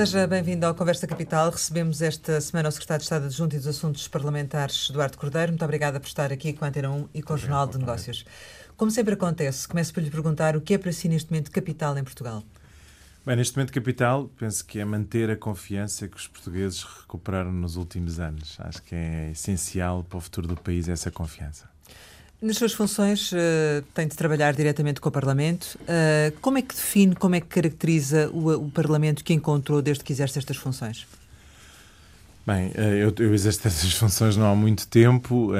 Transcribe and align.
Seja 0.00 0.26
bem-vindo 0.26 0.64
ao 0.64 0.74
Conversa 0.74 1.06
Capital. 1.06 1.50
Recebemos 1.50 2.00
esta 2.00 2.40
semana 2.40 2.70
o 2.70 2.72
Secretário 2.72 3.00
de 3.00 3.04
Estado 3.04 3.26
Adjunto 3.26 3.54
e 3.54 3.58
dos 3.58 3.66
Assuntos 3.68 4.08
Parlamentares, 4.08 4.88
Eduardo 4.88 5.18
Cordeiro. 5.18 5.52
Muito 5.52 5.62
obrigada 5.62 6.00
por 6.00 6.06
estar 6.06 6.32
aqui 6.32 6.54
com 6.54 6.64
a 6.64 6.68
Antena 6.68 6.90
1 6.90 7.08
e 7.12 7.20
com 7.20 7.34
o 7.34 7.36
Jornal 7.36 7.66
de 7.66 7.76
Negócios. 7.76 8.24
Como 8.78 8.90
sempre 8.90 9.12
acontece, 9.12 9.68
começo 9.68 9.92
por 9.92 10.02
lhe 10.02 10.10
perguntar 10.10 10.56
o 10.56 10.62
que 10.62 10.72
é 10.72 10.78
para 10.78 10.90
si 10.90 11.06
neste 11.06 11.30
momento 11.30 11.50
capital 11.50 11.98
em 11.98 12.02
Portugal? 12.02 12.42
Bem, 13.26 13.36
neste 13.36 13.54
momento 13.54 13.74
capital, 13.74 14.30
penso 14.38 14.64
que 14.64 14.80
é 14.80 14.84
manter 14.86 15.28
a 15.28 15.36
confiança 15.36 16.08
que 16.08 16.16
os 16.16 16.26
portugueses 16.26 16.82
recuperaram 16.82 17.52
nos 17.52 17.76
últimos 17.76 18.18
anos. 18.18 18.56
Acho 18.60 18.82
que 18.82 18.94
é 18.94 19.32
essencial 19.32 20.02
para 20.02 20.16
o 20.16 20.20
futuro 20.22 20.48
do 20.48 20.56
país 20.56 20.88
essa 20.88 21.10
confiança. 21.10 21.68
Nas 22.42 22.56
suas 22.56 22.72
funções, 22.72 23.32
uh, 23.32 23.36
tem 23.92 24.08
de 24.08 24.16
trabalhar 24.16 24.54
diretamente 24.54 24.98
com 24.98 25.10
o 25.10 25.12
Parlamento. 25.12 25.78
Uh, 25.82 26.34
como 26.40 26.56
é 26.56 26.62
que 26.62 26.74
define, 26.74 27.14
como 27.14 27.34
é 27.34 27.40
que 27.40 27.46
caracteriza 27.46 28.30
o, 28.30 28.66
o, 28.66 28.70
Parlamento 28.70 29.22
que 29.22 29.34
encontrou 29.34 29.82
desde 29.82 30.02
que 30.02 30.10
exerce 30.10 30.38
estas 30.38 30.56
funções? 30.56 31.06
Bem, 32.46 32.72
eh, 32.74 33.04
eu, 33.04 33.14
eu 33.18 33.34
exerço 33.34 33.68
essas 33.68 33.92
funções 33.92 34.38
não 34.38 34.50
há 34.50 34.56
muito 34.56 34.88
tempo 34.88 35.52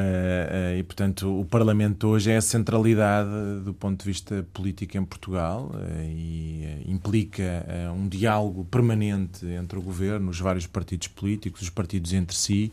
e, 0.76 0.82
portanto, 0.82 1.40
o 1.40 1.44
Parlamento 1.44 2.08
hoje 2.08 2.30
é 2.30 2.38
a 2.38 2.40
centralidade 2.40 3.28
do 3.62 3.74
ponto 3.74 4.02
de 4.02 4.04
vista 4.06 4.44
político 4.54 4.96
em 4.96 5.04
Portugal 5.04 5.70
e 6.02 6.82
implica 6.88 7.66
um 7.94 8.08
diálogo 8.08 8.64
permanente 8.64 9.44
entre 9.46 9.78
o 9.78 9.82
governo, 9.82 10.30
os 10.30 10.40
vários 10.40 10.66
partidos 10.66 11.08
políticos, 11.08 11.60
os 11.60 11.70
partidos 11.70 12.14
entre 12.14 12.34
si. 12.34 12.72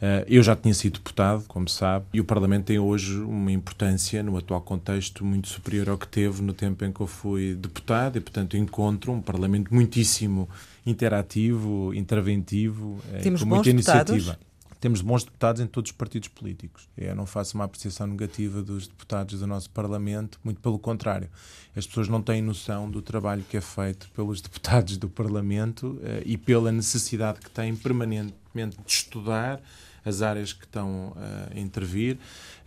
Eh, 0.00 0.26
eu 0.28 0.42
já 0.42 0.54
tinha 0.54 0.74
sido 0.74 0.94
deputado, 0.94 1.44
como 1.48 1.68
sabe, 1.68 2.06
e 2.12 2.20
o 2.20 2.24
Parlamento 2.24 2.66
tem 2.66 2.78
hoje 2.78 3.18
uma 3.18 3.50
importância, 3.50 4.22
no 4.22 4.36
atual 4.36 4.60
contexto, 4.60 5.24
muito 5.24 5.48
superior 5.48 5.88
ao 5.88 5.96
que 5.96 6.06
teve 6.06 6.42
no 6.42 6.52
tempo 6.52 6.84
em 6.84 6.92
que 6.92 7.00
eu 7.00 7.06
fui 7.06 7.54
deputado, 7.54 8.18
e, 8.18 8.20
portanto, 8.20 8.56
encontro 8.56 9.12
um 9.12 9.22
Parlamento 9.22 9.72
muitíssimo 9.72 10.48
interativo, 10.84 11.94
interventivo, 11.94 12.98
eh, 13.12 13.20
Temos 13.20 13.42
com 13.42 13.48
muita 13.48 13.70
iniciativa. 13.70 14.18
Deputados? 14.18 14.46
Temos 14.78 15.00
bons 15.00 15.24
deputados 15.24 15.62
em 15.62 15.66
todos 15.66 15.90
os 15.90 15.96
partidos 15.96 16.28
políticos. 16.28 16.86
Eu 16.96 17.16
não 17.16 17.24
faço 17.24 17.56
uma 17.56 17.64
apreciação 17.64 18.06
negativa 18.06 18.62
dos 18.62 18.86
deputados 18.86 19.40
do 19.40 19.46
nosso 19.46 19.70
Parlamento, 19.70 20.38
muito 20.44 20.60
pelo 20.60 20.78
contrário. 20.78 21.30
As 21.74 21.86
pessoas 21.86 22.08
não 22.08 22.20
têm 22.20 22.42
noção 22.42 22.88
do 22.90 23.00
trabalho 23.00 23.42
que 23.48 23.56
é 23.56 23.60
feito 23.62 24.10
pelos 24.10 24.42
deputados 24.42 24.98
do 24.98 25.08
Parlamento 25.08 25.98
eh, 26.02 26.22
e 26.26 26.36
pela 26.36 26.70
necessidade 26.70 27.40
que 27.40 27.50
têm 27.50 27.74
permanentemente 27.74 28.76
de 28.76 28.92
estudar 28.92 29.62
as 30.06 30.22
áreas 30.22 30.52
que 30.52 30.64
estão 30.64 31.08
uh, 31.08 31.56
a 31.56 31.58
intervir. 31.58 32.16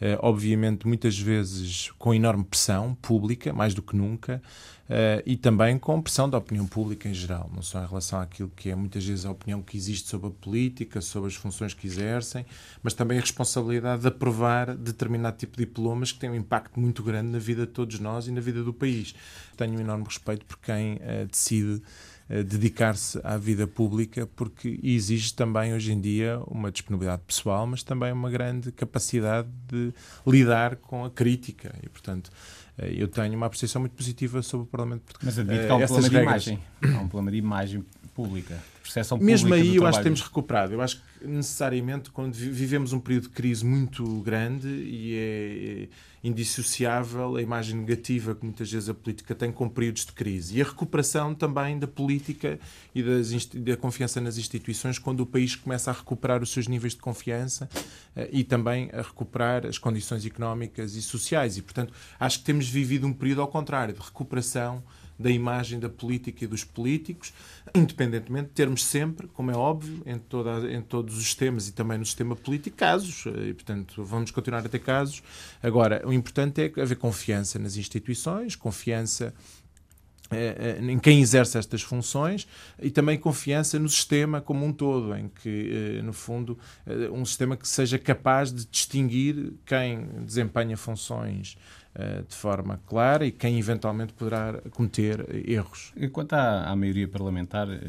Uh, 0.02 0.20
obviamente, 0.20 0.86
muitas 0.86 1.18
vezes 1.18 1.90
com 1.98 2.14
enorme 2.14 2.44
pressão 2.44 2.96
pública, 3.02 3.54
mais 3.54 3.74
do 3.74 3.82
que 3.82 3.96
nunca, 3.96 4.42
uh, 4.90 5.24
e 5.26 5.38
também 5.38 5.80
com 5.80 6.02
pressão 6.02 6.30
da 6.30 6.38
opinião 6.38 6.68
pública 6.68 7.08
em 7.08 7.14
geral, 7.14 7.50
não 7.54 7.62
só 7.62 7.82
em 7.82 7.88
relação 7.88 8.20
àquilo 8.20 8.52
que 8.56 8.70
é 8.70 8.76
muitas 8.76 9.06
vezes 9.06 9.26
a 9.26 9.32
opinião 9.32 9.62
que 9.62 9.78
existe 9.78 10.10
sobre 10.10 10.28
a 10.28 10.32
política, 10.32 11.00
sobre 11.00 11.30
as 11.30 11.36
funções 11.36 11.74
que 11.74 11.88
exercem, 11.88 12.46
mas 12.84 12.94
também 12.94 13.18
a 13.18 13.22
responsabilidade 13.22 14.02
de 14.02 14.08
aprovar 14.10 14.76
determinado 14.76 15.38
tipo 15.38 15.56
de 15.56 15.66
diplomas 15.66 16.12
que 16.12 16.20
tem 16.20 16.30
um 16.30 16.36
impacto 16.36 16.78
muito 16.78 17.02
grande 17.02 17.30
na 17.30 17.40
vida 17.40 17.66
de 17.66 17.72
todos 17.72 18.00
nós 18.02 18.28
e 18.28 18.32
na 18.32 18.42
vida 18.42 18.64
do 18.64 18.74
país. 18.74 19.16
Tenho 19.56 19.78
um 19.78 19.80
enorme 19.80 20.04
respeito 20.04 20.46
por 20.46 20.58
quem 20.60 21.00
decide 21.30 21.82
dedicar-se 22.30 23.20
à 23.24 23.38
vida 23.38 23.66
pública, 23.66 24.28
porque 24.36 24.80
exige 24.84 25.34
também 25.34 25.74
hoje 25.74 25.92
em 25.92 26.00
dia 26.00 26.40
uma 26.46 26.72
disponibilidade 26.72 27.24
pessoal, 27.26 27.66
mas 27.66 27.82
também 27.82 28.12
uma 28.12 28.30
grande 28.30 28.72
capacidade 28.72 29.48
de 29.68 29.92
lidar 30.26 30.76
com 30.76 31.04
a 31.04 31.10
crítica. 31.10 31.74
E, 31.82 31.90
portanto, 31.90 32.30
eh, 32.78 32.94
eu 32.96 33.08
tenho 33.08 33.36
uma 33.36 33.48
apreciação 33.48 33.82
muito 33.82 33.94
positiva 33.94 34.44
sobre 34.44 34.66
o 34.66 34.68
Parlamento 34.68 35.02
português. 35.02 35.36
Mas 35.36 35.40
admito 35.40 35.66
que 35.66 35.72
há 35.72 35.76
um 35.76 35.88
problema 35.88 36.10
de 36.10 36.18
imagem. 36.18 36.60
Há 36.84 37.00
um 37.00 37.08
problema 37.08 37.32
de 37.32 37.38
imagem 37.38 37.86
pública, 38.14 38.60
percepção 38.84 39.18
Mesmo 39.18 39.54
aí 39.54 39.76
eu 39.76 39.86
acho 39.88 39.98
que 39.98 40.04
temos 40.04 40.22
recuperado. 40.22 40.74
Eu 40.74 40.82
acho 40.82 40.98
que 40.98 41.04
necessariamente 41.22 42.10
quando 42.12 42.34
vivemos 42.34 42.94
um 42.94 43.00
período 43.00 43.24
de 43.24 43.30
crise 43.30 43.66
muito 43.66 44.04
grande 44.22 44.68
e 44.68 45.16
é, 45.16 45.84
é 45.84 45.88
indissociável 46.24 47.36
a 47.36 47.42
imagem 47.42 47.76
negativa 47.78 48.36
que 48.36 48.44
muitas 48.44 48.72
vezes 48.72 48.90
a 48.90 48.94
política 48.94 49.34
tem 49.34 49.52
com 49.52 49.70
períodos 49.70 50.06
de 50.06 50.12
crise. 50.12 50.58
E 50.58 50.62
a 50.62 50.66
recuperação 50.66 51.34
também 51.34 51.80
da 51.80 51.88
política 51.88 52.60
e 52.94 53.02
das, 53.02 53.46
da 53.46 53.78
confiança 53.78 54.20
nas 54.20 54.38
instituições 54.38 55.00
quando 55.00 55.22
o 55.22 55.26
país 55.26 55.56
começa 55.56 55.92
a 55.92 55.94
recuperar 55.94 56.44
os 56.44 56.52
seus 56.52 56.68
níveis 56.68 56.94
de 56.94 57.00
confiança 57.00 57.70
eh, 58.16 58.30
e 58.32 58.44
também 58.44 58.90
a 58.92 59.02
recuperar 59.02 59.66
as 59.66 59.78
condições 59.78 60.26
económicas 60.26 60.96
e 60.96 61.02
sociais. 61.02 61.58
E 61.58 61.62
portanto 61.62 61.94
acho 62.20 62.40
que 62.40 62.46
temos 62.46 62.68
vivido 62.68 63.08
um 63.08 63.14
período 63.14 63.42
ao 63.42 63.48
contrário 63.48 63.94
de 63.94 64.02
recuperação 64.02 64.84
da 65.20 65.30
imagem 65.30 65.80
da 65.80 65.90
política 65.90 66.46
e 66.46 66.48
dos 66.48 66.64
políticos, 66.64 67.34
independentemente 67.76 68.48
de 68.48 68.54
termos 68.54 68.86
sempre, 68.86 69.28
como 69.28 69.52
é 69.52 69.56
óbvio, 69.56 70.02
em, 70.06 70.18
toda, 70.18 70.72
em 70.72 70.82
todos 70.82 71.18
os 71.18 71.24
sistemas 71.26 71.68
e 71.68 71.74
também 71.74 71.98
no 71.98 72.06
sistema 72.06 72.38
político, 72.38 72.78
casos. 72.78 73.26
E, 73.26 73.54
portanto, 73.54 74.02
vamos 74.04 74.32
continuar 74.32 74.66
a 74.66 74.70
ter 74.70 74.80
casos. 74.80 75.22
Agora, 75.62 76.02
o 76.06 76.14
importante 76.14 76.62
é 76.62 76.82
haver 76.82 76.96
confiança 76.96 77.60
nas 77.60 77.76
instituições, 77.76 78.56
confiança 78.56 79.34
eh, 80.32 80.78
eh, 80.80 80.92
em 80.92 81.00
quem 81.00 81.22
exerce 81.22 81.58
estas 81.58 81.82
funções 81.82 82.48
e 82.80 82.92
também 82.92 83.18
confiança 83.18 83.80
no 83.80 83.90
sistema 83.90 84.40
como 84.40 84.64
um 84.64 84.72
todo, 84.72 85.16
em 85.16 85.28
que, 85.28 85.98
eh, 85.98 86.02
no 86.04 86.14
fundo, 86.14 86.58
um 87.12 87.26
sistema 87.26 87.58
que 87.58 87.68
seja 87.68 87.98
capaz 87.98 88.54
de 88.54 88.66
distinguir 88.66 89.54
quem 89.66 90.08
desempenha 90.24 90.78
funções 90.78 91.58
eh, 91.58 91.79
de 92.28 92.36
forma 92.36 92.80
clara 92.88 93.26
e 93.26 93.32
quem 93.32 93.58
eventualmente 93.58 94.14
poderá 94.14 94.62
cometer 94.72 95.26
erros. 95.50 95.92
Quanto 96.14 96.34
à, 96.34 96.70
à 96.70 96.76
maioria 96.76 97.08
parlamentar, 97.08 97.68
eh, 97.70 97.80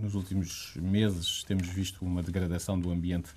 nos 0.00 0.14
últimos 0.14 0.74
meses 0.76 1.44
temos 1.44 1.68
visto 1.68 2.04
uma 2.04 2.22
degradação 2.22 2.78
do 2.78 2.90
ambiente 2.90 3.30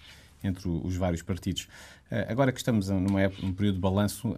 entre 0.44 0.68
os 0.68 0.96
vários 0.96 1.22
partidos. 1.22 1.68
Eh, 2.10 2.28
agora 2.30 2.52
que 2.52 2.58
estamos 2.58 2.90
numa 2.90 3.22
época, 3.22 3.46
num 3.46 3.54
período 3.54 3.76
de 3.76 3.82
balanço, 3.82 4.36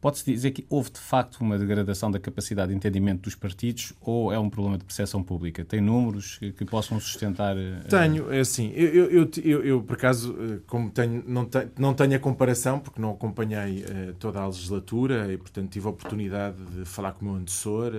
Pode-se 0.00 0.24
dizer 0.24 0.52
que 0.52 0.64
houve 0.70 0.90
de 0.90 1.00
facto 1.00 1.40
uma 1.40 1.58
degradação 1.58 2.10
da 2.10 2.20
capacidade 2.20 2.70
de 2.70 2.76
entendimento 2.76 3.22
dos 3.22 3.34
partidos 3.34 3.92
ou 4.00 4.32
é 4.32 4.38
um 4.38 4.48
problema 4.48 4.78
de 4.78 4.84
percepção 4.84 5.22
pública? 5.22 5.64
Tem 5.64 5.80
números 5.80 6.38
que, 6.38 6.52
que 6.52 6.64
possam 6.64 7.00
sustentar? 7.00 7.56
Uh... 7.56 7.88
Tenho, 7.88 8.32
é 8.32 8.40
assim. 8.40 8.70
Eu, 8.74 9.10
eu, 9.10 9.30
eu, 9.44 9.64
eu, 9.64 9.82
por 9.82 9.96
acaso, 9.96 10.36
eh, 10.38 10.58
como 10.66 10.90
tenho, 10.90 11.24
não, 11.26 11.44
tenho, 11.44 11.70
não 11.76 11.94
tenho 11.94 12.14
a 12.14 12.18
comparação, 12.18 12.78
porque 12.78 13.00
não 13.00 13.10
acompanhei 13.10 13.82
uh, 13.82 14.14
toda 14.18 14.40
a 14.40 14.46
legislatura 14.46 15.32
e, 15.32 15.36
portanto, 15.36 15.70
tive 15.70 15.86
a 15.86 15.90
oportunidade 15.90 16.56
de 16.66 16.84
falar 16.84 17.12
com 17.12 17.24
o 17.24 17.28
meu 17.28 17.40
antecessor, 17.40 17.92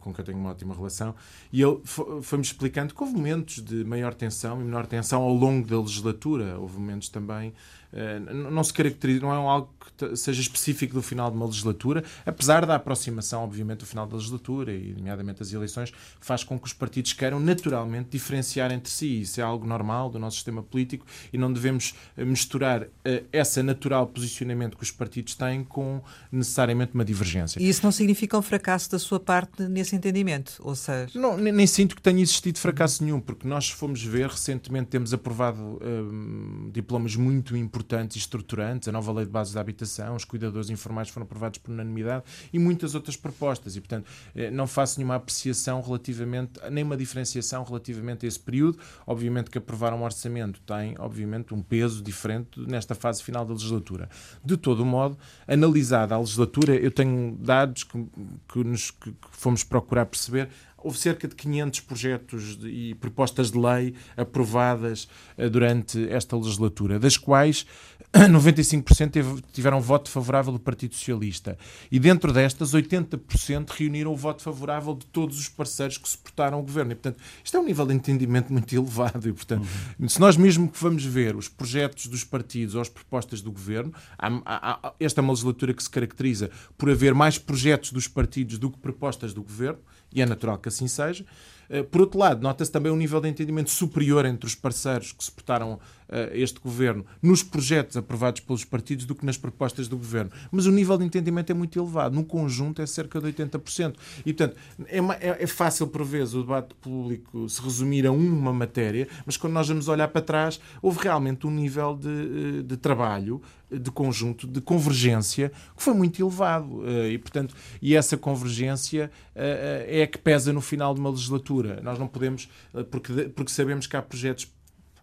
com 0.00 0.12
quem 0.12 0.22
eu 0.22 0.24
tenho 0.26 0.38
uma 0.38 0.50
ótima 0.50 0.74
relação, 0.74 1.14
e 1.52 1.62
ele 1.62 1.80
foi-me 2.22 2.42
explicando 2.42 2.92
que 2.92 3.02
houve 3.02 3.14
momentos 3.14 3.62
de 3.62 3.84
maior 3.84 4.14
tensão 4.14 4.60
e 4.60 4.64
menor 4.64 4.86
tensão 4.86 5.22
ao 5.22 5.32
longo 5.32 5.66
da 5.66 5.78
legislatura. 5.78 6.58
Houve 6.58 6.78
momentos 6.78 7.08
também 7.08 7.52
eh, 7.85 7.85
não 8.30 8.62
se 8.62 8.72
caracteriza, 8.72 9.20
não 9.20 9.32
é 9.32 9.36
algo 9.36 9.70
que 9.96 10.16
seja 10.16 10.40
específico 10.40 10.94
do 10.94 11.02
final 11.02 11.30
de 11.30 11.36
uma 11.36 11.46
legislatura, 11.46 12.04
apesar 12.26 12.66
da 12.66 12.74
aproximação, 12.74 13.42
obviamente, 13.42 13.78
do 13.78 13.86
final 13.86 14.06
da 14.06 14.16
legislatura 14.16 14.72
e, 14.72 14.94
nomeadamente, 14.94 15.42
as 15.42 15.52
eleições, 15.52 15.92
faz 16.20 16.44
com 16.44 16.58
que 16.58 16.66
os 16.66 16.72
partidos 16.72 17.12
queiram 17.14 17.40
naturalmente 17.40 18.10
diferenciar 18.10 18.70
entre 18.72 18.90
si. 18.90 19.22
Isso 19.22 19.40
é 19.40 19.44
algo 19.44 19.66
normal 19.66 20.10
do 20.10 20.18
nosso 20.18 20.36
sistema 20.36 20.62
político 20.62 21.06
e 21.32 21.38
não 21.38 21.52
devemos 21.52 21.94
eh, 22.16 22.24
misturar 22.24 22.82
uh, 22.82 22.88
essa 23.32 23.62
natural 23.62 24.06
posicionamento 24.06 24.76
que 24.76 24.82
os 24.82 24.90
partidos 24.90 25.34
têm 25.34 25.64
com 25.64 26.02
necessariamente 26.30 26.92
uma 26.94 27.04
divergência. 27.04 27.60
E 27.60 27.68
isso 27.68 27.82
não 27.82 27.92
significa 27.92 28.36
um 28.36 28.42
fracasso 28.42 28.90
da 28.90 28.98
sua 28.98 29.18
parte 29.18 29.62
nesse 29.62 29.96
entendimento? 29.96 30.56
Ou 30.60 30.74
seja... 30.74 31.18
Não, 31.18 31.36
nem, 31.38 31.52
nem 31.52 31.66
sinto 31.66 31.96
que 31.96 32.02
tenha 32.02 32.20
existido 32.20 32.58
fracasso 32.58 33.02
nenhum, 33.02 33.20
porque 33.20 33.48
nós 33.48 33.70
fomos 33.70 34.02
ver, 34.02 34.28
recentemente 34.28 34.88
temos 34.88 35.14
aprovado 35.14 35.62
uh, 35.62 36.70
diplomas 36.70 37.16
muito 37.16 37.56
importantes 37.56 37.85
importantes 37.86 38.16
e 38.16 38.18
estruturantes, 38.18 38.88
a 38.88 38.92
nova 38.92 39.12
lei 39.12 39.24
de 39.24 39.30
bases 39.30 39.54
da 39.54 39.60
habitação, 39.60 40.16
os 40.16 40.24
cuidadores 40.24 40.68
informais 40.68 41.08
foram 41.08 41.24
aprovados 41.24 41.58
por 41.58 41.70
unanimidade 41.70 42.24
e 42.52 42.58
muitas 42.58 42.94
outras 42.94 43.16
propostas. 43.16 43.76
E, 43.76 43.80
portanto, 43.80 44.06
eh, 44.34 44.50
não 44.50 44.66
faço 44.66 44.98
nenhuma 44.98 45.14
apreciação 45.14 45.80
relativamente, 45.80 46.60
nem 46.70 46.82
uma 46.82 46.96
diferenciação 46.96 47.62
relativamente 47.62 48.26
a 48.26 48.28
esse 48.28 48.40
período. 48.40 48.78
Obviamente 49.06 49.50
que 49.50 49.58
aprovar 49.58 49.94
um 49.94 50.02
orçamento 50.02 50.60
tem, 50.62 50.96
obviamente, 50.98 51.54
um 51.54 51.62
peso 51.62 52.02
diferente 52.02 52.58
nesta 52.60 52.94
fase 52.94 53.22
final 53.22 53.44
da 53.44 53.52
legislatura. 53.52 54.08
De 54.44 54.56
todo 54.56 54.84
modo, 54.84 55.16
analisada 55.46 56.14
a 56.14 56.18
legislatura, 56.18 56.74
eu 56.74 56.90
tenho 56.90 57.36
dados 57.38 57.84
que, 57.84 58.06
que, 58.52 58.64
nos, 58.64 58.90
que 58.90 59.14
fomos 59.30 59.62
procurar 59.62 60.06
perceber 60.06 60.48
houve 60.86 60.98
cerca 60.98 61.26
de 61.26 61.34
500 61.34 61.80
projetos 61.80 62.56
de, 62.56 62.68
e 62.68 62.94
propostas 62.94 63.50
de 63.50 63.58
lei 63.58 63.94
aprovadas 64.16 65.08
uh, 65.36 65.50
durante 65.50 66.08
esta 66.08 66.36
legislatura, 66.36 66.96
das 66.98 67.16
quais 67.16 67.66
95% 68.14 69.10
teve, 69.10 69.42
tiveram 69.52 69.80
voto 69.80 70.08
favorável 70.08 70.52
do 70.52 70.60
Partido 70.60 70.94
Socialista. 70.94 71.58
E 71.90 71.98
dentro 71.98 72.32
destas, 72.32 72.72
80% 72.72 73.70
reuniram 73.70 74.12
o 74.12 74.16
voto 74.16 74.42
favorável 74.42 74.94
de 74.94 75.04
todos 75.06 75.38
os 75.38 75.48
parceiros 75.48 75.98
que 75.98 76.08
suportaram 76.08 76.60
o 76.60 76.62
governo. 76.62 76.92
E, 76.92 76.94
portanto, 76.94 77.20
isto 77.44 77.56
é 77.56 77.60
um 77.60 77.64
nível 77.64 77.84
de 77.84 77.94
entendimento 77.94 78.52
muito 78.52 78.74
elevado. 78.74 79.28
E, 79.28 79.32
portanto, 79.32 79.66
uhum. 79.98 80.08
se 80.08 80.20
nós 80.20 80.36
mesmo 80.36 80.68
que 80.68 80.80
vamos 80.80 81.04
ver 81.04 81.34
os 81.34 81.48
projetos 81.48 82.06
dos 82.06 82.22
partidos 82.22 82.76
ou 82.76 82.80
as 82.80 82.88
propostas 82.88 83.42
do 83.42 83.50
governo, 83.50 83.92
há, 84.16 84.28
há, 84.46 84.92
esta 85.00 85.20
é 85.20 85.22
uma 85.22 85.32
legislatura 85.32 85.74
que 85.74 85.82
se 85.82 85.90
caracteriza 85.90 86.50
por 86.78 86.88
haver 86.88 87.12
mais 87.12 87.38
projetos 87.38 87.90
dos 87.90 88.06
partidos 88.06 88.56
do 88.56 88.70
que 88.70 88.78
propostas 88.78 89.34
do 89.34 89.42
governo, 89.42 89.80
e 90.12 90.22
é 90.22 90.26
natural 90.26 90.58
que 90.58 90.68
assim 90.68 90.88
seja. 90.88 91.24
Eh, 91.68 91.82
por 91.82 92.00
outro 92.00 92.18
lado, 92.18 92.42
nota-se 92.42 92.70
também 92.70 92.92
um 92.92 92.96
nível 92.96 93.20
de 93.20 93.28
entendimento 93.28 93.70
superior 93.70 94.24
entre 94.24 94.46
os 94.46 94.54
parceiros 94.54 95.12
que 95.12 95.24
suportaram 95.24 95.78
uh, 96.08 96.32
este 96.32 96.60
governo 96.60 97.04
nos 97.22 97.42
projetos 97.42 97.96
aprovados 97.96 98.40
pelos 98.40 98.64
partidos 98.64 99.04
do 99.04 99.14
que 99.14 99.24
nas 99.24 99.36
propostas 99.36 99.88
do 99.88 99.96
governo. 99.96 100.30
Mas 100.50 100.66
o 100.66 100.70
nível 100.70 100.96
de 100.98 101.04
entendimento 101.04 101.50
é 101.50 101.54
muito 101.54 101.78
elevado. 101.78 102.14
No 102.14 102.24
conjunto 102.24 102.82
é 102.82 102.86
cerca 102.86 103.20
de 103.20 103.32
80%. 103.32 103.94
E, 104.24 104.32
portanto, 104.32 104.56
é, 104.86 105.00
uma, 105.00 105.14
é, 105.14 105.36
é 105.40 105.46
fácil, 105.46 105.86
por 105.86 106.04
vezes, 106.04 106.34
o 106.34 106.42
debate 106.42 106.74
público 106.74 107.48
se 107.48 107.60
resumir 107.60 108.06
a 108.06 108.12
uma 108.12 108.52
matéria, 108.52 109.08
mas 109.24 109.36
quando 109.36 109.52
nós 109.52 109.68
vamos 109.68 109.88
olhar 109.88 110.08
para 110.08 110.20
trás, 110.20 110.60
houve 110.80 111.00
realmente 111.02 111.46
um 111.46 111.50
nível 111.50 111.96
de, 111.96 112.08
eh, 112.08 112.62
de 112.62 112.76
trabalho 112.76 113.40
de 113.70 113.90
conjunto, 113.90 114.46
de 114.46 114.60
convergência, 114.60 115.50
que 115.76 115.82
foi 115.82 115.92
muito 115.92 116.22
elevado. 116.22 116.82
E, 117.10 117.18
portanto, 117.18 117.52
e 117.82 117.96
essa 117.96 118.16
convergência 118.16 119.10
é 119.34 120.04
a 120.04 120.06
que 120.06 120.18
pesa 120.18 120.52
no 120.52 120.60
final 120.60 120.94
de 120.94 121.00
uma 121.00 121.10
legislatura. 121.10 121.55
Nós 121.82 121.98
não 121.98 122.06
podemos, 122.06 122.48
porque, 122.90 123.12
porque 123.28 123.50
sabemos 123.50 123.86
que 123.86 123.96
há 123.96 124.02
projetos 124.02 124.50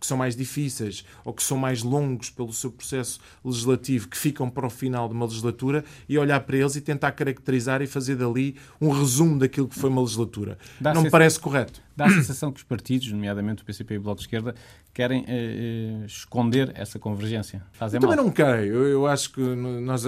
que 0.04 0.08
são 0.08 0.18
mais 0.18 0.36
difíceis 0.36 1.06
ou 1.24 1.34
que 1.34 1.42
são 1.42 1.58
mais 1.58 1.82
longos 1.82 2.30
pelo 2.30 2.52
seu 2.52 2.70
processo 2.70 3.20
legislativo, 3.44 4.10
que 4.10 4.18
ficam 4.18 4.50
para 4.50 4.68
o 4.68 4.70
final 4.70 5.08
de 5.08 5.16
uma 5.16 5.26
legislatura 5.26 5.84
e 6.10 6.18
olhar 6.18 6.42
para 6.42 6.58
eles 6.58 6.76
e 6.76 6.82
tentar 6.82 7.14
caracterizar 7.14 7.82
e 7.82 7.88
fazer 7.88 8.18
dali 8.18 8.58
um 8.82 8.90
resumo 8.90 9.40
daquilo 9.40 9.68
que 9.68 9.80
foi 9.80 9.90
uma 9.90 10.02
legislatura. 10.02 10.58
Dá 10.80 10.94
Não 10.94 11.04
me 11.04 11.10
parece 11.10 11.40
correto. 11.40 11.82
Dá 11.96 12.06
a 12.06 12.10
sensação 12.10 12.52
que 12.52 12.58
os 12.58 12.64
partidos, 12.64 13.12
nomeadamente 13.12 13.62
o 13.62 13.66
PCP 13.66 13.96
e 13.96 13.98
o 13.98 14.02
Bloco 14.02 14.18
de 14.18 14.24
Esquerda, 14.24 14.56
querem 14.94 15.26
eh, 15.28 16.02
eh, 16.04 16.06
esconder 16.06 16.72
essa 16.76 17.00
convergência. 17.00 17.64
Fazem 17.72 17.98
eu 17.98 18.02
mal. 18.02 18.12
Também 18.12 18.26
não 18.26 18.32
creio. 18.32 18.74
Eu, 18.74 18.88
eu, 18.88 19.08
acho 19.08 19.32
que 19.32 19.42
nós 19.42 20.04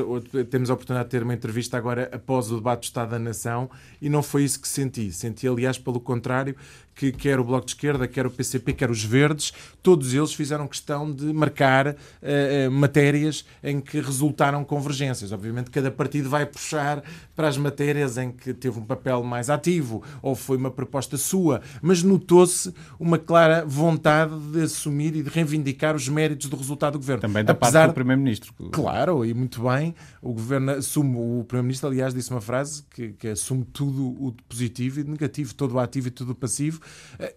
temos 0.49 0.69
a 0.69 0.73
oportunidade 0.73 1.07
de 1.07 1.11
ter 1.11 1.23
uma 1.23 1.33
entrevista 1.33 1.77
agora 1.77 2.09
após 2.11 2.51
o 2.51 2.55
debate 2.55 2.81
do 2.81 2.83
Estado 2.83 3.11
da 3.11 3.19
Nação 3.19 3.69
e 4.01 4.09
não 4.09 4.21
foi 4.21 4.43
isso 4.43 4.61
que 4.61 4.67
senti. 4.67 5.11
Senti, 5.11 5.47
aliás, 5.47 5.77
pelo 5.77 5.99
contrário, 5.99 6.55
que 6.95 7.11
quer 7.11 7.39
o 7.39 7.43
Bloco 7.43 7.65
de 7.65 7.73
Esquerda, 7.73 8.07
quer 8.07 8.25
o 8.25 8.31
PCP, 8.31 8.73
quer 8.73 8.89
os 8.89 9.03
Verdes, 9.03 9.53
todos 9.83 10.13
eles 10.13 10.33
fizeram 10.33 10.67
questão 10.67 11.11
de 11.11 11.25
marcar 11.33 11.87
uh, 11.87 11.93
uh, 11.93 12.71
matérias 12.71 13.45
em 13.61 13.81
que 13.81 13.99
resultaram 13.99 14.63
convergências. 14.63 15.31
Obviamente, 15.31 15.69
cada 15.69 15.91
partido 15.91 16.29
vai 16.29 16.45
puxar 16.45 17.03
para 17.35 17.49
as 17.49 17.57
matérias 17.57 18.17
em 18.17 18.31
que 18.31 18.53
teve 18.53 18.79
um 18.79 18.85
papel 18.85 19.21
mais 19.23 19.49
ativo 19.49 20.01
ou 20.21 20.35
foi 20.35 20.55
uma 20.55 20.71
proposta 20.71 21.17
sua, 21.17 21.61
mas 21.81 22.03
notou-se 22.03 22.73
uma 22.99 23.17
clara 23.17 23.65
vontade 23.65 24.37
de 24.51 24.61
assumir 24.61 25.15
e 25.15 25.23
de 25.23 25.29
reivindicar 25.29 25.95
os 25.95 26.07
méritos 26.07 26.49
do 26.49 26.55
resultado 26.55 26.93
do 26.93 26.99
governo. 26.99 27.21
Também 27.21 27.43
da 27.43 27.53
Apesar... 27.53 27.79
parte 27.79 27.91
do 27.91 27.95
Primeiro-Ministro. 27.95 28.53
Claro, 28.71 29.25
e 29.25 29.33
muito 29.33 29.61
bem. 29.63 29.95
O 30.21 30.33
governo 30.33 30.71
assume, 30.71 31.15
o 31.17 31.43
Primeiro-Ministro, 31.47 31.89
aliás, 31.89 32.13
disse 32.13 32.31
uma 32.31 32.41
frase 32.41 32.83
que, 32.89 33.13
que 33.13 33.27
assume 33.29 33.65
tudo 33.65 34.05
o 34.05 34.35
positivo 34.47 34.99
e 34.99 35.03
negativo, 35.03 35.53
todo 35.53 35.73
o 35.73 35.79
ativo 35.79 36.07
e 36.07 36.11
tudo 36.11 36.31
o 36.31 36.35
passivo 36.35 36.79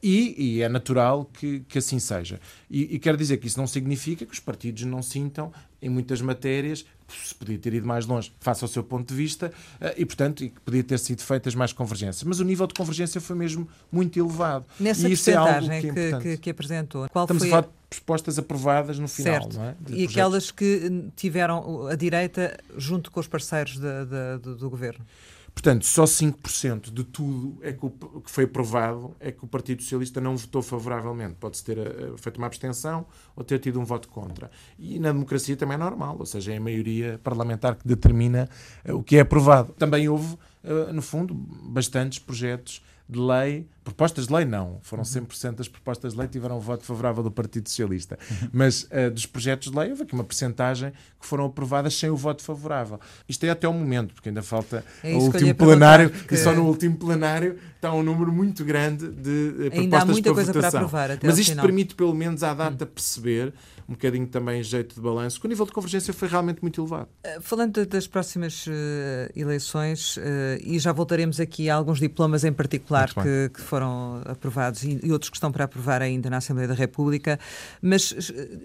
e, 0.02 0.56
e 0.56 0.62
é 0.62 0.69
natural 0.69 1.25
que, 1.25 1.61
que 1.61 1.79
assim 1.79 1.99
seja. 1.99 2.40
E, 2.70 2.94
e 2.94 2.99
quero 2.99 3.17
dizer 3.17 3.38
que 3.38 3.46
isso 3.46 3.58
não 3.58 3.67
significa 3.67 4.25
que 4.25 4.32
os 4.32 4.40
partidos 4.40 4.85
não 4.85 5.02
sintam, 5.02 5.52
em 5.81 5.89
muitas 5.89 6.21
matérias, 6.21 6.85
se 7.09 7.35
podia 7.35 7.59
ter 7.59 7.73
ido 7.75 7.87
mais 7.87 8.05
longe, 8.05 8.33
face 8.41 8.63
ao 8.65 8.69
seu 8.69 8.83
ponto 8.83 9.09
de 9.09 9.15
vista, 9.15 9.53
eh, 9.81 9.95
e, 9.99 10.05
portanto, 10.05 10.45
e 10.45 10.51
que 10.51 10.61
podia 10.61 10.83
ter 10.83 10.99
sido 10.99 11.23
feitas 11.23 11.55
mais 11.55 11.73
convergências. 11.73 12.23
Mas 12.25 12.41
o 12.41 12.45
nível 12.45 12.67
de 12.67 12.75
convergência 12.75 13.21
foi 13.21 13.37
mesmo 13.37 13.69
muito 13.91 14.19
elevado. 14.19 14.67
Nessa 14.79 15.09
e 15.09 15.13
isso 15.13 15.31
é 15.31 15.35
algo 15.35 15.69
que, 15.69 15.75
é 15.75 15.81
que, 15.81 16.21
que, 16.21 16.37
que 16.37 16.51
apresentou, 16.51 17.09
qual 17.09 17.25
Estamos 17.25 17.43
foi... 17.43 17.49
a 17.49 17.51
falar 17.51 17.63
de 17.63 17.97
propostas 17.97 18.39
aprovadas 18.39 18.99
no 18.99 19.09
final, 19.09 19.43
certo. 19.43 19.57
não 19.57 19.65
é? 19.65 19.71
De 19.71 19.77
e 19.81 19.85
projetos. 19.85 20.11
aquelas 20.11 20.51
que 20.51 21.11
tiveram 21.17 21.87
a 21.87 21.95
direita 21.95 22.59
junto 22.77 23.11
com 23.11 23.21
os 23.21 23.27
parceiros 23.27 23.79
de, 23.79 23.81
de, 23.81 24.57
do 24.57 24.69
governo? 24.69 25.05
Portanto, 25.59 25.85
só 25.87 26.05
5% 26.05 26.93
de 26.93 27.03
tudo 27.03 27.59
é 27.63 27.73
que, 27.73 27.85
o, 27.85 27.91
que, 27.91 28.31
foi 28.31 28.45
aprovado 28.45 29.17
é 29.19 29.33
que 29.33 29.45
o 29.45 29.49
Partido 29.49 29.83
Socialista 29.83 30.21
não 30.21 30.37
votou 30.37 30.63
favoravelmente. 30.63 31.35
Pode-se 31.35 31.65
ter 31.65 31.79
uh, 31.79 32.17
feito 32.17 32.37
uma 32.37 32.47
abstenção 32.47 33.05
ou 33.35 33.43
ter 33.43 33.59
tido 33.59 33.81
um 33.81 33.85
voto 33.85 34.07
contra. 34.09 34.53
E 34.79 35.01
na 35.01 35.11
democracia 35.11 35.57
também 35.57 35.75
é 35.75 35.79
normal, 35.79 36.15
ou 36.17 36.25
seja, 36.25 36.53
é 36.53 36.59
a 36.59 36.61
maioria 36.61 37.21
parlamentar 37.25 37.75
que 37.75 37.89
determina 37.89 38.49
uh, 38.89 38.95
o 38.95 39.03
que 39.03 39.17
é 39.17 39.21
aprovado. 39.21 39.73
Também 39.73 40.09
houve, 40.09 40.39
uh, 40.63 40.93
no 40.93 41.03
fundo, 41.03 41.35
bastantes 41.35 42.21
projetos 42.21 42.81
de 43.09 43.19
lei, 43.19 43.67
propostas 43.83 44.27
de 44.27 44.35
lei 44.35 44.45
não, 44.45 44.79
foram 44.83 45.03
100% 45.03 45.55
das 45.55 45.67
propostas 45.67 46.13
de 46.13 46.19
lei 46.19 46.29
tiveram 46.29 46.59
o 46.59 46.61
voto 46.61 46.85
favorável 46.85 47.23
do 47.23 47.31
Partido 47.31 47.67
Socialista, 47.67 48.19
mas 48.53 48.83
uh, 48.83 49.11
dos 49.11 49.25
projetos 49.25 49.71
de 49.71 49.79
lei 49.79 49.91
houve 49.91 50.03
aqui 50.03 50.13
uma 50.13 50.25
percentagem 50.25 50.93
que 51.19 51.27
foram 51.27 51.47
aprovadas 51.47 51.95
sem 51.95 52.11
o 52.11 52.17
voto 52.17 52.43
favorável. 52.43 53.01
Isto 53.27 53.45
é 53.47 53.51
até 53.51 53.67
o 53.67 53.73
momento, 53.73 54.13
porque 54.13 54.29
ainda 54.29 54.43
falta 54.43 54.85
é 55.03 55.15
o 55.15 55.21
último 55.21 55.55
plenário 55.55 56.11
porque... 56.11 56.35
e 56.35 56.39
só 56.39 56.53
no 56.53 56.67
último 56.67 56.99
plenário 56.99 57.59
está 57.77 57.91
um 57.95 58.03
número 58.03 58.31
muito 58.31 58.63
grande 58.63 59.09
de 59.09 59.31
uh, 59.31 59.55
propostas 59.55 59.79
ainda 59.81 59.99
há 60.01 60.05
muita 60.05 60.23
para 60.23 60.35
coisa 60.35 60.53
votação. 60.53 60.71
Para 60.71 60.81
aprovar 60.81 61.11
até 61.13 61.27
mas 61.27 61.39
isto 61.39 61.51
final. 61.51 61.65
permite 61.65 61.95
pelo 61.95 62.15
menos 62.15 62.43
à 62.43 62.53
data 62.53 62.85
hum. 62.85 62.89
perceber 62.95 63.55
um 63.88 63.93
bocadinho 63.93 64.26
também 64.26 64.62
jeito 64.62 64.94
de 64.94 65.00
balanço, 65.00 65.40
que 65.40 65.46
o 65.46 65.49
nível 65.49 65.64
de 65.64 65.73
convergência 65.73 66.12
foi 66.12 66.29
realmente 66.29 66.61
muito 66.61 66.79
elevado. 66.79 67.08
Eh, 67.25 67.38
falando 67.40 67.87
das 67.87 68.06
próximas 68.06 68.67
uh, 68.67 68.70
eleições, 69.35 70.19
uh, 70.19 70.20
e 70.62 70.79
já 70.79 70.93
voltaremos 70.93 71.40
aqui 71.40 71.70
a 71.70 71.75
alguns 71.75 71.99
diplomas 71.99 72.44
em 72.44 72.52
particular 72.52 73.12
que, 73.14 73.50
que, 73.55 73.61
foram 73.61 74.20
aprovados 74.26 74.82
e, 74.82 75.00
e, 75.02 75.11
outros 75.11 75.31
que 75.31 75.37
estão 75.37 75.50
para 75.50 75.64
aprovar 75.64 76.02
ainda 76.02 76.29
na 76.29 76.37
Assembleia 76.37 76.69
da 76.69 76.75
República, 76.75 77.40
mas 77.81 78.14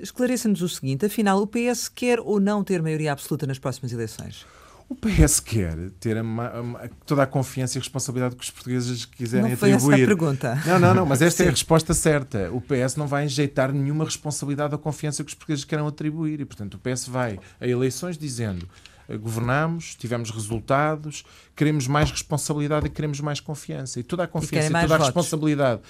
esclareça-nos 0.01 0.61
o 0.61 0.67
seguinte: 0.67 1.05
afinal, 1.05 1.41
o 1.41 1.47
PS 1.47 1.87
quer 1.87 2.19
ou 2.19 2.41
não 2.41 2.61
ter 2.61 2.81
maioria 2.81 3.13
absoluta 3.13 3.47
nas 3.47 3.57
próximas 3.57 3.93
eleições? 3.93 4.45
O 4.89 4.95
PS 4.95 5.39
quer 5.39 5.75
ter 5.99 6.17
a, 6.17 6.21
a, 6.21 6.89
toda 7.05 7.23
a 7.23 7.25
confiança 7.25 7.77
e 7.77 7.79
responsabilidade 7.79 8.35
que 8.35 8.43
os 8.43 8.51
portugueses 8.51 9.05
quiserem 9.05 9.51
não 9.51 9.57
foi 9.57 9.73
atribuir. 9.73 9.95
Essa 9.95 10.03
a 10.03 10.07
pergunta. 10.07 10.61
Não, 10.65 10.79
não, 10.79 10.93
não, 10.93 11.05
mas 11.05 11.21
esta 11.21 11.43
é 11.43 11.47
a 11.47 11.51
resposta 11.51 11.93
certa. 11.93 12.51
O 12.51 12.61
PS 12.61 12.95
não 12.95 13.07
vai 13.07 13.25
injeitar 13.25 13.71
nenhuma 13.71 14.05
responsabilidade 14.05 14.73
ou 14.73 14.79
confiança 14.79 15.23
que 15.23 15.29
os 15.29 15.35
portugueses 15.35 15.65
queiram 15.65 15.87
atribuir. 15.87 16.41
E, 16.41 16.45
portanto, 16.45 16.75
o 16.75 16.79
PS 16.79 17.07
vai 17.07 17.39
a 17.59 17.67
eleições 17.67 18.17
dizendo 18.17 18.67
eh, 19.07 19.17
governamos, 19.17 19.95
tivemos 19.95 20.29
resultados, 20.31 21.23
queremos 21.55 21.87
mais 21.87 22.11
responsabilidade 22.11 22.87
e 22.87 22.89
queremos 22.89 23.19
mais 23.19 23.39
confiança. 23.39 23.99
E 23.99 24.03
toda 24.03 24.23
a 24.23 24.27
confiança 24.27 24.67
e, 24.67 24.75
e 24.75 24.81
toda 24.81 24.95
a 24.95 24.99
responsabilidade 24.99 25.81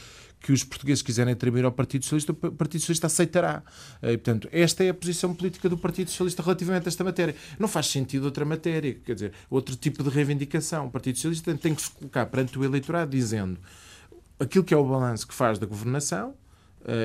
que 0.43 0.51
os 0.51 0.62
portugueses 0.62 1.01
quiserem 1.01 1.31
atribuir 1.31 1.63
ao 1.63 1.71
Partido 1.71 2.03
Socialista, 2.03 2.33
o 2.33 2.51
Partido 2.51 2.81
Socialista 2.81 3.07
aceitará. 3.07 3.63
Eh, 4.01 4.12
e, 4.12 4.17
portanto, 4.17 4.50
esta 4.51 4.83
é 4.83 4.89
a 4.89 4.93
posição 4.93 5.33
política 5.33 5.69
do 5.69 5.77
Partido 5.77 6.09
Socialista 6.09 6.43
relativamente 6.43 6.85
a 6.85 6.89
esta 6.89 7.01
matéria. 7.01 7.33
Não 7.57 7.69
faz 7.69 7.88
sentido 7.88 8.25
outra 8.25 8.43
matéria, 8.43 8.93
quer 8.93 9.13
dizer, 9.13 9.31
outro 9.50 9.73
tipo 9.77 10.03
de 10.03 10.09
reivindicação. 10.09 10.88
O 10.88 10.91
Partido 10.91 11.15
Socialista 11.15 11.55
tem 11.55 11.73
que 11.73 11.81
se 11.81 11.91
colocar 11.91 12.25
perante 12.25 12.59
o 12.59 12.63
eleitorado 12.65 13.09
dizendo 13.09 13.57
aquilo 14.38 14.65
que 14.65 14.73
é 14.73 14.77
o 14.77 14.85
balanço 14.85 15.25
que 15.25 15.33
faz 15.33 15.57
da 15.57 15.65
governação, 15.65 16.35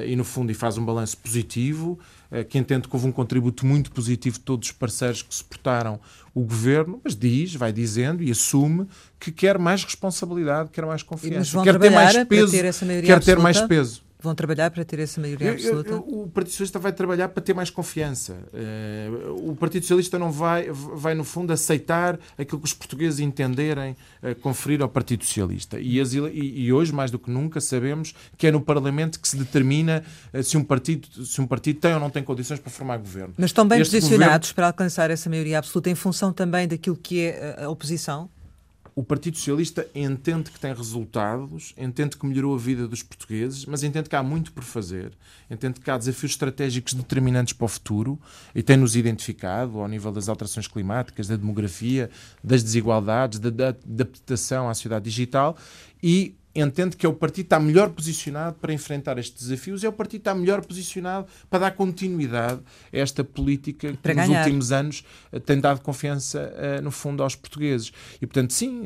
e 0.06 0.16
no 0.16 0.24
fundo 0.24 0.50
e 0.50 0.54
faz 0.54 0.76
um 0.76 0.84
balanço 0.84 1.16
positivo, 1.18 1.98
uh, 2.30 2.44
que 2.44 2.58
entende 2.58 2.88
que 2.88 2.94
houve 2.94 3.06
um 3.06 3.12
contributo 3.12 3.64
muito 3.64 3.90
positivo 3.92 4.38
de 4.38 4.44
todos 4.44 4.68
os 4.68 4.72
parceiros 4.72 5.22
que 5.22 5.34
suportaram 5.34 6.00
o 6.34 6.42
governo, 6.42 7.00
mas 7.02 7.14
diz, 7.14 7.54
vai 7.54 7.72
dizendo 7.72 8.22
e 8.22 8.30
assume 8.30 8.86
que 9.18 9.30
quer 9.30 9.58
mais 9.58 9.84
responsabilidade, 9.84 10.70
quer 10.70 10.84
mais 10.84 11.02
confiança, 11.02 11.62
quer 11.62 11.78
ter 11.78 11.90
mais 11.90 12.24
peso, 12.24 12.52
ter 12.52 13.02
quer 13.02 13.20
ter 13.22 13.38
mais 13.38 13.60
peso. 13.60 14.07
Vão 14.20 14.34
trabalhar 14.34 14.70
para 14.72 14.84
ter 14.84 14.98
essa 14.98 15.20
maioria 15.20 15.52
absoluta? 15.52 15.90
Eu, 15.90 16.06
eu, 16.08 16.22
o 16.22 16.28
Partido 16.28 16.50
Socialista 16.50 16.78
vai 16.80 16.92
trabalhar 16.92 17.28
para 17.28 17.40
ter 17.40 17.54
mais 17.54 17.70
confiança. 17.70 18.36
Uh, 18.52 19.50
o 19.50 19.54
Partido 19.54 19.82
Socialista 19.82 20.18
não 20.18 20.32
vai, 20.32 20.68
vai, 20.72 21.14
no 21.14 21.22
fundo, 21.22 21.52
aceitar 21.52 22.18
aquilo 22.36 22.58
que 22.58 22.64
os 22.64 22.74
portugueses 22.74 23.20
entenderem 23.20 23.96
uh, 24.20 24.34
conferir 24.40 24.82
ao 24.82 24.88
Partido 24.88 25.24
Socialista. 25.24 25.78
E, 25.78 26.00
as, 26.00 26.14
e, 26.14 26.18
e, 26.18 26.72
hoje, 26.72 26.92
mais 26.92 27.12
do 27.12 27.18
que 27.18 27.30
nunca, 27.30 27.60
sabemos 27.60 28.12
que 28.36 28.48
é 28.48 28.50
no 28.50 28.60
Parlamento 28.60 29.20
que 29.20 29.28
se 29.28 29.36
determina 29.36 30.02
uh, 30.34 30.42
se, 30.42 30.56
um 30.56 30.64
partido, 30.64 31.24
se 31.24 31.40
um 31.40 31.46
partido 31.46 31.78
tem 31.78 31.94
ou 31.94 32.00
não 32.00 32.10
tem 32.10 32.24
condições 32.24 32.58
para 32.58 32.72
formar 32.72 32.96
governo. 32.96 33.34
Mas 33.38 33.50
estão 33.50 33.68
bem 33.68 33.80
este 33.80 33.94
posicionados 33.94 34.48
governo... 34.48 34.54
para 34.56 34.66
alcançar 34.66 35.12
essa 35.12 35.30
maioria 35.30 35.58
absoluta 35.58 35.90
em 35.90 35.94
função 35.94 36.32
também 36.32 36.66
daquilo 36.66 36.96
que 36.96 37.20
é 37.20 37.56
a 37.62 37.68
oposição? 37.68 38.28
O 38.98 39.04
Partido 39.04 39.36
Socialista 39.36 39.86
entende 39.94 40.50
que 40.50 40.58
tem 40.58 40.74
resultados, 40.74 41.72
entende 41.78 42.16
que 42.16 42.26
melhorou 42.26 42.56
a 42.56 42.58
vida 42.58 42.88
dos 42.88 43.00
portugueses, 43.00 43.64
mas 43.64 43.84
entende 43.84 44.08
que 44.08 44.16
há 44.16 44.24
muito 44.24 44.50
por 44.50 44.64
fazer, 44.64 45.12
entende 45.48 45.78
que 45.78 45.88
há 45.88 45.96
desafios 45.96 46.32
estratégicos 46.32 46.94
determinantes 46.94 47.52
para 47.52 47.64
o 47.64 47.68
futuro 47.68 48.18
e 48.52 48.60
tem-nos 48.60 48.96
identificado 48.96 49.78
ao 49.78 49.86
nível 49.86 50.10
das 50.10 50.28
alterações 50.28 50.66
climáticas, 50.66 51.28
da 51.28 51.36
demografia, 51.36 52.10
das 52.42 52.60
desigualdades, 52.64 53.38
da, 53.38 53.50
da 53.50 53.68
adaptação 53.68 54.68
à 54.68 54.74
sociedade 54.74 55.04
digital 55.04 55.56
e 56.02 56.34
entende 56.60 56.96
que 56.96 57.06
é 57.06 57.08
o 57.08 57.12
partido 57.12 57.44
que 57.44 57.46
está 57.46 57.60
melhor 57.60 57.90
posicionado 57.90 58.56
para 58.56 58.72
enfrentar 58.72 59.18
estes 59.18 59.46
desafios, 59.46 59.84
é 59.84 59.88
o 59.88 59.92
partido 59.92 60.20
que 60.20 60.28
está 60.28 60.34
melhor 60.34 60.64
posicionado 60.64 61.26
para 61.48 61.60
dar 61.60 61.70
continuidade 61.72 62.60
a 62.92 62.98
esta 62.98 63.22
política 63.24 63.96
que 64.02 64.14
nos 64.14 64.28
últimos 64.28 64.72
anos 64.72 65.04
eh, 65.32 65.38
tem 65.38 65.60
dado 65.60 65.80
confiança, 65.80 66.52
eh, 66.56 66.80
no 66.80 66.90
fundo, 66.90 67.22
aos 67.22 67.34
portugueses. 67.34 67.92
E, 68.20 68.26
portanto, 68.26 68.52
sim, 68.52 68.84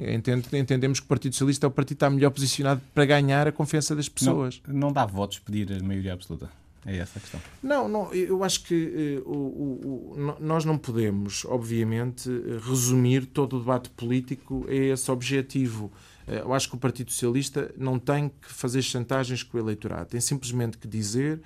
entendemos 0.52 1.00
que 1.00 1.06
o 1.06 1.08
Partido 1.08 1.32
Socialista 1.32 1.66
é 1.66 1.68
o 1.68 1.70
partido 1.70 1.96
que 1.98 2.04
está 2.04 2.10
melhor 2.10 2.30
posicionado 2.30 2.80
para 2.94 3.04
ganhar 3.04 3.46
a 3.46 3.52
confiança 3.52 3.94
das 3.94 4.08
pessoas. 4.08 4.60
Não, 4.66 4.74
não 4.74 4.92
dá 4.92 5.04
votos 5.04 5.38
pedir 5.38 5.72
a 5.72 5.84
maioria 5.84 6.12
absoluta. 6.12 6.61
É 6.84 6.96
essa 6.96 7.18
a 7.18 7.20
questão. 7.20 7.40
Não, 7.62 7.88
não 7.88 8.12
eu 8.12 8.42
acho 8.42 8.64
que 8.64 9.22
uh, 9.24 9.30
o, 9.30 10.14
o, 10.14 10.36
nós 10.40 10.64
não 10.64 10.76
podemos, 10.76 11.44
obviamente, 11.44 12.28
resumir 12.66 13.26
todo 13.26 13.56
o 13.56 13.60
debate 13.60 13.90
político 13.90 14.66
a 14.68 14.74
esse 14.74 15.10
objetivo. 15.10 15.92
Eu 16.26 16.52
acho 16.52 16.68
que 16.68 16.76
o 16.76 16.78
Partido 16.78 17.10
Socialista 17.10 17.74
não 17.76 17.98
tem 17.98 18.28
que 18.28 18.52
fazer 18.52 18.80
chantagens 18.80 19.42
com 19.42 19.58
o 19.58 19.60
eleitorado, 19.60 20.10
tem 20.10 20.20
simplesmente 20.20 20.78
que 20.78 20.86
dizer 20.86 21.40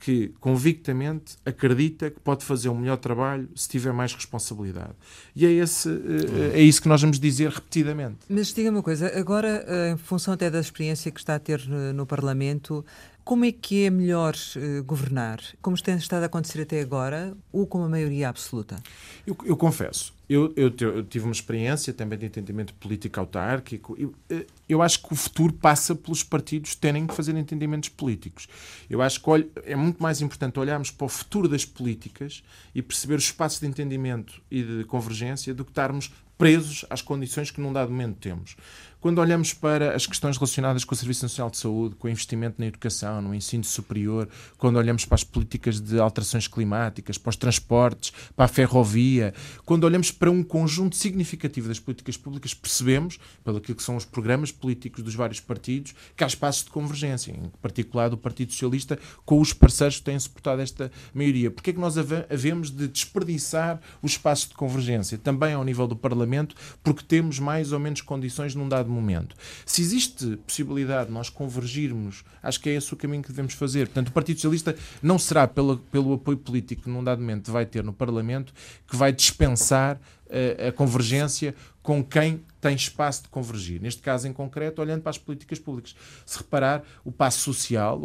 que 0.00 0.32
convictamente 0.40 1.36
acredita 1.44 2.10
que 2.10 2.18
pode 2.20 2.42
fazer 2.42 2.70
um 2.70 2.74
melhor 2.74 2.96
trabalho 2.96 3.46
se 3.54 3.68
tiver 3.68 3.92
mais 3.92 4.14
responsabilidade. 4.14 4.94
E 5.36 5.44
é, 5.44 5.50
esse, 5.52 5.90
eh, 5.90 6.58
é 6.58 6.62
isso 6.62 6.80
que 6.80 6.88
nós 6.88 7.02
vamos 7.02 7.20
dizer 7.20 7.50
repetidamente. 7.50 8.16
Mas 8.26 8.48
diga-me 8.48 8.78
uma 8.78 8.82
coisa, 8.82 9.12
agora, 9.14 9.62
eh, 9.68 9.90
em 9.90 9.96
função 9.98 10.32
até 10.32 10.50
da 10.50 10.58
experiência 10.58 11.12
que 11.12 11.20
está 11.20 11.34
a 11.34 11.38
ter 11.38 11.60
no 11.68 12.06
Parlamento, 12.06 12.84
como 13.30 13.44
é 13.44 13.52
que 13.52 13.84
é 13.84 13.90
melhor 13.90 14.34
uh, 14.34 14.82
governar? 14.82 15.38
Como 15.62 15.80
tem 15.80 15.94
estado 15.94 16.24
a 16.24 16.26
acontecer 16.26 16.62
até 16.62 16.80
agora 16.80 17.32
ou 17.52 17.64
com 17.64 17.78
uma 17.78 17.88
maioria 17.88 18.28
absoluta? 18.28 18.82
Eu, 19.24 19.36
eu 19.44 19.56
confesso, 19.56 20.12
eu, 20.28 20.52
eu, 20.56 20.74
eu, 20.80 21.04
tive 21.04 21.26
uma 21.26 21.32
experiência 21.32 21.92
também 21.92 22.18
de 22.18 22.26
entendimento 22.26 22.74
político 22.74 23.20
autárquico. 23.20 23.94
Eu, 23.96 24.12
eh, 24.28 24.46
eu 24.68 24.82
acho 24.82 25.00
que 25.00 25.12
o 25.12 25.14
futuro 25.14 25.52
passa 25.52 25.94
pelos 25.94 26.24
partidos 26.24 26.74
terem 26.74 27.06
que 27.06 27.14
fazer 27.14 27.36
entendimentos 27.36 27.88
políticos. 27.88 28.48
Eu 28.90 29.00
acho 29.00 29.22
que 29.22 29.30
é 29.64 29.76
muito 29.76 30.02
mais 30.02 30.20
importante 30.20 30.58
olharmos 30.58 30.90
para 30.90 31.04
o 31.04 31.08
futuro 31.08 31.46
das 31.46 31.64
políticas 31.64 32.42
e 32.74 32.82
perceber 32.82 33.14
os 33.14 33.24
espaços 33.26 33.60
de 33.60 33.66
entendimento 33.68 34.42
e 34.50 34.64
de 34.64 34.84
convergência 34.86 35.54
do 35.54 35.64
que 35.64 35.70
estarmos 35.70 36.10
presos 36.36 36.86
às 36.88 37.02
condições 37.02 37.50
que 37.50 37.60
num 37.60 37.70
dado 37.70 37.90
momento 37.92 38.16
temos. 38.16 38.56
Quando 39.00 39.18
olhamos 39.18 39.54
para 39.54 39.96
as 39.96 40.06
questões 40.06 40.36
relacionadas 40.36 40.84
com 40.84 40.94
o 40.94 40.96
Serviço 40.96 41.24
Nacional 41.24 41.50
de 41.50 41.56
Saúde, 41.56 41.94
com 41.94 42.06
o 42.06 42.10
investimento 42.10 42.56
na 42.58 42.66
educação, 42.66 43.22
no 43.22 43.34
ensino 43.34 43.64
superior, 43.64 44.28
quando 44.58 44.76
olhamos 44.76 45.06
para 45.06 45.14
as 45.14 45.24
políticas 45.24 45.80
de 45.80 45.98
alterações 45.98 46.46
climáticas, 46.46 47.16
para 47.16 47.30
os 47.30 47.36
transportes, 47.36 48.12
para 48.36 48.44
a 48.44 48.48
ferrovia, 48.48 49.32
quando 49.64 49.84
olhamos 49.84 50.10
para 50.10 50.30
um 50.30 50.42
conjunto 50.42 50.96
significativo 50.96 51.66
das 51.66 51.78
políticas 51.78 52.18
públicas, 52.18 52.52
percebemos, 52.52 53.18
pelo 53.42 53.58
que 53.58 53.82
são 53.82 53.96
os 53.96 54.04
programas 54.04 54.52
políticos 54.52 55.02
dos 55.02 55.14
vários 55.14 55.40
partidos, 55.40 55.94
que 56.14 56.22
há 56.22 56.26
espaços 56.26 56.64
de 56.64 56.70
convergência, 56.70 57.32
em 57.32 57.50
particular 57.62 58.10
do 58.10 58.18
Partido 58.18 58.52
Socialista, 58.52 58.98
com 59.24 59.40
os 59.40 59.54
parceiros 59.54 59.96
que 59.96 60.02
têm 60.02 60.18
suportado 60.18 60.60
esta 60.60 60.92
maioria. 61.14 61.50
Porquê 61.50 61.70
é 61.70 61.72
que 61.72 61.80
nós 61.80 61.96
havemos 61.96 62.70
de 62.70 62.86
desperdiçar 62.86 63.80
os 64.02 64.12
espaços 64.12 64.46
de 64.46 64.54
convergência? 64.54 65.16
Também 65.16 65.54
ao 65.54 65.64
nível 65.64 65.86
do 65.86 65.96
Parlamento, 65.96 66.54
porque 66.82 67.02
temos 67.02 67.38
mais 67.38 67.72
ou 67.72 67.78
menos 67.78 68.02
condições 68.02 68.54
num 68.54 68.68
dado 68.68 68.89
momento. 68.90 69.36
Se 69.64 69.80
existe 69.82 70.36
possibilidade 70.46 71.08
de 71.08 71.12
nós 71.12 71.28
convergirmos, 71.28 72.24
acho 72.42 72.60
que 72.60 72.70
é 72.70 72.74
esse 72.74 72.92
o 72.92 72.96
caminho 72.96 73.22
que 73.22 73.28
devemos 73.28 73.54
fazer. 73.54 73.86
Portanto, 73.86 74.08
o 74.08 74.12
Partido 74.12 74.36
Socialista 74.36 74.76
não 75.02 75.18
será 75.18 75.46
pelo, 75.46 75.78
pelo 75.78 76.14
apoio 76.14 76.38
político 76.38 76.82
que 76.82 76.90
num 76.90 77.02
dado 77.02 77.20
momento 77.20 77.50
vai 77.50 77.66
ter 77.66 77.84
no 77.84 77.92
Parlamento 77.92 78.52
que 78.88 78.96
vai 78.96 79.12
dispensar 79.12 79.96
uh, 79.96 80.68
a 80.68 80.72
convergência 80.72 81.54
com 81.82 82.04
quem 82.04 82.42
tem 82.60 82.74
espaço 82.74 83.22
de 83.22 83.28
convergir. 83.28 83.80
Neste 83.80 84.02
caso 84.02 84.28
em 84.28 84.32
concreto, 84.32 84.82
olhando 84.82 85.00
para 85.02 85.10
as 85.10 85.18
políticas 85.18 85.58
públicas. 85.58 85.96
Se 86.26 86.38
reparar, 86.38 86.82
o 87.04 87.10
passo 87.10 87.40
social, 87.40 88.00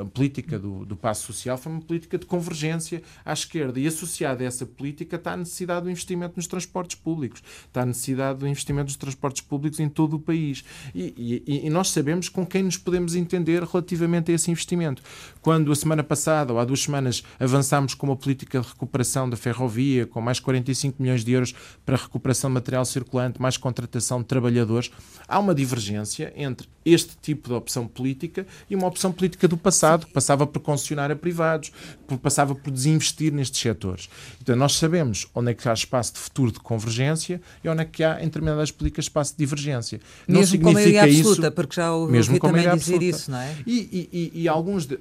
a 0.00 0.04
política 0.04 0.58
do, 0.58 0.84
do 0.84 0.96
passo 0.96 1.26
social, 1.26 1.58
foi 1.58 1.72
uma 1.72 1.80
política 1.80 2.16
de 2.16 2.24
convergência 2.24 3.02
à 3.24 3.32
esquerda. 3.32 3.80
E 3.80 3.86
associada 3.86 4.44
a 4.44 4.46
essa 4.46 4.64
política 4.64 5.16
está 5.16 5.32
a 5.32 5.36
necessidade 5.36 5.84
do 5.84 5.90
investimento 5.90 6.34
nos 6.36 6.46
transportes 6.46 6.96
públicos, 6.96 7.42
está 7.66 7.82
a 7.82 7.86
necessidade 7.86 8.38
do 8.38 8.46
investimento 8.46 8.86
nos 8.86 8.96
transportes 8.96 9.42
públicos 9.42 9.80
em 9.80 9.88
todo 9.88 10.14
o 10.14 10.20
país. 10.20 10.64
E, 10.94 11.42
e, 11.46 11.66
e 11.66 11.70
nós 11.70 11.90
sabemos 11.90 12.28
com 12.28 12.46
quem 12.46 12.62
nos 12.62 12.76
podemos 12.76 13.16
entender 13.16 13.62
relativamente 13.64 14.30
a 14.30 14.34
esse 14.34 14.50
investimento. 14.50 15.02
Quando 15.42 15.72
a 15.72 15.76
semana 15.76 16.04
passada, 16.04 16.52
ou 16.52 16.60
há 16.60 16.64
duas 16.64 16.82
semanas, 16.82 17.24
avançámos 17.40 17.94
com 17.94 18.06
uma 18.06 18.16
política 18.16 18.60
de 18.60 18.68
recuperação 18.68 19.28
da 19.28 19.36
ferrovia, 19.36 20.06
com 20.06 20.20
mais 20.20 20.38
45 20.38 21.02
milhões 21.02 21.24
de 21.24 21.32
euros 21.32 21.54
para 21.84 21.96
a 21.96 21.98
recuperação 21.98 22.50
de 22.50 22.54
material 22.54 22.84
circulante, 23.16 23.40
mais 23.40 23.56
contratação 23.56 24.20
de 24.20 24.26
trabalhadores, 24.26 24.90
há 25.26 25.38
uma 25.38 25.54
divergência 25.54 26.32
entre 26.36 26.68
este 26.84 27.16
tipo 27.20 27.48
de 27.48 27.54
opção 27.54 27.88
política 27.88 28.46
e 28.70 28.76
uma 28.76 28.86
opção 28.86 29.10
política 29.10 29.48
do 29.48 29.56
passado, 29.56 30.06
que 30.06 30.12
passava 30.12 30.46
por 30.46 30.60
concessionar 30.60 31.10
a 31.10 31.16
privados, 31.16 31.72
que 32.06 32.16
passava 32.16 32.54
por 32.54 32.70
desinvestir 32.70 33.32
nestes 33.32 33.60
setores. 33.60 34.08
Então, 34.40 34.54
nós 34.54 34.74
sabemos 34.74 35.26
onde 35.34 35.50
é 35.50 35.54
que 35.54 35.68
há 35.68 35.72
espaço 35.72 36.14
de 36.14 36.20
futuro 36.20 36.52
de 36.52 36.60
convergência 36.60 37.40
e 37.64 37.68
onde 37.68 37.82
é 37.82 37.84
que 37.84 38.04
há, 38.04 38.20
em 38.20 38.26
determinadas 38.26 38.70
políticas, 38.70 39.06
espaço 39.06 39.32
de 39.32 39.38
divergência. 39.38 40.00
Não 40.28 40.38
mesmo 40.38 40.52
significa 40.52 40.68
com 40.68 40.74
maioria 40.74 41.02
absoluta, 41.02 41.42
isso, 41.42 41.52
porque 41.52 41.74
já 41.74 41.92
ouvi 41.92 42.12
mesmo 42.12 42.38
com 42.38 42.46
também 42.46 42.62
dizer 42.62 42.72
absoluta. 42.72 43.04
isso, 43.04 43.30
não 43.32 43.38
é? 43.38 43.56
E, 43.66 44.08
e, 44.12 44.42
e 44.42 44.48
alguns... 44.48 44.86
De... 44.86 45.00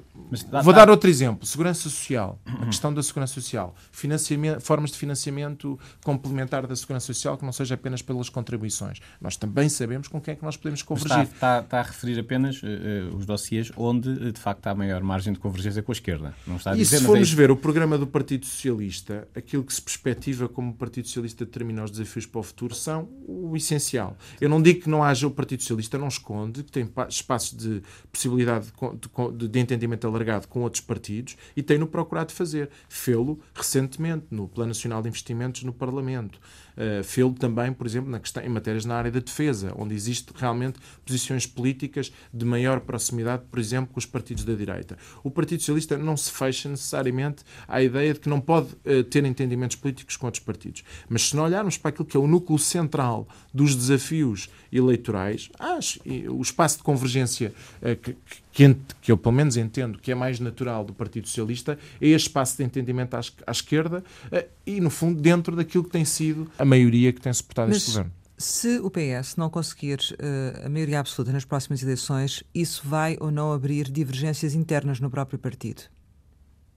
Dá, 0.50 0.63
Vou 0.63 0.74
dá. 0.74 0.79
dar 0.79 0.89
outro 0.89 1.07
exemplo. 1.07 1.45
Segurança 1.45 1.81
social. 1.81 2.39
A 2.48 2.65
questão 2.65 2.91
da 2.91 3.03
segurança 3.03 3.36
social. 3.36 3.75
Financiamento, 3.91 4.60
formas 4.62 4.89
de 4.91 4.98
financiamento 4.98 5.79
complementar 6.03 6.65
da 6.65 6.75
segurança 6.75 7.05
social 7.05 7.38
que 7.38 7.45
não 7.45 7.51
seja 7.51 7.75
apenas 7.75 8.01
pelas 8.05 8.29
contribuições. 8.29 9.00
Nós 9.19 9.35
também 9.35 9.67
sabemos 9.69 10.07
com 10.07 10.21
quem 10.21 10.33
é 10.33 10.35
que 10.35 10.43
nós 10.43 10.55
podemos 10.55 10.81
convergir. 10.81 11.24
Está, 11.24 11.35
está, 11.35 11.59
está, 11.59 11.79
a 11.79 11.83
referir 11.83 12.19
apenas 12.19 12.62
uh, 12.62 13.15
os 13.15 13.25
dossiês 13.25 13.71
onde, 13.75 14.09
uh, 14.09 14.31
de 14.31 14.39
facto, 14.39 14.67
há 14.67 14.75
maior 14.75 15.01
margem 15.01 15.33
de 15.33 15.39
convergência 15.39 15.81
com 15.81 15.91
a 15.91 15.93
esquerda. 15.93 16.33
Não 16.45 16.57
está 16.57 16.71
a 16.71 16.75
dizer, 16.75 16.95
e 16.95 17.00
se 17.00 17.05
formos 17.05 17.31
é 17.31 17.35
ver 17.35 17.51
o 17.51 17.57
programa 17.57 17.97
do 17.97 18.07
Partido 18.07 18.45
Socialista, 18.45 19.27
aquilo 19.35 19.63
que 19.63 19.74
se 19.74 19.81
perspectiva 19.81 20.47
como 20.47 20.71
o 20.71 20.74
Partido 20.74 21.07
Socialista 21.07 21.45
determina 21.45 21.83
os 21.83 21.91
desafios 21.91 22.25
para 22.25 22.39
o 22.39 22.43
futuro 22.43 22.75
são 22.75 23.09
o 23.27 23.55
essencial. 23.55 24.17
Eu 24.39 24.50
não 24.50 24.62
digo 24.62 24.81
que 24.81 24.89
não 24.89 25.03
haja 25.03 25.27
o 25.27 25.31
Partido 25.31 25.62
Socialista, 25.62 25.97
não 25.97 26.07
esconde, 26.07 26.63
que 26.63 26.71
tem 26.71 26.89
espaços 27.09 27.57
de 27.57 27.81
possibilidade 28.12 28.67
de, 28.67 29.38
de, 29.38 29.47
de 29.47 29.59
entendimento 29.59 30.07
alargado 30.07 30.47
com 30.47 30.62
outros 30.62 30.81
partidos 30.81 31.35
e 31.55 31.63
tem-no 31.63 31.88
procurado 31.88 32.31
fazer. 32.31 32.69
Fê-lo 32.89 33.39
recentemente 33.53 34.27
no 34.31 34.47
Plano 34.47 34.69
Nacional 34.69 35.01
de 35.01 35.09
Investimentos 35.09 35.63
no 35.63 35.74
Parlamento. 35.74 36.39
Uh, 36.75 37.03
Fê-lo 37.03 37.33
também, 37.33 37.71
por 37.71 37.88
exemplo, 37.88 37.94
na 38.01 38.19
questão, 38.19 38.43
em 38.43 38.49
matérias 38.49 38.85
na 38.85 38.95
área 38.95 39.11
da 39.11 39.19
defesa, 39.19 39.73
onde 39.77 39.93
existe 39.95 40.33
realmente 40.35 40.79
posições 41.05 41.45
políticas 41.45 42.11
de 42.33 42.45
maior 42.45 42.79
proximidade, 42.81 43.43
por 43.49 43.59
exemplo, 43.59 43.93
com 43.93 43.99
os 43.99 44.05
partidos 44.05 44.43
da 44.43 44.53
direita. 44.53 44.97
O 45.23 45.31
Partido 45.31 45.59
Socialista 45.59 45.97
não 45.97 46.17
se 46.17 46.31
fecha 46.31 46.69
necessariamente 46.69 47.43
à 47.67 47.81
ideia 47.81 48.13
de 48.13 48.19
que 48.19 48.29
não 48.29 48.39
pode 48.39 48.67
uh, 48.85 49.03
ter 49.03 49.23
entendimentos 49.25 49.75
políticos 49.75 50.17
com 50.17 50.25
outros 50.25 50.43
partidos. 50.43 50.83
Mas 51.09 51.29
se 51.29 51.35
não 51.35 51.43
olharmos 51.43 51.77
para 51.77 51.89
aquilo 51.89 52.05
que 52.05 52.17
é 52.17 52.19
o 52.19 52.27
núcleo 52.27 52.59
central 52.59 53.27
dos 53.53 53.75
desafios 53.75 54.49
eleitorais, 54.71 55.49
acho, 55.57 55.99
o 56.29 56.41
espaço 56.41 56.77
de 56.77 56.83
convergência 56.83 57.53
uh, 57.81 57.95
que, 57.95 58.15
que, 58.51 58.75
que, 59.01 59.11
eu 59.11 59.17
pelo 59.17 59.35
menos 59.35 59.57
entendo 59.57 59.97
que 59.99 60.11
é 60.11 60.15
mais 60.15 60.39
natural 60.39 60.83
do 60.83 60.93
Partido 60.93 61.27
Socialista, 61.27 61.77
é 62.01 62.07
este 62.07 62.27
espaço 62.27 62.57
de 62.57 62.63
entendimento 62.63 63.15
à, 63.15 63.21
à 63.47 63.51
esquerda 63.51 64.03
uh, 64.31 64.45
e, 64.65 64.81
no 64.81 64.89
fundo, 64.89 65.21
dentro 65.21 65.55
daquilo 65.55 65.83
que 65.83 65.91
tem 65.91 66.05
sido 66.05 66.49
a 66.57 66.65
maioria 66.65 67.13
que 67.13 67.21
tem 67.21 67.31
suportado 67.31 67.69
Mas... 67.69 67.83
governo. 67.85 68.11
Se 68.37 68.79
o 68.79 68.91
PS 68.91 69.37
não 69.37 69.49
conseguir 69.49 69.99
uh, 69.99 70.65
a 70.65 70.69
maioria 70.69 70.99
absoluta 70.99 71.31
nas 71.31 71.45
próximas 71.45 71.81
eleições, 71.81 72.43
isso 72.53 72.81
vai 72.85 73.15
ou 73.21 73.31
não 73.31 73.53
abrir 73.53 73.89
divergências 73.89 74.53
internas 74.53 74.99
no 74.99 75.09
próprio 75.09 75.39
partido? 75.39 75.83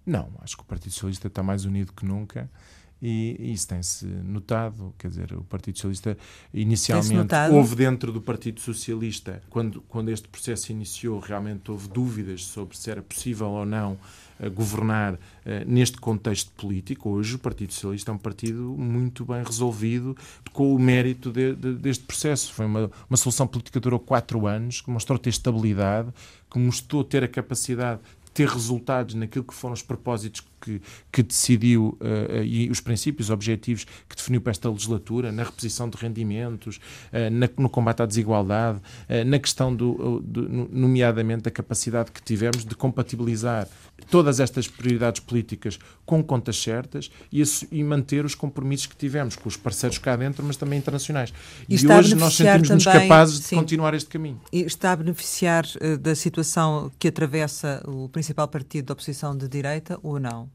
Não, 0.07 0.31
acho 0.41 0.57
que 0.57 0.63
o 0.63 0.67
Partido 0.67 0.93
Socialista 0.93 1.27
está 1.27 1.43
mais 1.43 1.65
unido 1.65 1.93
que 1.93 2.05
nunca 2.05 2.51
e, 3.01 3.37
e 3.39 3.53
isso 3.53 3.69
tem-se 3.69 4.07
notado. 4.07 4.95
Quer 4.99 5.09
dizer, 5.09 5.33
o 5.33 5.45
Partido 5.45 5.77
Socialista 5.77 6.17
inicialmente 6.53 7.35
houve 7.51 7.77
dentro 7.77 8.13
do 8.13 8.21
Partido 8.21 8.61
Socialista, 8.61 9.43
quando, 9.51 9.81
quando 9.83 10.11
este 10.11 10.29
processo 10.29 10.73
iniciou, 10.73 11.19
realmente 11.19 11.71
houve 11.71 11.89
dúvidas 11.89 12.45
sobre 12.45 12.77
se 12.77 12.91
era 12.91 13.03
possível 13.03 13.49
ou 13.49 13.65
não 13.65 13.99
governar 14.49 15.15
uh, 15.15 15.19
neste 15.67 15.97
contexto 15.99 16.53
político. 16.53 17.11
Hoje 17.11 17.35
o 17.35 17.39
Partido 17.39 17.73
Socialista 17.73 18.13
é 18.13 18.15
um 18.15 18.19
partido 18.19 18.77
muito 18.79 19.25
bem 19.25 19.43
resolvido 19.43 20.17
com 20.53 20.75
o 20.75 20.79
mérito 20.79 21.33
de, 21.33 21.55
de, 21.55 21.75
deste 21.75 22.05
processo. 22.05 22.53
Foi 22.53 22.67
uma, 22.67 22.91
uma 23.11 23.17
solução 23.17 23.47
política 23.47 23.81
que 23.81 23.83
durou 23.83 23.99
quatro 23.99 24.47
anos, 24.47 24.81
que 24.81 24.91
mostrou 24.91 25.19
ter 25.19 25.31
estabilidade, 25.31 26.13
que 26.51 26.59
mostrou 26.59 27.03
ter 27.03 27.25
a 27.25 27.29
capacidade 27.29 28.01
de 28.25 28.31
ter 28.31 28.49
resultados 28.49 29.15
naquilo 29.15 29.45
que 29.45 29.55
foram 29.55 29.75
os 29.75 29.83
propósitos 29.83 30.43
que, 30.61 30.81
que 31.11 31.23
decidiu 31.23 31.99
uh, 32.01 32.43
e 32.43 32.71
os 32.71 32.81
princípios 32.81 33.31
objetivos 33.31 33.87
que 34.09 34.17
definiu 34.17 34.41
para 34.41 34.51
esta 34.51 34.69
legislatura, 34.69 35.33
na 35.33 35.43
reposição 35.43 35.89
de 35.89 35.97
rendimentos, 35.97 36.77
uh, 36.77 37.31
na, 37.31 37.49
no 37.57 37.69
combate 37.69 38.03
à 38.03 38.07
desigualdade, 38.07 38.79
uh, 38.79 39.25
na 39.25 39.39
questão, 39.39 39.75
do, 39.75 40.21
do, 40.21 40.49
nomeadamente, 40.71 41.43
da 41.43 41.51
capacidade 41.51 42.11
que 42.11 42.23
tivemos 42.23 42.65
de 42.65 42.75
compatibilizar 42.75 43.69
todas 44.11 44.41
estas 44.41 44.69
prioridades 44.69 45.21
políticas 45.21 45.79
com 46.07 46.23
contas 46.23 46.57
certas 46.57 47.11
e, 47.33 47.43
e, 47.73 47.83
manter 47.83 48.25
os 48.25 48.35
compromissos 48.35 48.87
que 48.87 48.97
tivemos 48.97 49.37
com 49.37 49.49
os 49.49 49.57
parceiros 49.57 49.99
cá 49.99 50.17
dentro, 50.17 50.45
mas 50.45 50.57
também 50.57 50.79
internacionais. 50.79 51.33
E, 51.69 51.75
e 51.75 51.87
hoje 51.87 52.15
nós 52.15 52.35
sentimos-nos 52.35 52.85
capazes 52.85 53.45
sim, 53.45 53.57
de 53.57 53.61
continuar 53.61 53.95
este 53.95 54.09
caminho. 54.09 54.41
E 54.53 54.63
está 54.63 54.93
a 54.93 54.97
beneficiar 54.97 55.65
da 56.01 56.15
situação 56.15 56.91
que 56.99 57.09
atravessa 57.09 57.83
o 57.87 58.09
principal 58.09 58.49
partido 58.49 58.87
da 58.87 58.93
oposição 58.93 59.37
de 59.37 59.49
direita 59.49 59.99
ou 60.03 60.19
não? 60.19 60.49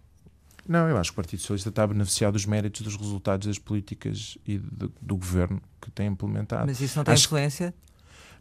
Não, 0.68 0.88
eu 0.88 0.98
acho 0.98 1.12
que 1.12 1.16
o 1.16 1.18
Partido 1.18 1.40
Socialista 1.40 1.70
está 1.70 1.84
a 1.84 1.88
beneficiar 1.88 2.32
dos 2.32 2.46
méritos 2.46 2.82
dos 2.82 2.96
resultados 2.96 3.48
das 3.48 3.60
políticas 3.60 4.38
e 4.46 4.58
do, 4.58 4.92
do 5.02 5.18
governo 5.18 5.62
que 5.82 5.92
tem 5.92 6.08
implementado. 6.08 6.66
Mas 6.66 6.80
isso 6.80 6.98
não 6.98 7.04
tem 7.04 7.14
acho 7.14 7.26
influência? 7.26 7.74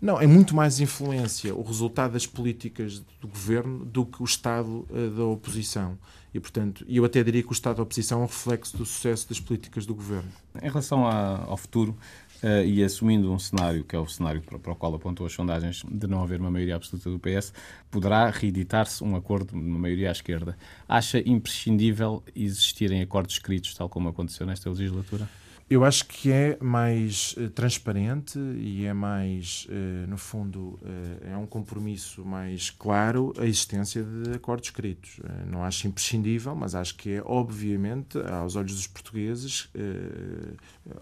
Não, 0.00 0.20
é 0.20 0.26
muito 0.26 0.54
mais 0.56 0.80
influência 0.80 1.54
o 1.54 1.62
resultado 1.62 2.14
das 2.14 2.26
políticas 2.26 2.98
do 3.20 3.28
governo 3.28 3.84
do 3.84 4.04
que 4.04 4.20
o 4.20 4.24
estado 4.24 4.84
uh, 4.90 5.10
da 5.16 5.24
oposição. 5.24 5.96
E, 6.34 6.40
portanto, 6.40 6.84
eu 6.88 7.04
até 7.04 7.22
diria 7.22 7.42
que 7.42 7.50
o 7.50 7.52
estado 7.52 7.76
da 7.76 7.82
oposição 7.84 8.20
é 8.20 8.22
um 8.24 8.26
reflexo 8.26 8.76
do 8.76 8.84
sucesso 8.84 9.28
das 9.28 9.38
políticas 9.38 9.86
do 9.86 9.94
governo. 9.94 10.28
Em 10.60 10.68
relação 10.68 11.06
a, 11.06 11.44
ao 11.44 11.56
futuro, 11.56 11.96
uh, 12.42 12.64
e 12.64 12.82
assumindo 12.82 13.32
um 13.32 13.38
cenário, 13.38 13.84
que 13.84 13.94
é 13.94 13.98
o 13.98 14.06
cenário 14.06 14.42
para, 14.42 14.58
para, 14.58 14.72
o 14.72 14.76
qual 14.76 14.94
apontou 14.94 15.26
as 15.26 15.32
sondagens, 15.32 15.82
de 15.88 16.06
não 16.06 16.22
haver 16.22 16.40
uma 16.40 16.50
maioria 16.50 16.76
absoluta 16.76 17.10
do 17.10 17.18
PS, 17.18 17.52
poderá 17.90 18.28
reeditar-se 18.30 19.02
um 19.04 19.16
acordo, 19.16 19.52
uma 19.54 19.78
maioria 19.78 20.08
à 20.08 20.12
esquerda. 20.12 20.56
Acha 20.88 21.18
imprescindível 21.26 22.22
existirem 22.34 23.00
acordos 23.02 23.34
escritos, 23.34 23.74
tal 23.74 23.88
como 23.88 24.08
aconteceu 24.08 24.46
nesta 24.46 24.68
legislatura? 24.68 25.28
Eu 25.72 25.86
acho 25.86 26.04
que 26.04 26.30
é 26.30 26.58
mais 26.60 27.34
uh, 27.38 27.48
transparente 27.48 28.38
e 28.58 28.84
é 28.84 28.92
mais, 28.92 29.66
uh, 29.70 30.06
no 30.06 30.18
fundo, 30.18 30.78
uh, 30.82 31.30
é 31.30 31.34
um 31.34 31.46
compromisso 31.46 32.22
mais 32.26 32.68
claro 32.68 33.32
a 33.38 33.46
existência 33.46 34.02
de 34.02 34.32
acordos 34.32 34.68
escritos. 34.68 35.18
não 35.46 35.64
acho 35.64 35.88
imprescindível, 35.88 36.54
mas 36.54 36.74
acho 36.74 36.94
que 36.94 37.12
é, 37.14 37.22
obviamente, 37.24 38.18
aos 38.18 38.54
olhos 38.54 38.74
dos 38.74 38.86
portugueses, 38.86 39.70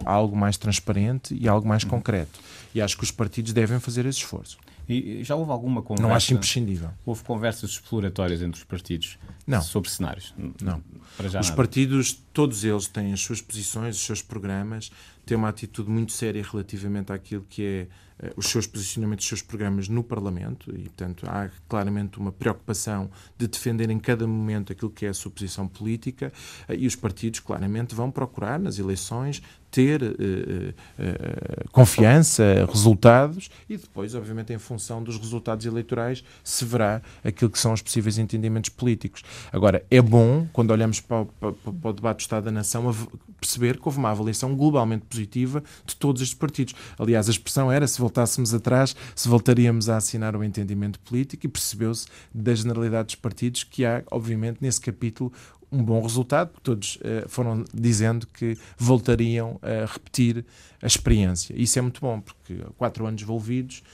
algo 0.04 0.36
mais 0.36 0.56
transparente 0.56 1.34
e 1.34 1.48
algo 1.48 1.66
mais 1.66 1.82
concreto. 1.82 2.38
E 2.72 2.80
acho 2.80 2.96
que 2.96 3.02
os 3.02 3.10
partidos 3.10 3.52
devem 3.52 3.80
fazer 3.80 4.06
esse 4.06 4.18
esforço. 4.18 4.56
E 4.90 5.22
já 5.22 5.36
houve 5.36 5.52
alguma 5.52 5.82
conversa? 5.82 6.08
Não 6.08 6.14
acho 6.14 6.34
imprescindível. 6.34 6.90
Houve 7.06 7.22
conversas 7.22 7.70
exploratórias 7.70 8.42
entre 8.42 8.58
os 8.58 8.64
partidos 8.64 9.18
não. 9.46 9.62
sobre 9.62 9.88
cenários? 9.88 10.34
Não. 10.60 10.82
os 11.18 11.32
nada. 11.32 11.52
partidos, 11.52 12.12
todos 12.32 12.64
eles 12.64 12.88
têm 12.88 13.12
as 13.12 13.20
suas 13.20 13.40
posições, 13.40 13.96
os 13.96 14.02
seus 14.02 14.20
programas, 14.20 14.90
têm 15.24 15.36
uma 15.36 15.48
atitude 15.48 15.88
muito 15.88 16.12
séria 16.12 16.42
relativamente 16.42 17.12
àquilo 17.12 17.46
que 17.48 17.62
é 17.62 17.86
os 18.36 18.46
seus 18.46 18.66
posicionamentos, 18.66 19.24
os 19.24 19.28
seus 19.28 19.42
programas 19.42 19.88
no 19.88 20.02
Parlamento 20.02 20.70
e, 20.70 20.82
portanto, 20.82 21.26
há 21.28 21.50
claramente 21.68 22.18
uma 22.18 22.32
preocupação 22.32 23.10
de 23.38 23.46
defender 23.46 23.90
em 23.90 23.98
cada 23.98 24.26
momento 24.26 24.72
aquilo 24.72 24.90
que 24.90 25.06
é 25.06 25.08
a 25.08 25.14
sua 25.14 25.30
posição 25.30 25.66
política 25.66 26.32
uh, 26.68 26.74
e 26.74 26.86
os 26.86 26.96
partidos, 26.96 27.40
claramente, 27.40 27.94
vão 27.94 28.10
procurar 28.10 28.58
nas 28.58 28.78
eleições 28.78 29.42
ter 29.70 30.02
uh, 30.02 30.06
uh, 30.06 31.70
confiança, 31.70 32.66
resultados 32.68 33.48
e 33.68 33.76
depois, 33.76 34.14
obviamente, 34.14 34.52
em 34.52 34.58
função 34.58 35.02
dos 35.02 35.16
resultados 35.16 35.64
eleitorais, 35.64 36.24
se 36.42 36.64
verá 36.64 37.00
aquilo 37.22 37.50
que 37.50 37.58
são 37.58 37.72
os 37.72 37.80
possíveis 37.80 38.18
entendimentos 38.18 38.70
políticos. 38.70 39.22
Agora, 39.52 39.84
é 39.90 40.02
bom, 40.02 40.48
quando 40.52 40.72
olhamos 40.72 41.00
para 41.00 41.24
para, 41.24 41.52
para 41.52 41.90
o 41.90 41.92
debate 41.92 42.18
do 42.18 42.20
Estado 42.20 42.44
da 42.44 42.50
Nação, 42.50 42.92
perceber 43.40 43.78
que 43.78 43.82
houve 43.86 43.98
uma 43.98 44.10
avaliação 44.10 44.54
globalmente 44.54 45.06
positiva 45.06 45.62
de 45.86 45.96
todos 45.96 46.20
estes 46.20 46.36
partidos. 46.36 46.74
Aliás, 46.98 47.28
a 47.28 47.30
expressão 47.30 47.70
era, 47.70 47.86
se 47.86 48.00
voltássemos 48.10 48.52
atrás, 48.52 48.96
se 49.14 49.28
voltaríamos 49.28 49.88
a 49.88 49.96
assinar 49.96 50.34
o 50.34 50.42
entendimento 50.42 50.98
político 51.00 51.46
e 51.46 51.48
percebeu-se 51.48 52.08
da 52.34 52.52
generalidade 52.54 53.06
dos 53.06 53.14
partidos 53.14 53.62
que 53.62 53.84
há, 53.84 54.02
obviamente, 54.10 54.58
nesse 54.60 54.80
capítulo 54.80 55.32
um 55.72 55.84
bom 55.84 56.02
resultado, 56.02 56.48
porque 56.48 56.64
todos 56.64 56.96
uh, 56.96 57.28
foram 57.28 57.64
dizendo 57.72 58.26
que 58.26 58.58
voltariam 58.76 59.56
a 59.62 59.86
repetir 59.86 60.44
a 60.82 60.86
experiência. 60.86 61.54
Isso 61.56 61.78
é 61.78 61.82
muito 61.82 62.00
bom, 62.00 62.20
porque 62.20 62.58
quatro 62.76 63.06
anos 63.06 63.22
envolvidos 63.22 63.84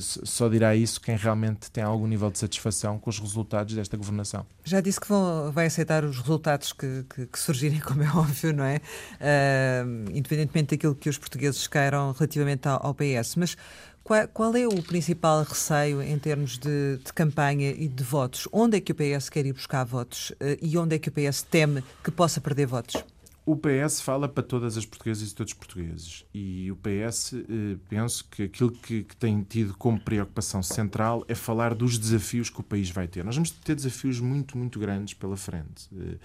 só 0.00 0.48
dirá 0.48 0.74
isso 0.74 1.00
quem 1.00 1.16
realmente 1.16 1.70
tem 1.70 1.84
algum 1.84 2.06
nível 2.06 2.30
de 2.30 2.38
satisfação 2.38 2.98
com 2.98 3.10
os 3.10 3.18
resultados 3.18 3.74
desta 3.74 3.96
governação. 3.96 4.46
Já 4.64 4.80
disse 4.80 5.00
que 5.00 5.08
vão, 5.08 5.50
vai 5.52 5.66
aceitar 5.66 6.04
os 6.04 6.18
resultados 6.18 6.72
que, 6.72 7.04
que, 7.08 7.26
que 7.26 7.38
surgirem, 7.38 7.80
como 7.80 8.02
é 8.02 8.08
óbvio, 8.08 8.52
não 8.52 8.64
é? 8.64 8.80
Uh, 9.20 10.10
independentemente 10.12 10.76
daquilo 10.76 10.94
que 10.94 11.08
os 11.08 11.18
portugueses 11.18 11.66
queiram 11.66 12.12
relativamente 12.12 12.66
ao, 12.68 12.86
ao 12.86 12.94
PS. 12.94 13.36
Mas 13.36 13.56
qual, 14.02 14.28
qual, 14.28 14.56
é 14.56 14.66
o 14.66 14.82
principal 14.82 15.42
receio 15.42 16.02
em 16.02 16.18
termos 16.18 16.58
de, 16.58 16.98
de, 17.04 17.12
campanha 17.12 17.70
e 17.70 17.88
de 17.88 18.04
votos? 18.04 18.48
Onde 18.52 18.76
é 18.76 18.80
que 18.80 18.92
o 18.92 18.94
PS 18.94 19.28
quer 19.28 19.46
ir 19.46 19.52
buscar 19.52 19.84
votos 19.84 20.30
uh, 20.30 20.56
e 20.62 20.76
onde 20.78 20.96
é 20.96 20.98
que 20.98 21.08
o 21.08 21.12
PS 21.12 21.42
teme 21.42 21.82
que 22.02 22.10
possa 22.10 22.40
perder 22.40 22.66
votos? 22.66 23.04
O 23.48 23.54
PS 23.54 24.00
fala 24.00 24.28
para 24.28 24.42
todas 24.42 24.76
as 24.76 24.84
portuguesas 24.84 25.30
e 25.30 25.34
todos 25.34 25.52
os 25.52 25.56
portugueses. 25.56 26.24
E 26.34 26.68
o 26.72 26.74
PS, 26.74 27.32
eh, 27.34 27.76
penso 27.88 28.24
que 28.28 28.42
aquilo 28.42 28.72
que, 28.72 29.04
que, 29.04 29.16
tem 29.16 29.40
tido 29.44 29.72
como 29.76 30.00
preocupação 30.00 30.64
central 30.64 31.24
é 31.28 31.34
falar 31.36 31.72
dos 31.72 31.96
desafios 31.96 32.50
que 32.50 32.58
o 32.58 32.62
país 32.64 32.90
vai 32.90 33.06
ter. 33.06 33.24
Nós 33.24 33.36
vamos 33.36 33.52
ter 33.52 33.76
desafios 33.76 34.18
muito, 34.18 34.58
muito 34.58 34.80
grandes 34.80 35.14
pela 35.14 35.36
frente, 35.36 35.88
eh, 35.96 36.18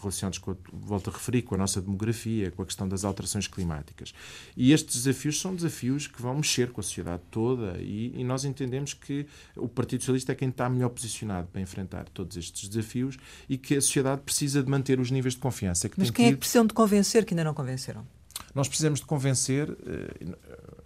relacionados 0.00 0.38
com, 0.38 0.52
a, 0.52 0.54
volto 0.72 1.10
a 1.10 1.12
referir, 1.12 1.42
com 1.42 1.54
a 1.54 1.58
nossa 1.58 1.80
demografia, 1.80 2.50
com 2.50 2.62
a 2.62 2.66
questão 2.66 2.88
das 2.88 3.04
alterações 3.04 3.46
climáticas. 3.46 4.14
E 4.56 4.72
estes 4.72 5.04
desafios 5.04 5.40
são 5.40 5.54
desafios 5.54 6.06
que 6.06 6.20
vão 6.20 6.36
mexer 6.36 6.70
com 6.70 6.80
a 6.80 6.84
sociedade 6.84 7.22
toda 7.30 7.78
e, 7.78 8.12
e 8.14 8.24
nós 8.24 8.44
entendemos 8.44 8.94
que 8.94 9.26
o 9.56 9.68
Partido 9.68 10.00
Socialista 10.00 10.32
é 10.32 10.34
quem 10.34 10.48
está 10.48 10.68
melhor 10.68 10.90
posicionado 10.90 11.48
para 11.48 11.60
enfrentar 11.60 12.08
todos 12.10 12.36
estes 12.36 12.68
desafios 12.68 13.16
e 13.48 13.56
que 13.56 13.76
a 13.76 13.80
sociedade 13.80 14.22
precisa 14.22 14.62
de 14.62 14.70
manter 14.70 15.00
os 15.00 15.10
níveis 15.10 15.34
de 15.34 15.40
confiança 15.40 15.88
que 15.88 15.98
Mas 15.98 16.10
quem 16.10 16.28
tido 16.28 16.38
precisam 16.38 16.66
de 16.66 16.74
convencer 16.74 17.24
que 17.24 17.34
ainda 17.34 17.44
não 17.44 17.54
convenceram? 17.54 18.06
Nós 18.54 18.68
precisamos 18.68 19.00
de 19.00 19.06
convencer. 19.06 19.70
Eh, 19.86 20.34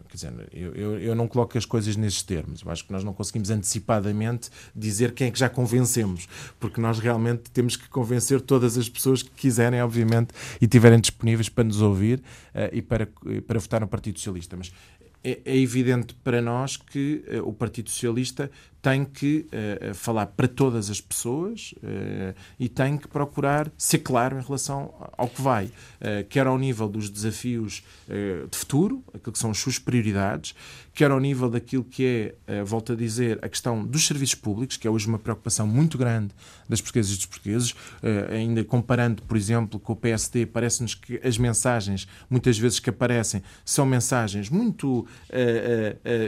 quer 0.09 0.14
dizer, 0.14 0.33
eu, 0.52 0.74
eu, 0.74 0.98
eu, 0.98 1.14
não 1.14 1.28
coloco 1.28 1.59
as 1.59 1.66
coisas 1.66 1.94
nesses 1.94 2.22
termos. 2.22 2.62
Eu 2.62 2.70
acho 2.70 2.85
que 2.85 2.92
nós 2.92 3.04
não 3.04 3.12
conseguimos 3.12 3.50
antecipadamente 3.50 4.48
dizer 4.74 5.12
quem 5.12 5.28
é 5.28 5.31
que 5.31 5.38
já 5.38 5.50
convencemos, 5.50 6.26
porque 6.59 6.81
nós 6.81 6.98
realmente 6.98 7.50
temos 7.50 7.76
que 7.76 7.88
convencer 7.90 8.40
todas 8.40 8.78
as 8.78 8.88
pessoas 8.88 9.22
que 9.22 9.31
quiserem, 9.31 9.83
obviamente, 9.83 10.31
e 10.61 10.64
estiverem 10.64 10.98
disponíveis 10.98 11.50
para 11.50 11.64
nos 11.64 11.83
ouvir 11.83 12.20
uh, 12.54 12.72
e 12.72 12.81
para, 12.81 13.07
para 13.46 13.59
votar 13.59 13.83
no 13.83 13.87
Partido 13.87 14.18
Socialista. 14.18 14.57
Mas 14.57 14.72
é, 15.22 15.40
é 15.44 15.57
evidente 15.57 16.14
para 16.22 16.40
nós 16.40 16.76
que 16.76 17.24
uh, 17.28 17.48
o 17.48 17.52
Partido 17.52 17.90
Socialista 17.90 18.50
tem 18.81 19.04
que 19.04 19.46
uh, 19.52 19.94
falar 19.94 20.26
para 20.26 20.46
todas 20.46 20.88
as 20.88 21.00
pessoas 21.00 21.74
uh, 21.78 22.35
e 22.59 22.68
tem 22.68 22.96
que 22.96 23.09
procurar 23.09 23.70
ser 23.76 23.98
claro 23.98 24.38
em 24.38 24.42
relação 24.42 24.94
ao 25.16 25.28
que 25.28 25.42
vai, 25.42 25.66
uh, 25.66 26.24
quer 26.28 26.46
ao 26.46 26.57
nível 26.57 26.88
dos 26.88 27.11
desafios 27.11 27.83
de 28.50 28.57
futuro, 28.57 29.04
aquilo 29.12 29.33
que 29.33 29.38
são 29.38 29.50
as 29.50 29.59
suas 29.59 29.78
prioridades, 29.78 30.54
quer 30.98 31.12
ao 31.12 31.20
nível 31.20 31.48
daquilo 31.48 31.84
que 31.84 32.34
é, 32.44 32.64
volto 32.64 32.92
a 32.92 32.96
dizer, 32.96 33.38
a 33.40 33.48
questão 33.48 33.87
dos 33.87 34.04
serviços 34.04 34.34
públicos, 34.34 34.76
que 34.76 34.84
é 34.84 34.90
hoje 34.90 35.06
uma 35.06 35.16
preocupação 35.16 35.64
muito 35.64 35.96
grande 35.96 36.34
das 36.68 36.80
portuguesas 36.80 37.12
e 37.12 37.16
dos 37.18 37.26
portugueses, 37.26 37.72
ainda 38.34 38.64
comparando, 38.64 39.22
por 39.22 39.37
exemplo, 39.37 39.78
com 39.78 39.92
o 39.92 39.96
PSD, 39.96 40.46
parece-nos 40.46 40.96
que 40.96 41.20
as 41.22 41.38
mensagens, 41.38 42.08
muitas 42.28 42.58
vezes 42.58 42.80
que 42.80 42.90
aparecem, 42.90 43.44
são 43.64 43.87
mensagens 43.87 44.50
muito, 44.50 45.06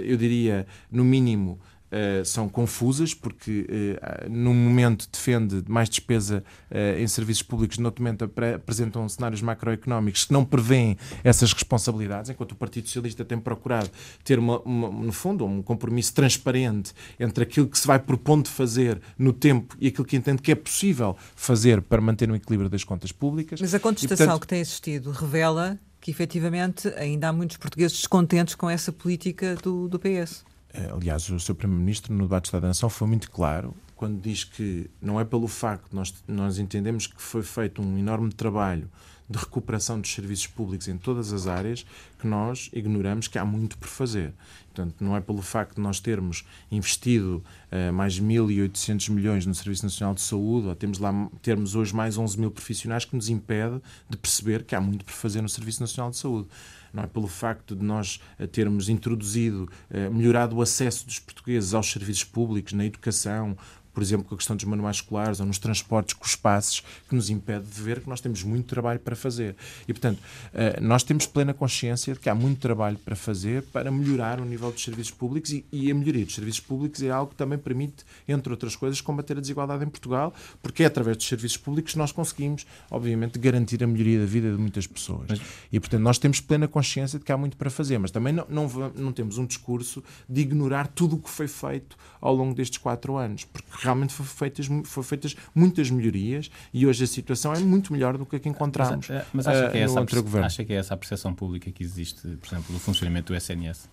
eu 0.07 0.17
diria, 0.17 0.65
no 0.89 1.05
mínimo, 1.05 1.59
Uh, 1.91 2.25
são 2.25 2.49
confusas, 2.49 3.13
porque 3.15 3.67
uh, 3.67 4.31
num 4.31 4.55
momento 4.55 5.09
defende 5.11 5.65
mais 5.67 5.89
despesa 5.89 6.45
uh, 6.71 7.01
em 7.01 7.07
serviços 7.09 7.43
públicos, 7.43 7.79
no 7.79 7.87
outro 7.87 8.03
momento 8.03 8.31
apresentam 8.55 9.09
cenários 9.09 9.43
macroeconómicos 9.43 10.25
que 10.25 10.33
não 10.33 10.45
prevêem 10.45 10.97
essas 11.25 11.53
responsabilidades, 11.53 12.31
enquanto 12.31 12.53
o 12.53 12.55
Partido 12.55 12.87
Socialista 12.87 13.25
tem 13.25 13.39
procurado 13.41 13.91
ter, 14.23 14.39
uma, 14.39 14.61
uma, 14.61 14.89
no 14.89 15.13
fundo, 15.13 15.45
um 15.45 15.63
compromisso 15.63 16.15
transparente 16.15 16.93
entre 17.19 17.43
aquilo 17.43 17.67
que 17.67 17.79
se 17.79 17.87
vai 17.87 17.99
propondo 17.99 18.49
fazer 18.49 19.01
no 19.19 19.33
tempo 19.33 19.77
e 19.81 19.89
aquilo 19.89 20.05
que 20.05 20.17
entende 20.17 20.41
que 20.43 20.53
é 20.53 20.55
possível 20.55 21.17
fazer 21.35 21.83
para 21.83 22.01
manter 22.01 22.31
o 22.31 22.37
equilíbrio 22.37 22.71
das 22.71 22.85
contas 22.85 23.11
públicas. 23.11 23.61
Mas 23.61 23.75
a 23.75 23.81
contestação 23.81 24.15
e, 24.15 24.29
portanto, 24.29 24.41
que 24.43 24.47
tem 24.47 24.61
existido 24.61 25.11
revela 25.11 25.79
que 26.01 26.11
efetivamente 26.11 26.89
ainda 26.97 27.29
há 27.29 27.33
muitos 27.33 27.57
portugueses 27.57 27.97
descontentes 27.99 28.55
com 28.55 28.71
essa 28.71 28.91
política 28.91 29.55
do, 29.57 29.89
do 29.89 29.99
PS. 29.99 30.45
Eh, 30.73 30.91
aliás, 30.93 31.29
o 31.31 31.41
seu 31.41 31.55
Primeiro-Ministro, 31.55 32.15
no 32.15 32.25
debate 32.25 32.45
do 32.45 32.47
Estado 32.47 32.63
da 32.63 32.69
Nação, 32.69 32.89
foi 32.89 33.09
muito 33.09 33.31
claro 33.31 33.75
quando 34.01 34.19
diz 34.19 34.45
que 34.45 34.89
não 34.99 35.21
é 35.21 35.27
pelo 35.27 35.47
facto, 35.47 35.95
nós, 35.95 36.15
nós 36.27 36.59
entendemos 36.59 37.07
que 37.07 37.21
foi 37.21 37.43
feito 37.43 37.83
um 37.83 37.99
enorme 37.99 38.33
trabalho 38.33 38.89
de 39.29 39.39
recuperação 39.39 40.01
dos 40.01 40.11
serviços 40.11 40.47
públicos 40.47 40.89
em 40.89 40.97
todas 40.97 41.35
as 41.35 41.47
áreas 41.47 41.85
que 42.19 42.27
nós 42.27 42.71
ignoramos 42.73 43.29
que 43.29 43.39
há 43.39 43.45
muito 43.45 43.77
por 43.77 43.89
fazer. 43.89 44.33
Portanto, 44.75 44.97
não 45.01 45.15
é 45.15 45.21
pelo 45.21 45.43
facto 45.43 45.75
de 45.77 45.83
nós 45.83 46.01
termos 46.01 46.47
investido 46.71 47.45
uh, 47.71 47.93
mais 47.93 48.19
1.800 48.19 49.11
milhões 49.11 49.45
no 49.45 49.55
Serviço 49.55 49.85
Nacional 49.85 50.15
de 50.15 50.23
Saúde, 50.23 50.69
ou 50.69 50.75
temos 50.75 50.99
lá, 50.99 51.13
termos 51.43 51.75
hoje 51.75 51.95
mais 51.95 52.17
11 52.17 52.41
mil 52.41 52.51
profissionais, 52.51 53.05
que 53.05 53.15
nos 53.15 53.29
impede 53.29 53.83
de 54.09 54.17
perceber 54.17 54.65
que 54.65 54.75
há 54.75 54.81
muito 54.81 55.05
por 55.05 55.13
fazer 55.13 55.43
no 55.43 55.49
Serviço 55.49 55.83
Nacional 55.83 56.11
de 56.11 56.17
Saúde 56.17 56.49
não 56.93 57.03
é? 57.03 57.07
Pelo 57.07 57.27
facto 57.27 57.75
de 57.75 57.85
nós 57.85 58.21
eh, 58.39 58.47
termos 58.47 58.89
introduzido, 58.89 59.69
eh, 59.91 60.09
melhorado 60.09 60.57
o 60.57 60.63
acesso 60.63 61.07
dos 61.07 61.19
portugueses 61.19 61.75
aos 61.75 61.91
serviços 61.91 62.25
públicos, 62.25 62.73
na 62.73 62.85
educação, 62.85 63.57
por 63.93 64.03
exemplo, 64.03 64.27
com 64.27 64.35
a 64.35 64.39
questão 64.39 64.57
dos 64.57 64.65
manuais 64.65 64.97
escolares 64.97 65.41
ou 65.41 65.47
nos 65.47 65.59
transportes 65.59 66.15
com 66.15 66.25
os 66.25 66.37
passos, 66.37 66.83
que 67.09 67.15
nos 67.15 67.31
impede 67.31 67.67
de 67.67 67.83
ver 67.83 68.01
que 68.01 68.09
nós 68.09 68.21
temos 68.21 68.43
muito 68.43 68.67
trabalho 68.67 69.01
para 69.01 69.17
fazer. 69.17 69.57
E, 69.87 69.93
portanto, 69.93 70.21
eh, 70.53 70.79
nós 70.81 71.03
temos 71.03 71.27
plena 71.27 71.53
consciência 71.53 72.15
de 72.15 72.21
que 72.21 72.29
há 72.29 72.35
muito 72.35 72.61
trabalho 72.61 72.99
para 72.99 73.17
fazer 73.17 73.63
para 73.63 73.91
melhorar 73.91 74.41
o 74.41 74.45
nível 74.45 74.71
dos 74.71 74.83
serviços 74.83 75.13
públicos 75.13 75.51
e, 75.51 75.91
a 75.91 75.95
melhoria 75.95 76.25
dos 76.25 76.35
serviços 76.35 76.61
públicos 76.61 77.03
é 77.03 77.11
algo 77.11 77.31
que 77.31 77.37
também 77.37 77.59
permite, 77.59 78.05
entre 78.29 78.53
outras 78.53 78.77
coisas, 78.77 79.01
combater 79.01 79.37
a 79.37 79.41
desigualdade 79.41 79.85
em 79.85 79.89
Portugal, 79.89 80.33
porque 80.63 80.83
é 80.83 80.87
através 80.87 81.17
dos 81.17 81.27
serviços 81.27 81.57
públicos 81.57 81.93
que 81.93 81.99
nós 81.99 82.13
conseguimos, 82.13 82.67
obviamente, 82.91 83.39
garantir 83.39 83.83
a 83.83 83.87
melhoria 83.87 84.21
da 84.21 84.27
vida 84.27 84.51
de 84.51 84.59
muitas 84.59 84.87
pessoas. 84.87 85.41
E, 85.73 85.81
portanto, 85.81 86.03
nós 86.03 86.19
temos 86.19 86.41
plena 86.41 86.69
consciência 86.69 87.19
de 87.19 87.25
que 87.25 87.33
há 87.33 87.37
muito 87.37 87.57
para 87.57 87.71
fazer, 87.71 87.99
mas 87.99 88.11
também 88.11 88.33
não, 88.33 88.47
não, 88.49 88.93
não 88.95 89.13
temos 89.13 89.39
um 89.39 89.47
discurso 89.47 90.03
de 90.29 90.41
ignorar 90.41 90.87
tudo 90.89 91.17
o 91.17 91.19
que 91.19 91.31
foi 91.31 91.49
feito 91.49 91.97
ao 92.21 92.35
longo 92.35 92.55
destes 92.55 92.79
quatro 92.79 93.17
anos, 93.17 93.45
porque 93.45 93.80
realmente 93.83 94.13
foram 94.13 94.29
feitas, 94.29 94.67
foram 94.85 95.07
feitas 95.07 95.37
muitas 95.55 95.91
melhorias 95.91 96.51
e 96.73 96.87
hoje 96.87 97.05
a 97.05 97.07
situação 97.07 97.53
é 97.53 97.59
muito 97.61 97.93
melhor 97.93 98.17
do 98.17 98.27
que 98.27 98.37
a 98.37 98.39
que 98.39 98.49
encontramos. 98.49 99.09
Mas 99.33 99.47
acha 99.47 99.71
que, 99.71 99.79
é 99.79 99.81
essa, 99.83 100.01
acha 100.45 100.65
que 100.65 100.73
é 100.73 100.77
essa 100.77 100.95
a 100.95 100.97
percepção 100.97 101.35
pública 101.35 101.71
que 101.71 101.83
existe, 101.83 102.21
por 102.37 102.49
exemplo, 102.49 102.73
do 102.73 102.79
funcionamento 102.79 103.33
do 103.33 103.37
SNS? 103.37 103.89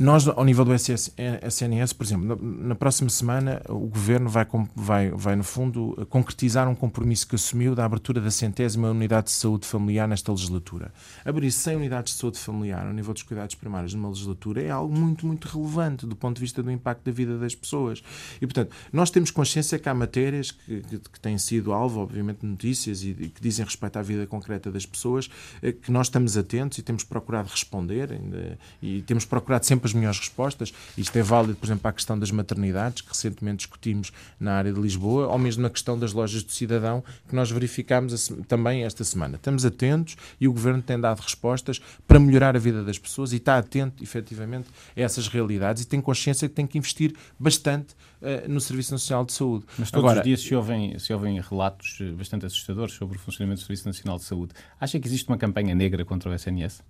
Nós, 0.00 0.26
ao 0.26 0.44
nível 0.46 0.64
do 0.64 0.72
SNS, 0.72 1.92
por 1.92 2.04
exemplo, 2.06 2.38
na, 2.42 2.74
próxima 2.74 3.10
semana 3.10 3.60
o 3.68 3.80
Governo 3.80 4.30
vai, 4.30 4.46
vai, 4.74 5.10
vai, 5.10 5.36
no 5.36 5.44
fundo, 5.44 6.06
concretizar 6.08 6.66
um 6.70 6.74
compromisso 6.74 7.28
que 7.28 7.34
assumiu 7.34 7.74
da 7.74 7.84
abertura 7.84 8.18
da 8.18 8.30
centésima 8.30 8.88
unidade 8.88 9.26
de 9.26 9.32
saúde 9.32 9.66
familiar 9.66 10.08
nesta 10.08 10.32
legislatura. 10.32 10.90
Abrir 11.22 11.52
100 11.52 11.76
unidades 11.76 12.14
de 12.14 12.18
saúde 12.18 12.38
familiar 12.38 12.86
ao 12.86 12.94
nível 12.94 13.12
dos 13.12 13.22
cuidados 13.22 13.54
primários 13.54 13.92
numa 13.92 14.08
legislatura 14.08 14.62
é 14.62 14.70
algo 14.70 14.98
muito, 14.98 15.26
muito 15.26 15.46
relevante 15.48 16.06
do 16.06 16.16
ponto 16.16 16.36
de 16.36 16.40
vista 16.40 16.62
do 16.62 16.70
impacto 16.70 17.04
da 17.04 17.12
vida 17.12 17.36
das 17.36 17.54
pessoas. 17.54 18.02
E, 18.40 18.46
portanto, 18.46 18.74
nós 18.90 19.10
temos 19.10 19.30
consciência 19.30 19.78
que 19.78 19.86
há 19.86 19.92
matérias 19.92 20.50
que, 20.50 20.80
que, 20.80 20.98
que 20.98 21.20
têm 21.20 21.36
sido 21.36 21.74
alvo, 21.74 22.00
obviamente, 22.00 22.38
de 22.40 22.46
notícias 22.46 23.02
e, 23.02 23.10
e 23.10 23.28
que 23.28 23.42
dizem 23.42 23.66
respeito 23.66 23.98
à 23.98 24.02
vida 24.02 24.26
concreta 24.26 24.70
das 24.70 24.86
pessoas, 24.86 25.28
eh, 25.60 25.72
que 25.72 25.92
nós 25.92 26.06
estamos 26.06 26.38
atentos 26.38 26.78
e 26.78 26.82
temos 26.82 27.04
procurado 27.04 27.50
responder 27.50 28.10
ainda, 28.12 28.58
e 28.80 29.02
temos 29.02 29.26
procurado 29.26 29.66
sempre 29.66 29.89
as 29.90 29.94
melhores 29.94 30.18
respostas. 30.18 30.72
Isto 30.96 31.16
é 31.18 31.22
válido, 31.22 31.56
por 31.56 31.66
exemplo, 31.66 31.82
para 31.82 31.90
a 31.90 31.94
questão 31.94 32.18
das 32.18 32.30
maternidades, 32.30 33.02
que 33.02 33.08
recentemente 33.08 33.58
discutimos 33.58 34.12
na 34.38 34.54
área 34.54 34.72
de 34.72 34.80
Lisboa, 34.80 35.26
ou 35.28 35.38
mesmo 35.38 35.62
na 35.62 35.70
questão 35.70 35.98
das 35.98 36.12
lojas 36.12 36.42
do 36.42 36.52
cidadão, 36.52 37.04
que 37.28 37.34
nós 37.34 37.50
verificámos 37.50 38.32
também 38.48 38.84
esta 38.84 39.04
semana. 39.04 39.36
Estamos 39.36 39.64
atentos 39.64 40.16
e 40.40 40.48
o 40.48 40.52
Governo 40.52 40.82
tem 40.82 40.98
dado 40.98 41.20
respostas 41.20 41.80
para 42.06 42.18
melhorar 42.18 42.56
a 42.56 42.58
vida 42.58 42.82
das 42.82 42.98
pessoas 42.98 43.32
e 43.32 43.36
está 43.36 43.58
atento, 43.58 44.02
efetivamente, 44.02 44.68
a 44.96 45.00
essas 45.00 45.28
realidades 45.28 45.82
e 45.82 45.86
tem 45.86 46.00
consciência 46.00 46.48
que 46.48 46.54
tem 46.54 46.66
que 46.66 46.78
investir 46.78 47.14
bastante 47.38 47.94
uh, 48.20 48.48
no 48.48 48.60
Serviço 48.60 48.92
Nacional 48.92 49.24
de 49.24 49.32
Saúde. 49.32 49.64
Mas 49.78 49.90
todos 49.90 50.04
Agora, 50.04 50.20
os 50.20 50.24
dias 50.24 50.40
se 50.40 50.54
ouvem, 50.54 50.98
se 50.98 51.12
ouvem 51.12 51.40
relatos 51.40 51.98
eh, 52.00 52.10
bastante 52.12 52.46
assustadores 52.46 52.94
sobre 52.94 53.16
o 53.16 53.20
funcionamento 53.20 53.60
do 53.60 53.66
Serviço 53.66 53.86
Nacional 53.86 54.18
de 54.18 54.24
Saúde. 54.24 54.52
Acha 54.80 54.98
que 54.98 55.06
existe 55.06 55.28
uma 55.28 55.38
campanha 55.38 55.74
negra 55.74 56.04
contra 56.04 56.30
o 56.30 56.34
SNS? 56.34 56.82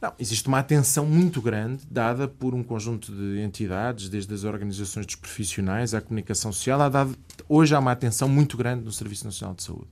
Não, 0.00 0.12
existe 0.18 0.46
uma 0.46 0.58
atenção 0.58 1.06
muito 1.06 1.40
grande 1.40 1.82
dada 1.90 2.28
por 2.28 2.54
um 2.54 2.62
conjunto 2.62 3.10
de 3.10 3.40
entidades, 3.40 4.10
desde 4.10 4.32
as 4.34 4.44
organizações 4.44 5.06
dos 5.06 5.14
profissionais 5.14 5.94
à 5.94 6.00
comunicação 6.02 6.52
social. 6.52 6.80
Há 6.82 6.88
dado, 6.88 7.16
hoje 7.48 7.74
há 7.74 7.78
uma 7.78 7.92
atenção 7.92 8.28
muito 8.28 8.56
grande 8.58 8.84
no 8.84 8.92
Serviço 8.92 9.24
Nacional 9.24 9.54
de 9.54 9.62
Saúde. 9.62 9.88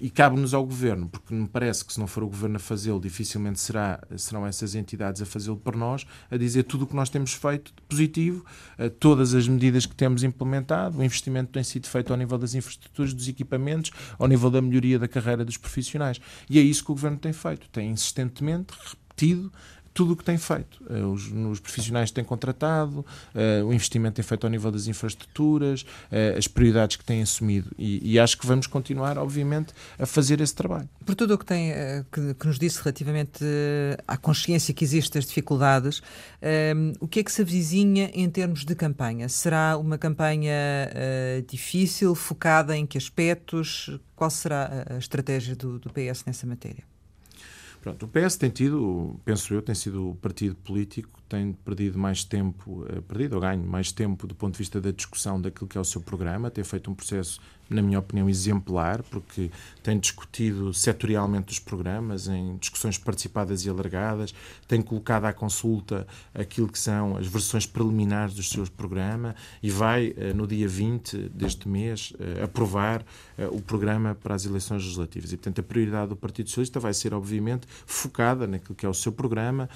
E 0.00 0.08
cabe-nos 0.08 0.54
ao 0.54 0.64
Governo, 0.64 1.08
porque 1.08 1.34
me 1.34 1.46
parece 1.46 1.84
que 1.84 1.92
se 1.92 2.00
não 2.00 2.06
for 2.06 2.22
o 2.22 2.26
Governo 2.26 2.56
a 2.56 2.58
fazê-lo, 2.58 2.98
dificilmente 2.98 3.60
será, 3.60 4.02
serão 4.16 4.46
essas 4.46 4.74
entidades 4.74 5.20
a 5.20 5.26
fazê-lo 5.26 5.58
por 5.58 5.76
nós, 5.76 6.06
a 6.30 6.36
dizer 6.38 6.62
tudo 6.62 6.84
o 6.84 6.86
que 6.86 6.96
nós 6.96 7.10
temos 7.10 7.34
feito 7.34 7.72
de 7.74 7.82
positivo, 7.82 8.44
todas 8.98 9.34
as 9.34 9.46
medidas 9.46 9.84
que 9.84 9.94
temos 9.94 10.22
implementado, 10.22 10.98
o 10.98 11.04
investimento 11.04 11.48
que 11.48 11.54
tem 11.54 11.64
sido 11.64 11.86
feito 11.86 12.12
ao 12.12 12.18
nível 12.18 12.38
das 12.38 12.54
infraestruturas, 12.54 13.12
dos 13.12 13.28
equipamentos, 13.28 13.90
ao 14.18 14.26
nível 14.26 14.50
da 14.50 14.62
melhoria 14.62 14.98
da 14.98 15.06
carreira 15.06 15.44
dos 15.44 15.58
profissionais. 15.58 16.18
E 16.48 16.58
é 16.58 16.62
isso 16.62 16.84
que 16.84 16.90
o 16.90 16.94
Governo 16.94 17.18
tem 17.18 17.32
feito. 17.32 17.68
Tem 17.68 17.90
insistentemente 17.90 18.72
repetido 19.12 19.52
tudo 19.94 20.12
o 20.12 20.16
que 20.16 20.24
tem 20.24 20.38
feito. 20.38 20.82
Eh, 20.88 21.02
os, 21.02 21.30
os 21.30 21.60
profissionais 21.60 22.10
que 22.10 22.14
têm 22.14 22.24
contratado, 22.24 23.00
uh, 23.00 23.66
o 23.66 23.72
investimento 23.72 24.16
tem 24.16 24.24
feito 24.24 24.44
ao 24.44 24.50
nível 24.50 24.70
das 24.70 24.86
infraestruturas, 24.86 25.82
uh, 25.82 26.38
as 26.38 26.48
prioridades 26.48 26.96
que 26.96 27.04
têm 27.04 27.22
assumido. 27.22 27.70
E, 27.78 28.12
e, 28.12 28.18
acho 28.18 28.38
que 28.38 28.46
vamos 28.46 28.66
continuar, 28.66 29.18
obviamente, 29.18 29.72
a 29.98 30.06
fazer 30.06 30.40
esse 30.40 30.54
trabalho. 30.54 30.88
Por 31.04 31.14
tudo 31.14 31.34
o 31.34 31.38
que, 31.38 31.44
tem, 31.44 31.72
uh, 31.72 32.04
que, 32.10 32.34
que, 32.34 32.46
nos 32.46 32.58
disse 32.58 32.78
relativamente 32.78 33.44
à 34.06 34.16
consciência 34.16 34.72
que 34.72 34.84
existe 34.84 35.12
das 35.14 35.26
dificuldades, 35.26 36.02
o 37.00 37.08
que 37.08 37.20
é 37.20 37.22
que 37.22 37.32
se 37.32 37.42
avizinha 37.42 38.10
em 38.14 38.28
termos 38.28 38.64
de 38.64 38.74
campanha? 38.74 39.28
Será 39.28 39.76
uma 39.76 39.98
campanha 39.98 40.44
difícil, 41.46 42.14
focada 42.14 42.76
em 42.76 42.86
que 42.86 42.98
aspectos? 42.98 43.98
Qual 44.14 44.30
será 44.30 44.86
a 44.90 44.98
estratégia 44.98 45.54
do, 45.56 45.78
do 45.78 45.90
PS 45.90 46.24
nessa 46.26 46.46
matéria? 46.46 46.91
Pronto, 47.82 48.06
o 48.06 48.08
PS 48.08 48.36
tem 48.36 48.48
tido, 48.48 49.20
penso 49.24 49.52
eu, 49.52 49.60
tem 49.60 49.74
sido 49.74 50.10
o 50.10 50.14
partido 50.14 50.54
político 50.54 51.20
tem 51.32 51.54
perdido 51.54 51.98
mais 51.98 52.24
tempo, 52.24 52.84
eh, 52.90 53.00
perdido 53.00 53.36
ou 53.36 53.40
ganho 53.40 53.66
mais 53.66 53.90
tempo 53.90 54.26
do 54.26 54.34
ponto 54.34 54.52
de 54.52 54.58
vista 54.58 54.78
da 54.82 54.90
discussão 54.90 55.40
daquilo 55.40 55.66
que 55.66 55.78
é 55.78 55.80
o 55.80 55.84
seu 55.84 56.02
programa, 56.02 56.50
tem 56.50 56.62
feito 56.62 56.90
um 56.90 56.94
processo 56.94 57.40
na 57.72 57.80
minha 57.80 57.98
opinião, 57.98 58.28
exemplar, 58.28 59.02
porque 59.04 59.50
tem 59.82 59.98
discutido 59.98 60.74
setorialmente 60.74 61.52
os 61.52 61.58
programas, 61.58 62.28
em 62.28 62.56
discussões 62.58 62.98
participadas 62.98 63.64
e 63.64 63.70
alargadas, 63.70 64.34
tem 64.68 64.82
colocado 64.82 65.24
à 65.24 65.32
consulta 65.32 66.06
aquilo 66.34 66.68
que 66.68 66.78
são 66.78 67.16
as 67.16 67.26
versões 67.26 67.66
preliminares 67.66 68.34
do 68.34 68.42
seu 68.42 68.62
programa 68.76 69.34
e 69.62 69.70
vai, 69.70 70.14
eh, 70.16 70.32
no 70.34 70.46
dia 70.46 70.68
20 70.68 71.30
deste 71.30 71.68
mês, 71.68 72.12
eh, 72.20 72.42
aprovar 72.42 73.04
o 73.50 73.60
programa 73.60 74.14
para 74.14 74.34
as 74.34 74.44
eleições 74.44 74.82
legislativas. 74.82 75.32
E, 75.32 75.36
portanto, 75.36 75.60
a 75.60 75.62
prioridade 75.62 76.10
do 76.10 76.16
Partido 76.16 76.48
Socialista 76.48 76.78
vai 76.78 76.94
ser, 76.94 77.14
obviamente, 77.14 77.66
focada 77.86 78.46
naquilo 78.46 78.74
que 78.74 78.86
é 78.86 78.88
o 78.88 78.94
seu 78.94 79.10
programa, 79.10 79.68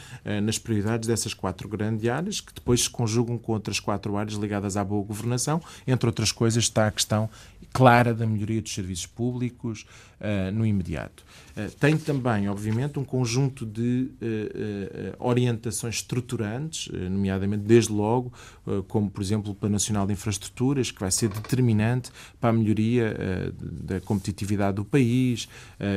nas 0.42 0.58
prioridades 0.58 1.08
dessas 1.08 1.34
quatro 1.46 1.68
grandes 1.68 2.08
áreas, 2.08 2.40
que 2.40 2.52
depois 2.52 2.82
se 2.82 2.90
conjugam 2.90 3.38
com 3.38 3.52
outras 3.52 3.78
quatro 3.78 4.16
áreas 4.16 4.36
ligadas 4.36 4.76
à 4.76 4.82
boa 4.82 5.04
governação. 5.04 5.62
Entre 5.86 6.04
outras 6.04 6.32
coisas, 6.32 6.64
está 6.64 6.88
a 6.88 6.90
questão 6.90 7.30
clara 7.72 8.12
da 8.12 8.26
melhoria 8.26 8.60
dos 8.60 8.74
serviços 8.74 9.06
públicos 9.06 9.86
uh, 10.18 10.50
no 10.50 10.66
imediato. 10.66 11.24
Uh, 11.56 11.70
tem 11.78 11.96
também, 11.96 12.48
obviamente, 12.48 12.98
um 12.98 13.04
conjunto 13.04 13.64
de 13.64 14.10
uh, 14.20 15.16
orientações 15.18 15.96
estruturantes, 15.96 16.90
nomeadamente, 16.92 17.62
desde 17.62 17.92
logo, 17.92 18.32
como, 18.88 19.08
por 19.08 19.22
exemplo, 19.22 19.52
o 19.52 19.54
Plano 19.54 19.74
Nacional 19.74 20.06
de 20.06 20.14
Infraestruturas, 20.14 20.90
que 20.90 20.98
vai 20.98 21.10
ser 21.10 21.28
determinante 21.28 22.10
para 22.40 22.50
a 22.50 22.52
melhoria 22.52 23.14
da 23.60 24.00
competitividade 24.00 24.76
do 24.76 24.84
país. 24.84 25.48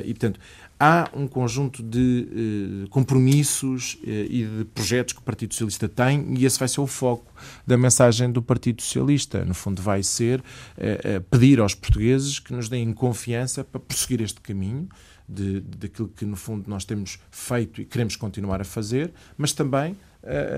e, 0.04 0.14
portanto, 0.14 0.40
há 0.80 1.10
um 1.14 1.28
conjunto 1.28 1.84
de 1.84 2.86
eh, 2.86 2.88
compromissos 2.90 3.98
eh, 4.06 4.28
e 4.30 4.46
de 4.46 4.66
projetos 4.66 5.14
que 5.14 5.20
o 5.20 5.24
Partido 5.24 5.54
Socialista 5.54 5.90
tem 5.90 6.34
e 6.38 6.46
esse 6.46 6.58
vai 6.58 6.70
ser 6.70 6.80
o 6.80 6.88
foco 6.88 7.34
da 7.68 7.78
mensagem 7.78 8.32
do 8.32 8.42
Partido 8.42 8.82
Socialista. 8.82 9.44
No 9.44 9.54
fundo, 9.54 9.82
vai 9.82 10.02
ser 10.02 10.42
eh, 10.78 11.20
pedir 11.30 11.60
aos 11.60 11.76
portugueses 11.76 12.40
que 12.40 12.54
nos 12.54 12.70
deem 12.70 12.94
confiança 12.94 13.64
para 13.64 13.80
prosseguir 13.80 14.22
este 14.22 14.40
caminho 14.40 14.88
de, 15.28 15.60
daquilo 15.60 16.08
que, 16.08 16.26
no 16.26 16.36
fundo, 16.36 16.70
nós 16.70 16.86
temos 16.86 17.20
feito 17.30 17.82
e 17.82 17.86
queremos 17.86 18.16
continuar 18.16 18.62
a 18.62 18.66
fazer, 18.66 19.14
mas 19.38 19.52
também 19.52 19.98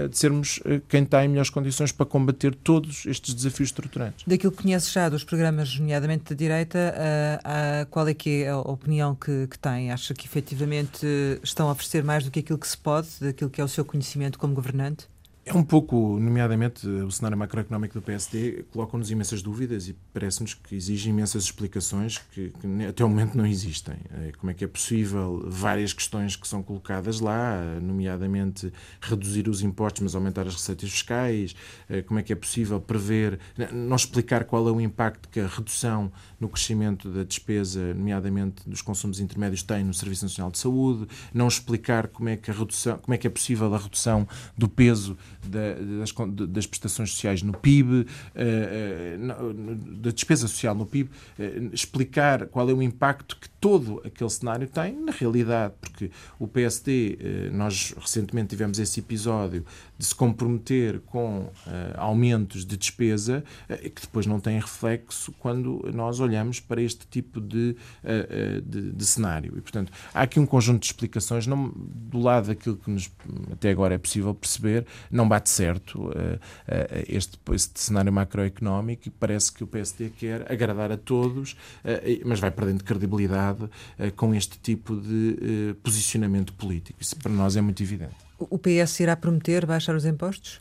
de 0.10 0.18
sermos 0.18 0.58
uh, 0.58 0.82
quem 0.90 1.04
está 1.04 1.24
em 1.24 1.28
melhores 1.28 1.50
condições 1.50 1.92
para 1.92 2.06
combater 2.06 2.56
todos 2.56 3.06
estes 3.06 3.34
desafios 3.34 3.70
estruturantes. 3.70 4.26
Daquilo 4.26 4.52
que 4.52 4.64
conhece 4.64 4.92
já 4.92 5.08
dos 5.08 5.24
programas, 5.24 5.78
nomeadamente 5.78 6.34
da 6.34 6.36
direita, 6.36 6.78
uh, 6.80 7.86
qual 7.90 8.08
é 8.08 8.14
que 8.14 8.44
é 8.44 8.50
a 8.50 8.58
opinião 8.60 9.16
que, 9.16 9.48
que 9.48 9.60
tem? 9.60 9.92
Acha 9.92 10.14
que 10.14 10.26
efetivamente 10.26 11.06
estão 11.44 11.70
a 11.70 11.72
oferecer 11.72 12.04
mais 12.04 12.24
do 12.24 12.32
que 12.32 12.40
aquilo 12.40 12.58
que 12.58 12.68
se 12.68 12.78
pode, 12.78 13.08
daquilo 13.20 13.50
que 13.50 13.62
é 13.62 13.64
o 13.64 13.68
seu 13.68 13.86
conhecimento 13.86 14.40
como 14.40 14.54
governante? 14.54 15.11
É 15.44 15.52
um 15.56 15.64
pouco, 15.64 16.20
nomeadamente, 16.20 16.88
o 16.88 17.10
cenário 17.10 17.36
macroeconómico 17.36 17.96
do 17.96 18.02
PSD 18.02 18.64
coloca-nos 18.72 19.10
imensas 19.10 19.42
dúvidas 19.42 19.88
e 19.88 19.96
parece-nos 20.14 20.54
que 20.54 20.76
exige 20.76 21.10
imensas 21.10 21.46
explicações 21.46 22.20
que, 22.20 22.52
que, 22.52 22.86
até 22.86 23.04
o 23.04 23.10
momento 23.10 23.36
não 23.36 23.46
existem. 23.46 23.96
Eh, 24.12 24.34
como 24.38 24.52
é 24.52 24.54
que 24.54 24.64
é 24.64 24.68
possível 24.68 25.44
várias 25.48 25.94
questões 25.94 26.36
que 26.36 26.48
são 26.48 26.62
colocadas 26.62 27.20
lá, 27.20 27.60
nomeadamente 27.82 28.72
reduzir 29.02 29.50
os 29.50 29.64
impostos, 29.64 30.04
mas 30.04 30.14
aumentar 30.14 30.46
as 30.46 30.54
receitas 30.54 30.92
fiscais, 30.92 31.56
eh, 31.90 32.04
como 32.04 32.20
é 32.20 32.24
que 32.24 32.32
é 32.32 32.36
possível 32.36 32.80
prever, 32.80 33.40
não 33.74 33.96
explicar 33.96 34.44
qual 34.44 34.68
é 34.68 34.72
o 34.72 34.80
impacto 34.80 35.28
que 35.28 35.40
a 35.40 35.48
redução 35.48 36.12
no 36.42 36.50
crescimento 36.50 37.08
da 37.10 37.24
despesa, 37.24 37.94
nomeadamente 37.94 38.68
dos 38.68 38.82
consumos 38.82 39.20
intermédios, 39.20 39.62
tem 39.62 39.84
no 39.84 39.94
Serviço 39.94 40.26
Nacional 40.26 40.52
de 40.52 40.58
Saúde, 40.58 41.08
não 41.32 41.48
explicar 41.48 42.08
como 42.08 42.30
é 42.30 42.36
que, 42.36 42.50
a 42.50 42.54
redução, 42.54 42.98
como 42.98 43.14
é, 43.14 43.18
que 43.18 43.28
é 43.28 43.30
possível 43.30 43.74
a 43.74 43.78
redução 43.78 44.28
do 44.58 44.68
peso 44.68 45.16
da, 45.46 45.76
das, 46.00 46.12
das, 46.50 46.66
prestações 46.66 47.12
sociais 47.12 47.44
no 47.44 47.54
PIB, 47.54 48.08
eh, 48.34 49.16
eh, 49.16 49.18
da 49.98 50.10
despesa 50.10 50.48
social 50.48 50.74
no 50.74 50.88
PIB, 50.88 51.12
eh, 51.38 51.70
explicar 51.72 52.48
qual 52.48 52.68
é 52.68 52.74
o 52.74 52.82
impacto 52.82 53.38
que 53.40 53.51
todo 53.62 54.02
aquele 54.04 54.30
cenário 54.30 54.68
tem 54.68 55.00
na 55.00 55.12
realidade, 55.12 55.76
porque 55.80 56.10
o 56.40 56.48
PSD, 56.48 57.52
nós 57.54 57.94
recentemente 57.96 58.50
tivemos 58.50 58.80
esse 58.80 59.00
episódio 59.00 59.64
de 60.00 60.04
se 60.04 60.16
comprometer 60.16 61.00
com 61.02 61.48
aumentos 61.96 62.66
de 62.66 62.76
despesa 62.76 63.44
que 63.68 64.02
depois 64.02 64.26
não 64.26 64.40
têm 64.40 64.60
reflexo 64.60 65.32
quando 65.34 65.88
nós 65.94 66.20
olhamos 66.20 66.60
para 66.60 66.82
este 66.82 67.06
tipo 67.06 67.40
de, 67.40 67.76
de, 68.66 68.92
de 68.94 69.06
cenário. 69.06 69.54
E, 69.56 69.62
portanto, 69.62 69.92
há 70.12 70.24
aqui 70.24 70.40
um 70.40 70.46
conjunto 70.48 70.82
de 70.82 70.88
explicações, 70.88 71.46
não, 71.46 71.72
do 71.76 72.20
lado 72.20 72.48
daquilo 72.48 72.78
que 72.78 72.90
nos, 72.90 73.12
até 73.52 73.70
agora 73.70 73.94
é 73.94 73.98
possível 74.00 74.34
perceber, 74.34 74.88
não 75.12 75.30
bate 75.30 75.52
certo 75.52 76.12
este, 77.08 77.40
este 77.54 77.80
cenário 77.80 78.12
macroeconómico 78.12 79.08
e 79.08 79.12
parece 79.12 79.52
que 79.52 79.64
o 79.64 79.68
PSD 79.68 80.10
quer 80.10 80.52
agradar 80.52 80.92
a 80.92 80.98
todos, 80.98 81.56
mas 82.26 82.40
vai 82.40 82.50
perdendo 82.50 82.84
credibilidade 82.84 83.51
com 84.16 84.34
este 84.34 84.60
tipo 84.60 84.96
de 84.96 85.76
posicionamento 85.84 86.54
político. 86.54 87.02
Isso 87.02 87.16
para 87.16 87.32
nós 87.32 87.56
é 87.56 87.62
muito 87.62 87.82
evidente. 87.82 88.16
O 88.38 88.58
PS 88.58 89.00
irá 89.00 89.16
prometer 89.16 89.66
baixar 89.66 89.96
os 89.96 90.06
impostos? 90.06 90.60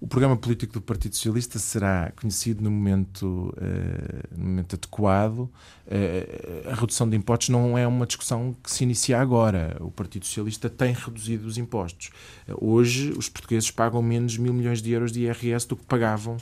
O 0.00 0.06
programa 0.06 0.36
político 0.36 0.74
do 0.74 0.80
Partido 0.80 1.16
Socialista 1.16 1.58
será 1.58 2.12
conhecido 2.14 2.62
no 2.62 2.70
momento, 2.70 3.52
uh, 3.56 4.38
no 4.38 4.44
momento 4.44 4.76
adequado. 4.76 5.38
Uh, 5.40 6.70
a 6.70 6.74
redução 6.76 7.08
de 7.08 7.16
impostos 7.16 7.48
não 7.48 7.76
é 7.76 7.84
uma 7.84 8.06
discussão 8.06 8.54
que 8.62 8.70
se 8.70 8.84
inicia 8.84 9.20
agora. 9.20 9.76
O 9.80 9.90
Partido 9.90 10.24
Socialista 10.24 10.70
tem 10.70 10.92
reduzido 10.92 11.48
os 11.48 11.58
impostos. 11.58 12.10
Uh, 12.48 12.74
hoje, 12.74 13.10
os 13.10 13.28
portugueses 13.28 13.72
pagam 13.72 14.00
menos 14.00 14.38
mil 14.38 14.54
milhões 14.54 14.80
de 14.80 14.92
euros 14.92 15.10
de 15.10 15.22
IRS 15.22 15.66
do 15.66 15.76
que 15.76 15.84
pagavam 15.84 16.36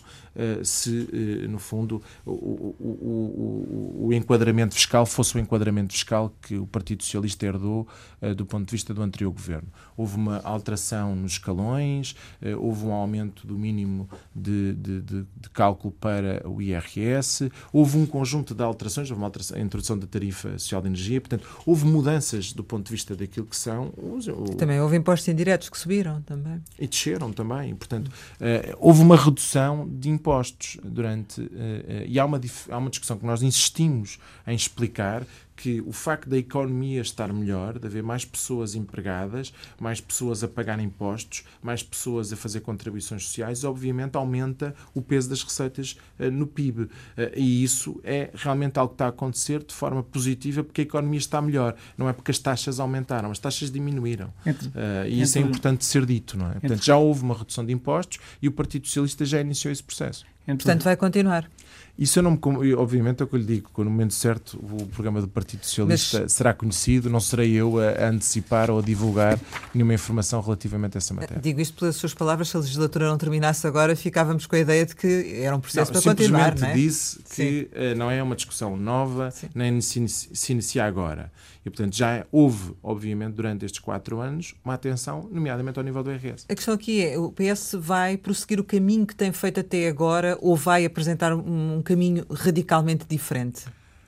se, 0.65 0.91
no 1.49 1.59
fundo, 1.59 2.03
o, 2.27 2.31
o, 2.31 2.77
o, 2.79 4.07
o, 4.09 4.13
enquadramento 4.13 4.75
fiscal 4.75 5.07
fosse 5.07 5.35
o 5.35 5.39
enquadramento 5.39 5.95
fiscal 5.95 6.31
que 6.43 6.59
o 6.59 6.67
Partido 6.67 7.03
Socialista 7.03 7.47
herdou 7.47 7.89
do 8.37 8.45
ponto 8.45 8.67
de 8.67 8.73
vista 8.73 8.93
do 8.93 9.01
anterior 9.01 9.33
governo. 9.33 9.69
Houve 9.97 10.17
uma 10.17 10.43
alteração 10.45 11.17
nos 11.17 11.33
escalões, 11.33 12.15
houve 12.59 12.85
um 12.85 12.93
aumento 12.93 13.46
do 13.47 13.59
mínimo 13.59 14.09
de, 14.35 14.75
de, 14.75 15.01
de, 15.01 15.21
de, 15.23 15.51
cálculo 15.53 15.95
para 16.01 16.47
o 16.49 16.61
IRS, 16.61 17.51
houve 17.73 17.97
um 17.97 18.05
conjunto 18.05 18.55
de 18.55 18.63
alterações, 18.63 19.11
houve 19.11 19.21
uma 19.21 19.27
alteração, 19.27 19.57
a 19.57 19.61
introdução 19.61 19.99
da 19.99 20.07
tarifa 20.07 20.59
social 20.59 20.83
de 20.83 20.89
energia, 20.89 21.21
portanto, 21.21 21.47
houve 21.65 21.85
mudanças 21.87 22.53
do 22.53 22.65
ponto 22.65 22.87
de 22.87 22.93
vista 22.93 23.15
daquilo 23.15 23.47
que 23.47 23.57
são. 23.57 23.93
Os, 23.97 24.27
o... 24.27 24.45
Também 24.57 24.81
houve 24.81 24.97
impostos 24.97 25.29
indiretos 25.29 25.69
que 25.69 25.79
subiram 25.79 26.21
também. 26.23 26.63
E 26.79 26.87
desceram 26.87 27.33
também, 27.33 27.75
portanto, 27.75 28.09
uh, 28.09 28.77
houve 28.79 29.01
uma 29.03 29.17
redução 29.17 29.89
de 29.89 30.11
impostos 30.11 30.79
durante. 30.83 31.41
Uh, 31.41 31.45
uh, 31.45 31.49
e 32.07 32.19
há 32.19 32.25
uma, 32.25 32.41
há 32.71 32.79
uma 32.79 32.91
discussão 32.91 33.17
que 33.17 33.25
nós 33.25 33.43
insistimos 33.43 34.19
em 34.47 34.55
explicar 34.55 35.25
que 35.57 35.81
o 35.81 35.93
facto 35.93 36.29
da 36.29 36.37
economia 36.37 37.01
estar 37.01 37.33
melhor, 37.33 37.79
de 37.79 37.87
haver 37.87 38.03
mais 38.03 38.25
pessoas 38.25 38.75
empregadas, 38.75 39.53
mais 39.81 40.01
pessoas 40.01 40.45
a 40.45 40.49
pagar 40.49 40.79
impostos, 40.79 41.45
mais 41.63 41.83
pessoas 41.83 42.33
a 42.33 42.37
fazer 42.37 42.61
contribuições 42.61 43.25
sociais, 43.25 43.65
obviamente 43.65 44.17
aumenta 44.17 44.75
o 44.95 45.01
peso 45.01 45.31
das 45.31 45.43
receitas 45.43 45.97
uh, 46.21 46.31
no 46.31 46.47
PIB. 46.47 46.83
Uh, 46.83 46.91
eh, 47.17 47.33
e 47.37 47.65
isso 47.65 48.01
é 48.05 48.31
realmente 48.35 48.79
algo 48.79 48.91
que 48.91 48.95
está 48.95 49.07
a 49.07 49.09
acontecer 49.09 49.65
de 49.65 49.75
forma 49.75 50.03
positiva 50.03 50.63
porque 50.63 50.83
a 50.83 50.85
economia 50.85 51.19
está 51.19 51.41
melhor. 51.41 51.75
Não 51.97 52.09
é 52.09 52.13
porque 52.13 52.31
as 52.31 52.39
taxas 52.39 52.79
aumentaram, 52.79 53.31
as 53.31 53.39
taxas 53.39 53.71
diminuíram. 53.71 54.33
Entre, 54.45 54.69
uh, 54.69 55.07
e 55.09 55.23
isso 55.23 55.39
é 55.39 55.41
importante 55.41 55.85
ser 55.85 56.05
dito, 56.05 56.37
não 56.37 56.51
é? 56.51 56.55
Portanto, 56.61 56.85
já 56.85 56.97
houve 56.97 57.23
uma 57.23 57.35
redução 57.37 57.65
de 57.65 57.73
impostos 57.73 58.19
e 58.43 58.49
o 58.49 58.53
Partido 58.53 58.87
Socialista 58.87 59.25
já 59.25 59.41
iniciou 59.41 59.73
esse 59.73 59.83
processo. 59.83 60.25
Portanto, 60.47 60.85
vai 60.85 60.97
continuar. 60.97 61.49
Isso 61.99 62.19
eu 62.19 62.23
não 62.23 62.33
me. 62.33 62.75
Obviamente 62.75 63.23
é 63.23 63.25
o 63.25 63.27
que 63.27 63.35
eu 63.35 63.39
lhe 63.39 63.47
digo, 63.47 63.71
que 63.75 63.81
no 63.83 63.91
momento 63.91 64.13
certo 64.13 64.59
o 64.59 64.87
programa 64.87 65.21
do 65.21 65.29
Partido 65.29 65.65
Socialista 65.65 66.21
Mas... 66.23 66.33
será 66.33 66.53
conhecido, 66.53 67.09
não 67.09 67.21
serei 67.21 67.55
eu 67.55 67.79
a, 67.79 68.09
antecipar 68.09 68.71
ou 68.71 68.81
a 68.81 68.83
divulgar 68.83 69.39
nenhuma 69.73 69.95
informação 69.95 70.43
relativamente 70.43 70.97
a 70.97 70.99
essa 70.99 71.15
matéria. 71.15 71.41
Digo 71.41 71.59
isto 71.59 71.79
pelas 71.79 71.97
suas 71.97 72.13
palavras, 72.13 72.51
se 72.51 72.57
a 72.57 72.61
legislatura 72.61 73.09
não 73.09 73.17
terminasse 73.17 73.67
agora, 73.67 73.97
ficávamos 73.97 74.47
com 74.47 74.57
a 74.57 74.59
ideia 74.59 74.85
de 74.85 74.95
que 74.95 75.41
era 75.41 75.57
um 75.57 75.61
processo 75.61 75.91
não, 75.93 76.03
para 76.03 76.15
continuar. 76.15 76.53
Simplesmente 76.53 76.79
é? 76.79 76.83
disse 76.83 77.19
que 77.35 77.71
uh, 77.73 77.97
não 77.97 78.11
é 78.11 78.23
uma 78.23 78.37
discussão 78.37 78.77
nova, 78.77 79.31
Sim. 79.31 79.49
nem 79.55 79.81
se, 79.81 80.07
se 80.07 80.53
inicia 80.53 80.85
agora. 80.85 81.33
E, 81.67 81.71
portanto, 81.71 81.97
já 81.97 82.25
houve, 82.31 82.75
obviamente, 82.81 83.35
durante 83.35 83.65
estes 83.65 83.81
quatro 83.81 84.21
anos, 84.21 84.55
uma 84.65 84.75
atenção, 84.75 85.29
nomeadamente 85.33 85.77
ao 85.77 85.85
nível 85.85 86.01
do 86.01 86.13
IRS. 86.13 86.47
A 86.49 86.55
questão 86.55 86.73
aqui 86.73 87.05
é: 87.05 87.19
o 87.19 87.33
PS 87.33 87.75
vai 87.77 88.17
prosseguir 88.17 88.61
o 88.61 88.65
caminho 88.65 89.05
que 89.05 89.17
tem 89.17 89.33
feito 89.33 89.59
até 89.59 89.89
agora 89.89 90.39
ou 90.41 90.55
vai 90.55 90.85
apresentar 90.85 91.35
um 91.35 91.83
caminho 91.83 92.25
radicalmente 92.31 93.05
diferente? 93.09 93.65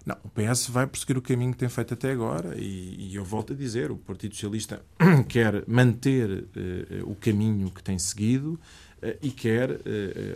Não, 0.06 0.16
o 0.24 0.28
PS 0.28 0.68
vai 0.68 0.86
prosseguir 0.86 1.18
o 1.18 1.20
caminho 1.20 1.50
que 1.50 1.58
tem 1.58 1.68
feito 1.68 1.94
até 1.94 2.12
agora 2.12 2.54
e, 2.56 3.10
e 3.10 3.16
eu 3.16 3.24
volto 3.24 3.52
a 3.52 3.56
dizer: 3.56 3.90
o 3.90 3.96
Partido 3.96 4.34
Socialista 4.34 4.80
quer 5.28 5.64
manter 5.66 6.30
uh, 6.30 7.10
o 7.10 7.16
caminho 7.16 7.70
que 7.70 7.82
tem 7.82 7.98
seguido 7.98 8.58
e 9.22 9.30
quer, 9.30 9.70
uh, 9.70 9.78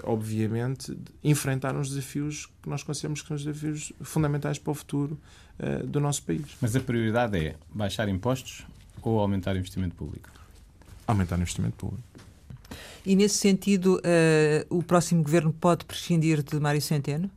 obviamente, 0.05 0.97
enfrentar 1.23 1.77
uns 1.77 1.89
desafios 1.89 2.47
que 2.63 2.69
nós 2.69 2.83
consideramos 2.83 3.23
que 3.23 3.29
são 3.29 3.37
os 3.37 3.45
desafios 3.45 3.93
fundamentais 4.01 4.59
para 4.59 4.71
o 4.71 4.75
futuro 4.75 5.19
uh, 5.59 5.87
do 5.87 6.01
nosso 6.01 6.23
país. 6.23 6.47
Mas 6.61 6.77
a 6.77 6.81
prioridade 6.81 7.39
é 7.39 7.57
baixar 7.73 8.09
impostos 8.09 8.65
ou 9.03 9.19
aumentar 9.19 9.55
o 9.55 9.59
investimento 9.59 9.95
público? 9.97 10.31
Aumentar 11.07 11.37
o 11.37 11.41
investimento 11.41 11.77
público. 11.77 12.03
E 13.05 13.17
nesse 13.17 13.37
sentido, 13.37 13.97
uh, 13.97 14.77
o 14.77 14.83
próximo 14.83 15.23
governo 15.23 15.53
pode 15.53 15.85
prescindir 15.85 16.43
de 16.43 16.59
Mário 16.61 16.81
Centeno? 16.81 17.31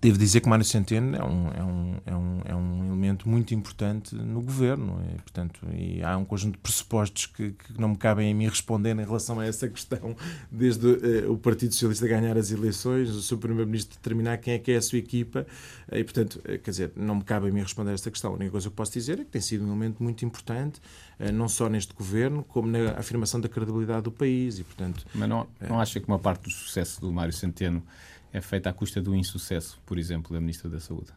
Devo 0.00 0.18
dizer 0.18 0.40
que 0.40 0.48
Mário 0.48 0.64
Centeno 0.64 1.14
é 1.14 1.22
um, 1.22 1.48
é 1.48 1.62
um, 1.62 1.96
é 2.06 2.16
um, 2.16 2.40
é 2.46 2.56
um 2.56 2.86
elemento 2.86 3.28
muito 3.28 3.54
importante 3.54 4.16
no 4.16 4.42
governo. 4.42 5.00
E, 5.14 5.22
portanto, 5.22 5.60
e 5.72 6.02
há 6.02 6.16
um 6.16 6.24
conjunto 6.24 6.54
de 6.54 6.58
pressupostos 6.58 7.26
que, 7.26 7.52
que, 7.52 7.80
não 7.80 7.90
me 7.90 7.96
cabem 7.96 8.32
a 8.32 8.34
mim 8.34 8.48
responder 8.48 8.90
em 8.90 9.04
relação 9.04 9.38
a 9.38 9.46
essa 9.46 9.68
questão, 9.68 10.16
desde 10.50 10.86
uh, 10.86 11.32
o 11.32 11.38
Partido 11.38 11.72
Socialista 11.72 12.08
ganhar 12.08 12.36
as 12.36 12.50
eleições, 12.50 13.10
o 13.10 13.22
seu 13.22 13.38
Primeiro-Ministro 13.38 13.96
determinar 13.96 14.38
quem 14.38 14.54
é 14.54 14.58
que 14.58 14.72
é 14.72 14.76
a 14.76 14.82
sua 14.82 14.98
equipa. 14.98 15.46
E, 15.92 16.02
portanto, 16.02 16.40
uh, 16.40 16.58
quer 16.58 16.70
dizer, 16.70 16.92
não 16.96 17.16
me 17.16 17.22
cabe 17.22 17.48
a 17.48 17.52
mim 17.52 17.60
responder 17.60 17.92
a 17.92 17.94
esta 17.94 18.10
questão. 18.10 18.32
A 18.32 18.34
única 18.34 18.50
coisa 18.50 18.68
que 18.68 18.72
eu 18.72 18.76
posso 18.76 18.92
dizer 18.92 19.20
é 19.20 19.24
que 19.24 19.30
tem 19.30 19.40
sido 19.40 19.64
um 19.64 19.68
elemento 19.68 20.02
muito 20.02 20.24
importante, 20.24 20.80
uh, 21.20 21.30
não 21.32 21.48
só 21.48 21.68
neste 21.68 21.94
governo, 21.94 22.42
como 22.42 22.66
na 22.66 22.98
afirmação 22.98 23.40
da 23.40 23.48
credibilidade 23.48 24.02
do 24.02 24.10
país. 24.10 24.58
E, 24.58 24.64
portanto, 24.64 25.06
Mas 25.14 25.28
não, 25.28 25.46
não 25.60 25.78
acha 25.78 26.00
que 26.00 26.08
uma 26.08 26.18
parte 26.18 26.42
do 26.42 26.50
sucesso 26.50 27.00
do 27.00 27.12
Mário 27.12 27.32
Centeno 27.32 27.84
é 28.32 28.40
feita 28.40 28.70
à 28.70 28.72
custa 28.72 29.00
do 29.00 29.14
insucesso, 29.14 29.80
por 29.86 29.98
exemplo, 29.98 30.32
da 30.32 30.40
Ministra 30.40 30.68
da 30.68 30.80
Saúde? 30.80 31.12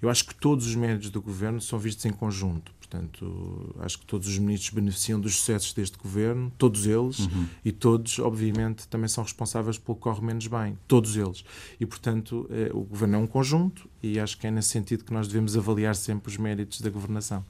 Eu 0.00 0.10
acho 0.10 0.26
que 0.26 0.34
todos 0.34 0.66
os 0.66 0.74
méritos 0.74 1.10
do 1.10 1.20
governo 1.20 1.60
são 1.60 1.78
vistos 1.78 2.04
em 2.04 2.10
conjunto. 2.10 2.72
Portanto, 2.78 3.74
acho 3.80 3.98
que 3.98 4.06
todos 4.06 4.28
os 4.28 4.38
ministros 4.38 4.70
beneficiam 4.70 5.20
dos 5.20 5.36
sucessos 5.36 5.72
deste 5.72 5.96
governo, 5.98 6.52
todos 6.58 6.86
eles, 6.86 7.20
uhum. 7.20 7.46
e 7.64 7.72
todos, 7.72 8.18
obviamente, 8.18 8.86
também 8.88 9.08
são 9.08 9.24
responsáveis 9.24 9.78
pelo 9.78 9.96
que 9.96 10.02
corre 10.02 10.24
menos 10.24 10.46
bem. 10.46 10.78
Todos 10.86 11.16
eles. 11.16 11.44
E, 11.80 11.86
portanto, 11.86 12.46
eh, 12.50 12.70
o 12.72 12.82
governo 12.82 13.16
é 13.16 13.18
um 13.18 13.26
conjunto 13.26 13.88
e 14.02 14.20
acho 14.20 14.38
que 14.38 14.46
é 14.46 14.50
nesse 14.50 14.68
sentido 14.68 15.04
que 15.04 15.12
nós 15.12 15.26
devemos 15.26 15.56
avaliar 15.56 15.96
sempre 15.96 16.30
os 16.30 16.36
méritos 16.36 16.80
da 16.80 16.90
governação. 16.90 17.44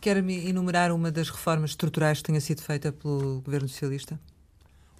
Quer-me 0.00 0.48
enumerar 0.48 0.92
uma 0.92 1.10
das 1.10 1.28
reformas 1.28 1.70
estruturais 1.70 2.18
que 2.18 2.24
tenha 2.24 2.40
sido 2.40 2.62
feita 2.62 2.92
pelo 2.92 3.40
governo 3.40 3.68
socialista? 3.68 4.18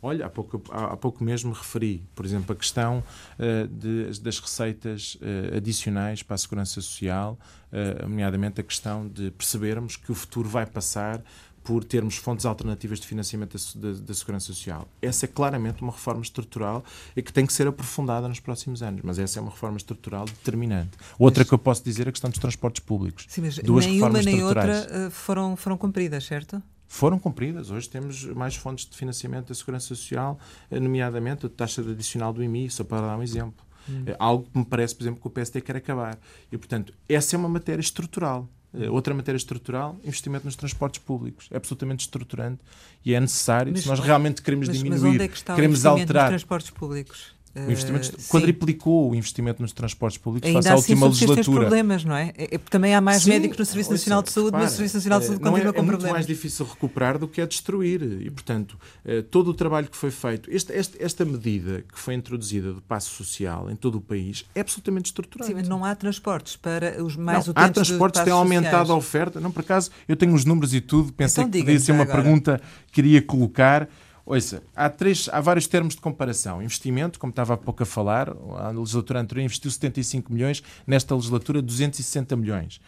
Olha, 0.02 0.26
há 0.26 0.28
pouco, 0.28 0.62
há, 0.70 0.96
pouco 0.96 1.24
mesmo 1.24 1.52
referi, 1.52 2.06
por 2.14 2.24
exemplo, 2.24 2.52
a 2.52 2.56
questão 2.56 3.02
uh, 3.38 3.66
de, 3.66 4.20
das 4.20 4.38
receitas 4.38 5.16
uh, 5.16 5.56
adicionais 5.56 6.22
para 6.22 6.34
a 6.34 6.38
segurança 6.38 6.74
social, 6.74 7.38
uh, 7.72 8.02
nomeadamente 8.02 8.60
a 8.60 8.64
questão 8.64 9.08
de 9.08 9.30
percebermos 9.30 9.96
que 9.96 10.12
o 10.12 10.14
futuro 10.14 10.48
vai 10.48 10.66
passar 10.66 11.22
por 11.64 11.82
termos 11.82 12.16
fontes 12.16 12.46
alternativas 12.46 13.00
de 13.00 13.06
financiamento 13.08 13.56
da, 13.56 13.88
da, 13.88 13.98
da, 13.98 14.14
segurança 14.14 14.46
social. 14.46 14.86
Essa 15.02 15.24
é 15.24 15.28
claramente 15.28 15.82
uma 15.82 15.90
reforma 15.90 16.22
estrutural 16.22 16.84
e 17.16 17.20
que 17.20 17.32
tem 17.32 17.44
que 17.44 17.52
ser 17.52 17.66
aprofundada 17.66 18.28
nos 18.28 18.38
próximos 18.38 18.84
anos, 18.84 19.00
mas 19.02 19.18
essa 19.18 19.40
é 19.40 19.42
uma 19.42 19.50
reforma 19.50 19.76
estrutural 19.76 20.26
determinante. 20.26 20.90
Outra 21.18 21.40
mas, 21.40 21.48
que 21.48 21.54
eu 21.54 21.58
posso 21.58 21.82
dizer 21.82 22.06
é 22.06 22.10
a 22.10 22.12
questão 22.12 22.30
dos 22.30 22.38
transportes 22.38 22.80
públicos. 22.84 23.26
Sim, 23.28 23.40
mas 23.40 23.58
Duas 23.58 23.84
nem 23.84 24.00
uma 24.00 24.22
nem 24.22 24.44
outra 24.44 25.10
foram, 25.10 25.56
foram 25.56 25.76
cumpridas, 25.76 26.22
certo? 26.22 26.62
Foram 26.88 27.18
cumpridas. 27.18 27.70
Hoje 27.70 27.88
temos 27.88 28.24
mais 28.24 28.56
fontes 28.56 28.86
de 28.86 28.96
financiamento 28.96 29.48
da 29.48 29.54
Segurança 29.54 29.86
Social, 29.86 30.38
eh, 30.70 30.80
nomeadamente 30.80 31.46
a 31.46 31.48
taxa 31.48 31.82
adicional 31.82 32.32
do 32.32 32.42
IMI, 32.42 32.70
só 32.70 32.84
para 32.84 33.06
dar 33.06 33.18
um 33.18 33.22
exemplo. 33.22 33.64
Hum. 33.88 34.02
É 34.06 34.16
algo 34.18 34.48
que 34.50 34.58
me 34.58 34.64
parece, 34.64 34.94
por 34.94 35.04
exemplo, 35.04 35.20
que 35.20 35.26
o 35.26 35.30
PSD 35.30 35.60
quer 35.60 35.76
acabar. 35.76 36.18
E, 36.50 36.56
portanto, 36.56 36.92
essa 37.08 37.36
é 37.36 37.38
uma 37.38 37.48
matéria 37.48 37.80
estrutural. 37.80 38.48
Eh, 38.74 38.90
outra 38.90 39.14
matéria 39.14 39.36
estrutural, 39.36 39.96
investimento 40.04 40.44
nos 40.44 40.56
transportes 40.56 41.00
públicos. 41.00 41.48
É 41.50 41.56
absolutamente 41.56 42.00
estruturante 42.04 42.60
e 43.04 43.14
é 43.14 43.20
necessário 43.20 43.72
mas, 43.72 43.82
se 43.82 43.88
nós 43.88 44.00
realmente 44.00 44.42
queremos 44.42 44.68
mas, 44.68 44.76
diminuir, 44.76 45.00
mas 45.00 45.14
onde 45.14 45.24
é 45.24 45.28
que 45.28 45.36
está 45.36 45.54
queremos 45.54 45.84
o 45.84 45.88
alterar. 45.88 46.24
nos 46.24 46.30
transportes 46.30 46.70
públicos? 46.70 47.35
O 47.66 47.70
investimento 47.70 48.08
uh, 48.08 48.28
quadriplicou 48.28 49.10
o 49.10 49.14
investimento 49.14 49.62
nos 49.62 49.72
transportes 49.72 50.18
públicos 50.18 50.46
Ainda 50.46 50.62
face 50.62 50.68
à 50.68 50.74
assim 50.74 50.92
última 50.92 51.06
legislatura. 51.08 51.60
problemas, 51.60 52.04
não 52.04 52.14
é? 52.14 52.32
é? 52.36 52.58
Também 52.58 52.94
há 52.94 53.00
mais 53.00 53.22
sim, 53.22 53.30
médicos 53.30 53.56
no 53.56 53.64
Serviço 53.64 53.90
Nacional 53.90 54.22
de 54.22 54.30
Saúde, 54.30 54.52
mas 54.52 54.72
o 54.72 54.76
Serviço 54.76 54.96
Nacional 54.96 55.20
de 55.20 55.26
Saúde 55.26 55.42
não 55.42 55.52
continua 55.52 55.70
é, 55.70 55.72
com 55.72 55.80
é 55.80 55.84
problemas. 55.84 56.04
É 56.04 56.06
muito 56.08 56.12
mais 56.14 56.26
difícil 56.26 56.66
recuperar 56.66 57.18
do 57.18 57.26
que 57.26 57.40
é 57.40 57.46
destruir. 57.46 58.02
E, 58.02 58.30
portanto, 58.30 58.78
uh, 59.04 59.22
todo 59.24 59.48
o 59.48 59.54
trabalho 59.54 59.88
que 59.88 59.96
foi 59.96 60.10
feito, 60.10 60.50
esta, 60.52 60.74
esta, 60.74 61.02
esta 61.02 61.24
medida 61.24 61.82
que 61.90 61.98
foi 61.98 62.14
introduzida 62.14 62.72
do 62.72 62.82
passo 62.82 63.10
social 63.10 63.70
em 63.70 63.76
todo 63.76 63.96
o 63.96 64.00
país 64.00 64.44
é 64.54 64.60
absolutamente 64.60 65.06
estruturante. 65.06 65.50
Sim, 65.50 65.54
mas 65.54 65.68
não 65.68 65.84
há 65.84 65.94
transportes 65.94 66.56
para 66.56 67.02
os 67.02 67.16
mais 67.16 67.46
não, 67.46 67.54
Há 67.56 67.68
transportes, 67.68 68.22
têm 68.22 68.32
aumentado 68.32 68.70
sociais. 68.70 68.90
a 68.90 68.94
oferta. 68.94 69.40
Não, 69.40 69.50
por 69.50 69.60
acaso, 69.60 69.90
eu 70.06 70.16
tenho 70.16 70.34
os 70.34 70.44
números 70.44 70.74
e 70.74 70.80
tudo, 70.80 71.12
pensei 71.12 71.42
então, 71.44 71.50
que 71.50 71.64
podia 71.64 71.80
ser 71.80 71.92
uma 71.92 72.02
agora. 72.02 72.22
pergunta 72.22 72.60
que 72.92 73.00
iria 73.00 73.22
colocar. 73.22 73.88
Ouça, 74.26 74.60
há, 74.74 74.90
três, 74.90 75.28
há 75.30 75.40
vários 75.40 75.68
termos 75.68 75.94
de 75.94 76.00
comparação. 76.00 76.60
Investimento, 76.60 77.16
como 77.16 77.30
estava 77.30 77.54
há 77.54 77.56
pouco 77.56 77.84
a 77.84 77.86
falar, 77.86 78.28
a 78.58 78.70
legislatura 78.70 79.20
anterior 79.20 79.44
investiu 79.44 79.70
75 79.70 80.32
milhões, 80.32 80.64
nesta 80.84 81.14
legislatura 81.14 81.62
260 81.62 82.34
milhões. 82.34 82.80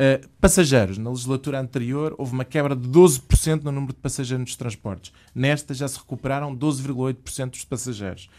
Uh, 0.00 0.26
passageiros, 0.40 0.96
na 0.96 1.10
legislatura 1.10 1.60
anterior 1.60 2.14
houve 2.16 2.32
uma 2.32 2.46
quebra 2.46 2.74
de 2.74 2.88
12% 2.88 3.62
no 3.62 3.70
número 3.70 3.92
de 3.92 3.98
passageiros 3.98 4.46
nos 4.46 4.56
transportes. 4.56 5.12
Nesta 5.34 5.74
já 5.74 5.86
se 5.86 5.98
recuperaram 5.98 6.56
12,8% 6.56 7.50
dos 7.50 7.64
passageiros. 7.66 8.30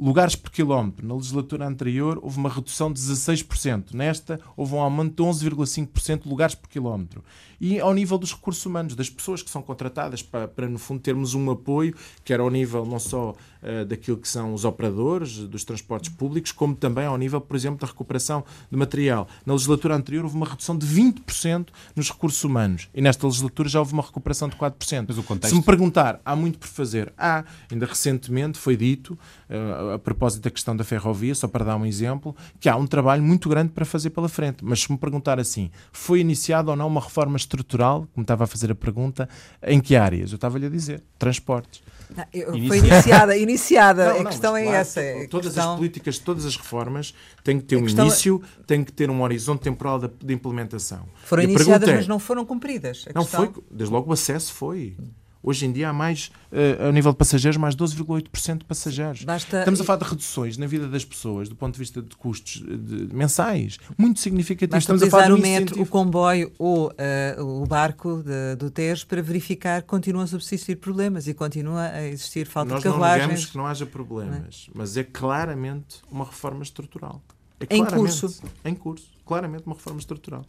Lugares 0.00 0.34
por 0.34 0.50
quilómetro. 0.50 1.06
Na 1.06 1.14
legislatura 1.14 1.66
anterior 1.66 2.18
houve 2.22 2.38
uma 2.38 2.48
redução 2.48 2.90
de 2.90 2.98
16%. 2.98 3.92
Nesta 3.92 4.40
houve 4.56 4.74
um 4.74 4.80
aumento 4.80 5.22
de 5.22 5.22
11,5% 5.22 6.22
de 6.22 6.28
lugares 6.28 6.54
por 6.54 6.70
quilómetro. 6.70 7.22
E 7.60 7.78
ao 7.78 7.92
nível 7.92 8.16
dos 8.16 8.32
recursos 8.32 8.64
humanos, 8.64 8.94
das 8.94 9.10
pessoas 9.10 9.42
que 9.42 9.50
são 9.50 9.60
contratadas 9.60 10.22
para, 10.22 10.48
para 10.48 10.66
no 10.66 10.78
fundo, 10.78 11.00
termos 11.00 11.34
um 11.34 11.50
apoio, 11.50 11.94
quer 12.24 12.40
ao 12.40 12.48
nível 12.48 12.86
não 12.86 12.98
só 12.98 13.32
uh, 13.62 13.84
daquilo 13.84 14.16
que 14.16 14.26
são 14.26 14.54
os 14.54 14.64
operadores 14.64 15.36
dos 15.40 15.62
transportes 15.62 16.08
públicos, 16.08 16.52
como 16.52 16.74
também 16.74 17.04
ao 17.04 17.18
nível, 17.18 17.38
por 17.38 17.54
exemplo, 17.54 17.78
da 17.78 17.86
recuperação 17.86 18.42
de 18.70 18.78
material. 18.78 19.28
Na 19.44 19.52
legislatura 19.52 19.94
anterior 19.94 20.24
houve 20.24 20.36
uma 20.36 20.46
redução 20.46 20.78
de 20.78 20.86
20% 20.86 21.68
nos 21.94 22.10
recursos 22.10 22.42
humanos. 22.42 22.88
E 22.94 23.02
nesta 23.02 23.26
legislatura 23.26 23.68
já 23.68 23.78
houve 23.78 23.92
uma 23.92 24.02
recuperação 24.02 24.48
de 24.48 24.56
4%. 24.56 25.04
Mas 25.08 25.18
o 25.18 25.22
contexto... 25.22 25.52
Se 25.52 25.58
me 25.58 25.62
perguntar, 25.62 26.18
há 26.24 26.34
muito 26.34 26.58
por 26.58 26.68
fazer? 26.68 27.12
Há. 27.18 27.44
Ainda 27.70 27.84
recentemente 27.84 28.58
foi 28.58 28.74
dito 28.74 29.18
uh, 29.50 29.89
a 29.94 29.98
propósito 29.98 30.42
da 30.42 30.50
questão 30.50 30.76
da 30.76 30.84
ferrovia, 30.84 31.34
só 31.34 31.48
para 31.48 31.64
dar 31.64 31.76
um 31.76 31.86
exemplo, 31.86 32.34
que 32.58 32.68
há 32.68 32.76
um 32.76 32.86
trabalho 32.86 33.22
muito 33.22 33.48
grande 33.48 33.72
para 33.72 33.84
fazer 33.84 34.10
pela 34.10 34.28
frente. 34.28 34.64
Mas 34.64 34.82
se 34.82 34.92
me 34.92 34.98
perguntar 34.98 35.38
assim, 35.38 35.70
foi 35.92 36.20
iniciada 36.20 36.70
ou 36.70 36.76
não 36.76 36.86
uma 36.86 37.00
reforma 37.00 37.36
estrutural, 37.36 38.06
como 38.14 38.22
estava 38.22 38.44
a 38.44 38.46
fazer 38.46 38.70
a 38.70 38.74
pergunta, 38.74 39.28
em 39.62 39.80
que 39.80 39.96
áreas? 39.96 40.30
Eu 40.32 40.36
estava-lhe 40.36 40.66
a 40.66 40.70
dizer, 40.70 41.02
transportes. 41.18 41.82
Não, 42.16 42.24
eu, 42.32 42.48
foi 42.66 42.78
iniciada, 42.78 43.36
iniciada. 43.36 44.04
Não, 44.10 44.20
a 44.20 44.22
não, 44.22 44.30
questão 44.30 44.56
é 44.56 44.62
claro, 44.62 44.76
essa. 44.78 45.00
Todas 45.28 45.54
questão... 45.54 45.72
as 45.72 45.76
políticas, 45.76 46.18
todas 46.18 46.44
as 46.44 46.56
reformas 46.56 47.14
têm 47.44 47.58
que 47.60 47.66
ter 47.66 47.76
um 47.76 47.82
questão... 47.82 48.06
início, 48.06 48.42
têm 48.66 48.82
que 48.82 48.92
ter 48.92 49.08
um 49.08 49.22
horizonte 49.22 49.60
temporal 49.60 49.98
de, 49.98 50.08
de 50.24 50.34
implementação. 50.34 51.06
Foram 51.24 51.44
iniciadas, 51.44 51.88
é, 51.88 51.96
mas 51.96 52.08
não 52.08 52.18
foram 52.18 52.44
cumpridas. 52.44 53.04
não 53.14 53.22
questão... 53.22 53.52
foi, 53.52 53.62
desde 53.70 53.94
logo 53.94 54.10
o 54.10 54.12
acesso 54.12 54.52
foi. 54.52 54.96
Hoje 55.42 55.64
em 55.64 55.72
dia 55.72 55.88
há 55.88 55.92
mais, 55.92 56.30
uh, 56.52 56.88
a 56.88 56.92
nível 56.92 57.12
de 57.12 57.18
passageiros, 57.18 57.56
mais 57.56 57.74
12,8% 57.74 58.58
de 58.58 58.64
passageiros. 58.64 59.24
Basta... 59.24 59.60
Estamos 59.60 59.80
a 59.80 59.84
falar 59.84 59.98
de 59.98 60.10
reduções 60.10 60.58
na 60.58 60.66
vida 60.66 60.86
das 60.86 61.04
pessoas, 61.04 61.48
do 61.48 61.56
ponto 61.56 61.74
de 61.74 61.78
vista 61.78 62.02
de 62.02 62.14
custos 62.14 62.62
de, 62.62 63.14
mensais, 63.14 63.78
muito 63.96 64.20
significativos. 64.20 64.84
Basta 64.86 64.94
Estamos 64.94 65.14
a 65.14 65.18
falar 65.18 65.34
o 65.34 65.40
metro, 65.40 65.80
o 65.80 65.86
comboio 65.86 66.52
ou 66.58 66.88
uh, 66.90 67.62
o 67.62 67.66
barco 67.66 68.22
de, 68.22 68.56
do 68.56 68.70
Tejo 68.70 69.06
para 69.06 69.22
verificar 69.22 69.80
que 69.80 69.88
continuam 69.88 70.24
a 70.24 70.26
subsistir 70.26 70.76
problemas 70.76 71.26
e 71.26 71.32
continua 71.32 71.86
a 71.86 72.06
existir 72.06 72.46
falta 72.46 72.74
Nós 72.74 72.82
de 72.82 72.88
carruagens. 72.90 73.10
Nós 73.10 73.20
não 73.20 73.28
negamos 73.28 73.50
que 73.50 73.56
não 73.56 73.66
haja 73.66 73.86
problemas, 73.86 74.66
não 74.68 74.74
é? 74.74 74.78
mas 74.78 74.96
é 74.96 75.04
claramente 75.04 76.02
uma 76.10 76.26
reforma 76.26 76.62
estrutural. 76.62 77.22
É 77.68 77.76
em 77.76 77.84
curso. 77.84 78.42
Em 78.64 78.74
curso. 78.74 79.08
Claramente 79.24 79.64
uma 79.66 79.74
reforma 79.74 80.00
estrutural. 80.00 80.44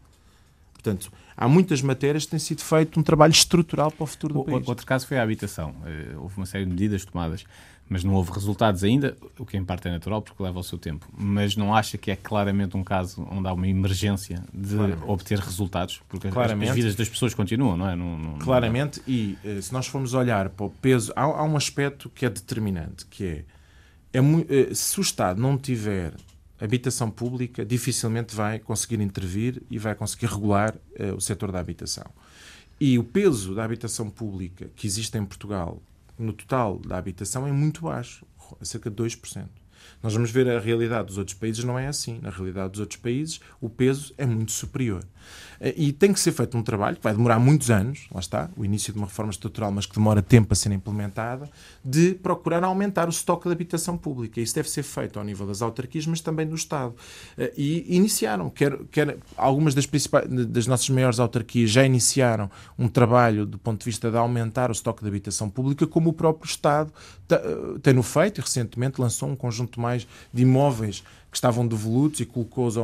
Portanto, 0.82 1.12
há 1.38 1.48
muitas 1.48 1.82
matérias 1.82 2.26
que 2.26 2.32
tem 2.32 2.39
sido 2.39 2.62
feito 2.62 3.00
um 3.00 3.04
trabalho 3.04 3.32
estrutural 3.32 3.91
para 3.91 4.04
o 4.04 4.08
futuro 4.08 4.34
do 4.34 4.39
o, 4.41 4.46
país. 4.46 4.67
Outro 4.67 4.86
caso 4.86 5.06
foi 5.06 5.17
a 5.17 5.24
habitação. 5.24 5.76
Eh, 5.86 6.15
houve 6.17 6.38
uma 6.38 6.46
série 6.46 6.65
de 6.65 6.72
medidas 6.72 7.06
tomadas, 7.06 7.46
mas 7.88 8.04
não 8.04 8.15
houve 8.15 8.32
resultados 8.32 8.84
ainda, 8.84 9.15
o 9.38 9.46
que 9.46 9.56
em 9.56 9.63
parte 9.63 9.88
é 9.88 9.91
natural 9.91 10.24
porque 10.24 10.41
leva 10.41 10.60
o 10.60 10.63
seu 10.63 10.80
tempo. 10.80 11.08
Mas 11.15 11.56
não 11.56 11.76
acha 11.76 12.00
que 12.00 12.10
é 12.10 12.15
claramente 12.15 12.76
um 12.76 12.84
caso 12.84 13.28
onde 13.30 13.48
há 13.48 13.54
uma 13.54 13.67
emergência 13.67 14.44
de 14.52 14.76
claramente. 14.76 15.04
obter 15.08 15.39
resultados? 15.39 16.02
Porque 16.10 16.30
claramente. 16.30 16.70
as 16.70 16.76
vidas 16.76 16.96
das 16.96 17.08
pessoas 17.08 17.36
continuam, 17.36 17.78
não 17.78 17.88
é? 17.88 17.96
Não, 17.96 18.17
não, 18.17 18.39
claramente, 18.39 19.00
não 19.06 19.13
é. 19.13 19.17
e 19.17 19.38
eh, 19.44 19.62
se 19.62 19.72
nós 19.72 19.86
formos 19.86 20.15
olhar 20.15 20.50
para 20.50 20.65
o 20.65 20.70
peso, 20.70 21.13
há, 21.15 21.22
há 21.22 21.44
um 21.44 21.56
aspecto 21.56 22.10
que 22.10 22.26
é 22.26 22.30
determinante, 22.30 23.06
que 23.06 23.24
é, 23.24 23.46
é, 24.13 24.20
é 24.20 24.74
se 24.74 25.00
o 25.00 25.02
Estado 25.02 25.39
não 25.39 25.60
tiver 25.60 26.13
habitação 26.62 27.10
pública 27.10 27.65
dificilmente 27.65 28.36
vai 28.36 28.60
conseguir 28.60 29.02
intervir 29.02 29.62
e 29.69 29.78
vai 29.78 29.95
conseguir 29.95 30.28
regular 30.28 30.76
uh, 31.00 31.15
o 31.15 31.21
setor 31.21 31.52
da 31.52 31.60
habitação. 31.60 32.06
E 32.80 32.97
o 32.97 33.04
peso 33.04 33.54
da 33.54 33.63
habitação 33.63 34.10
pública 34.10 34.69
que 34.76 34.88
existe 34.88 35.17
em 35.17 35.26
Portugal 35.26 35.82
no 36.17 36.34
total 36.34 36.80
da 36.80 36.97
habitação 36.97 37.47
é 37.47 37.52
muito 37.52 37.82
baixo, 37.82 38.26
cerca 38.62 38.89
de 38.89 38.95
2%. 38.95 39.47
Nós 40.02 40.13
vamos 40.13 40.32
ver 40.32 40.50
a 40.50 40.60
realidade 40.60 41.08
dos 41.08 41.17
outros 41.17 41.38
países, 41.38 41.63
não 41.63 41.78
é 41.78 41.88
assim. 41.88 42.19
Na 42.21 42.30
realidade 42.30 42.71
dos 42.71 42.80
outros 42.80 43.00
países, 43.00 43.39
o 43.60 43.69
peso 43.69 44.13
é 44.17 44.26
muito 44.26 44.52
superior. 44.52 45.04
Eh, 45.60 45.73
e 45.77 45.91
tem 45.93 46.12
que 46.12 46.19
ser 46.19 46.31
feito 46.31 46.57
um 46.57 46.63
trabalho 46.63 46.97
que 46.97 47.03
vai 47.03 47.13
demorar 47.13 47.39
muitos 47.39 47.69
anos, 47.69 48.07
lá 48.12 48.19
está, 48.19 48.49
o 48.57 48.65
início 48.65 48.91
de 48.91 48.99
uma 48.99 49.07
reforma 49.07 49.31
estrutural, 49.31 49.71
mas 49.71 49.86
que 49.86 49.95
demora 49.95 50.21
tempo 50.21 50.53
a 50.53 50.55
ser 50.55 50.71
implementada, 50.71 51.49
de 51.84 52.15
procurar 52.15 52.63
aumentar 52.63 53.07
o 53.07 53.12
estoque 53.12 53.47
de 53.47 53.53
habitação 53.53 53.97
pública. 53.97 54.41
Isso 54.41 54.55
deve 54.55 54.69
ser 54.69 54.84
feito 54.84 55.19
ao 55.19 55.25
nível 55.25 55.45
das 55.45 55.62
autarquias, 55.62 56.05
mas 56.07 56.21
também 56.21 56.47
do 56.47 56.55
Estado. 56.55 56.95
Eh, 57.38 57.53
e 57.55 57.95
iniciaram, 57.95 58.49
quer, 58.49 58.77
quer 58.91 59.17
algumas 59.38 59.75
das, 59.75 59.86
principais, 59.86 60.27
das 60.47 60.67
nossas 60.67 60.89
maiores 60.89 61.19
autarquias 61.19 61.69
já 61.69 61.86
iniciaram 61.86 62.49
um 62.77 62.88
trabalho 62.88 63.45
do 63.45 63.57
ponto 63.57 63.79
de 63.79 63.86
vista 63.86 64.10
de 64.10 64.17
aumentar 64.17 64.69
o 64.69 64.73
estoque 64.73 65.01
de 65.01 65.07
habitação 65.07 65.49
pública, 65.49 65.86
como 65.86 66.10
o 66.10 66.13
próprio 66.13 66.49
Estado 66.49 66.91
eh, 67.29 67.79
tem-no 67.81 68.03
feito 68.03 68.39
e 68.39 68.41
recentemente 68.41 68.99
lançou 68.99 69.29
um 69.29 69.36
conjunto 69.36 69.79
mais 69.79 70.07
de 70.34 70.41
imóveis 70.41 71.03
que 71.32 71.38
estavam 71.38 71.65
devolutos 71.65 72.20
e 72.20 72.26
colocou-os 72.26 72.76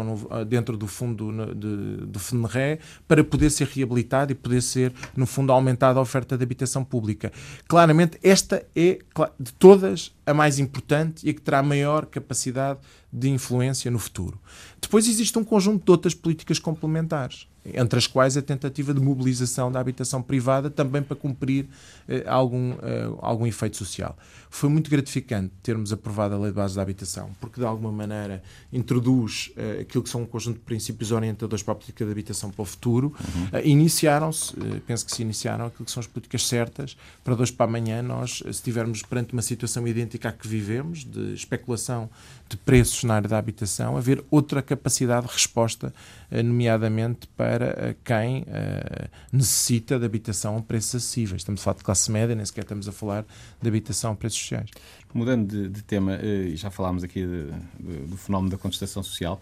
dentro 0.48 0.78
do 0.78 0.88
fundo 0.88 1.32
de, 1.54 2.06
do 2.06 2.18
FNRE 2.18 2.80
para 3.06 3.22
poder 3.24 3.50
ser 3.50 3.68
reabilitado 3.68 4.32
e 4.32 4.36
poder 4.36 4.62
ser, 4.62 4.94
no 5.16 5.28
fundo, 5.28 5.52
aumentada 5.52 6.00
a 6.00 6.02
oferta 6.02 6.38
de 6.38 6.44
habitação 6.44 6.84
pública. 6.84 7.32
Claramente, 7.68 8.18
esta 8.24 8.66
é, 8.74 9.00
de 9.38 9.54
todas, 9.54 10.16
a 10.26 10.34
mais 10.34 10.60
importante 10.60 11.28
e 11.28 11.30
a 11.30 11.34
que 11.34 11.42
terá 11.42 11.62
maior 11.62 12.06
capacidade 12.06 12.80
de 13.12 13.30
influência 13.30 13.92
no 13.92 14.00
futuro. 14.00 14.40
Depois 14.82 15.08
existe 15.08 15.38
um 15.38 15.44
conjunto 15.44 15.84
de 15.84 15.92
outras 15.92 16.14
políticas 16.14 16.60
complementares 16.60 17.48
entre 17.74 18.00
as 18.00 18.08
quais 18.08 18.38
a 18.38 18.42
tentativa 18.42 18.94
de 18.94 19.00
mobilização 19.00 19.72
da 19.72 19.80
habitação 19.80 20.22
privada 20.22 20.70
também 20.70 21.02
para 21.02 21.16
cumprir 21.16 21.68
eh, 22.08 22.24
algum, 22.28 22.74
eh, 22.82 23.10
algum 23.22 23.46
efeito 23.46 23.78
social. 23.78 24.18
Foi 24.50 24.70
muito 24.70 24.90
gratificante 24.90 25.52
termos 25.62 25.92
aprovado 25.92 26.36
a 26.36 26.38
Lei 26.38 26.52
de 26.52 26.56
Base 26.56 26.76
da 26.76 26.82
Habitação, 26.82 27.30
porque 27.40 27.60
de 27.60 27.66
alguma 27.66 27.92
maneira 27.92 28.42
introduz 28.72 29.52
eh, 29.58 29.80
aquilo 29.82 30.04
que 30.04 30.10
são 30.10 30.22
um 30.22 30.26
conjunto 30.26 30.56
de 30.56 30.64
princípios 30.64 31.12
orientadores 31.12 31.64
para 31.64 31.74
a 31.74 31.76
política 31.76 32.06
de 32.06 32.12
habitação 32.12 32.50
para 32.50 32.62
o 32.62 32.66
futuro. 32.66 33.14
Uhum. 33.20 33.48
Eh, 33.52 33.68
iniciaram-se, 33.68 34.54
eh, 34.60 34.82
penso 34.86 35.06
que 35.06 35.14
se 35.14 35.22
iniciaram 35.22 35.66
aquilo 35.66 35.86
que 35.86 35.92
são 35.92 36.00
as 36.00 36.08
políticas 36.08 36.48
certas 36.48 36.98
para 37.24 37.36
dois 37.36 37.52
para 37.52 37.66
amanhã 37.66 38.02
nós, 38.02 38.38
se 38.38 38.50
estivermos 38.50 39.02
perante 39.04 39.34
uma 39.34 39.42
situação 39.42 39.88
idêntica 39.88 40.30
à 40.30 40.32
que 40.32 40.48
vivemos, 40.48 41.04
de 41.04 41.34
especulação 41.34 42.10
de 42.50 42.58
preços 42.58 43.04
na 43.04 43.16
área 43.16 43.28
da 43.28 43.38
habitação, 43.38 43.98
haver 43.98 44.24
outra 44.32 44.62
capacidade 44.62 45.28
de 45.28 45.34
resposta, 45.34 45.94
eh, 46.32 46.42
nomeadamente 46.42 47.28
para 47.36 47.66
eh, 47.66 47.96
quem 48.04 48.42
uh, 48.42 49.10
necessita 49.32 50.00
de 50.00 50.06
habitação 50.06 50.58
a 50.58 50.62
preços 50.62 50.96
acessíveis. 50.96 51.42
Estamos 51.42 51.62
a 51.62 51.64
falar 51.64 51.78
de 51.78 51.84
classe 51.84 52.12
média, 52.12 52.36
nem 52.36 52.46
sequer 52.46 52.62
estamos 52.62 52.88
a 52.88 52.92
falar 52.92 53.26
de 53.62 53.68
habitação 53.68 54.14
a 54.14 54.16
preços 54.16 54.40
sociais. 54.40 54.70
Mudando 55.14 55.48
de, 55.48 55.70
de 55.70 55.84
tema, 55.84 56.20
já 56.54 56.70
falámos 56.70 57.04
aqui 57.04 57.26
de, 57.26 57.46
de, 57.80 58.06
do 58.08 58.18
fenómeno 58.18 58.52
da 58.52 58.58
contestação 58.58 59.02
social, 59.02 59.40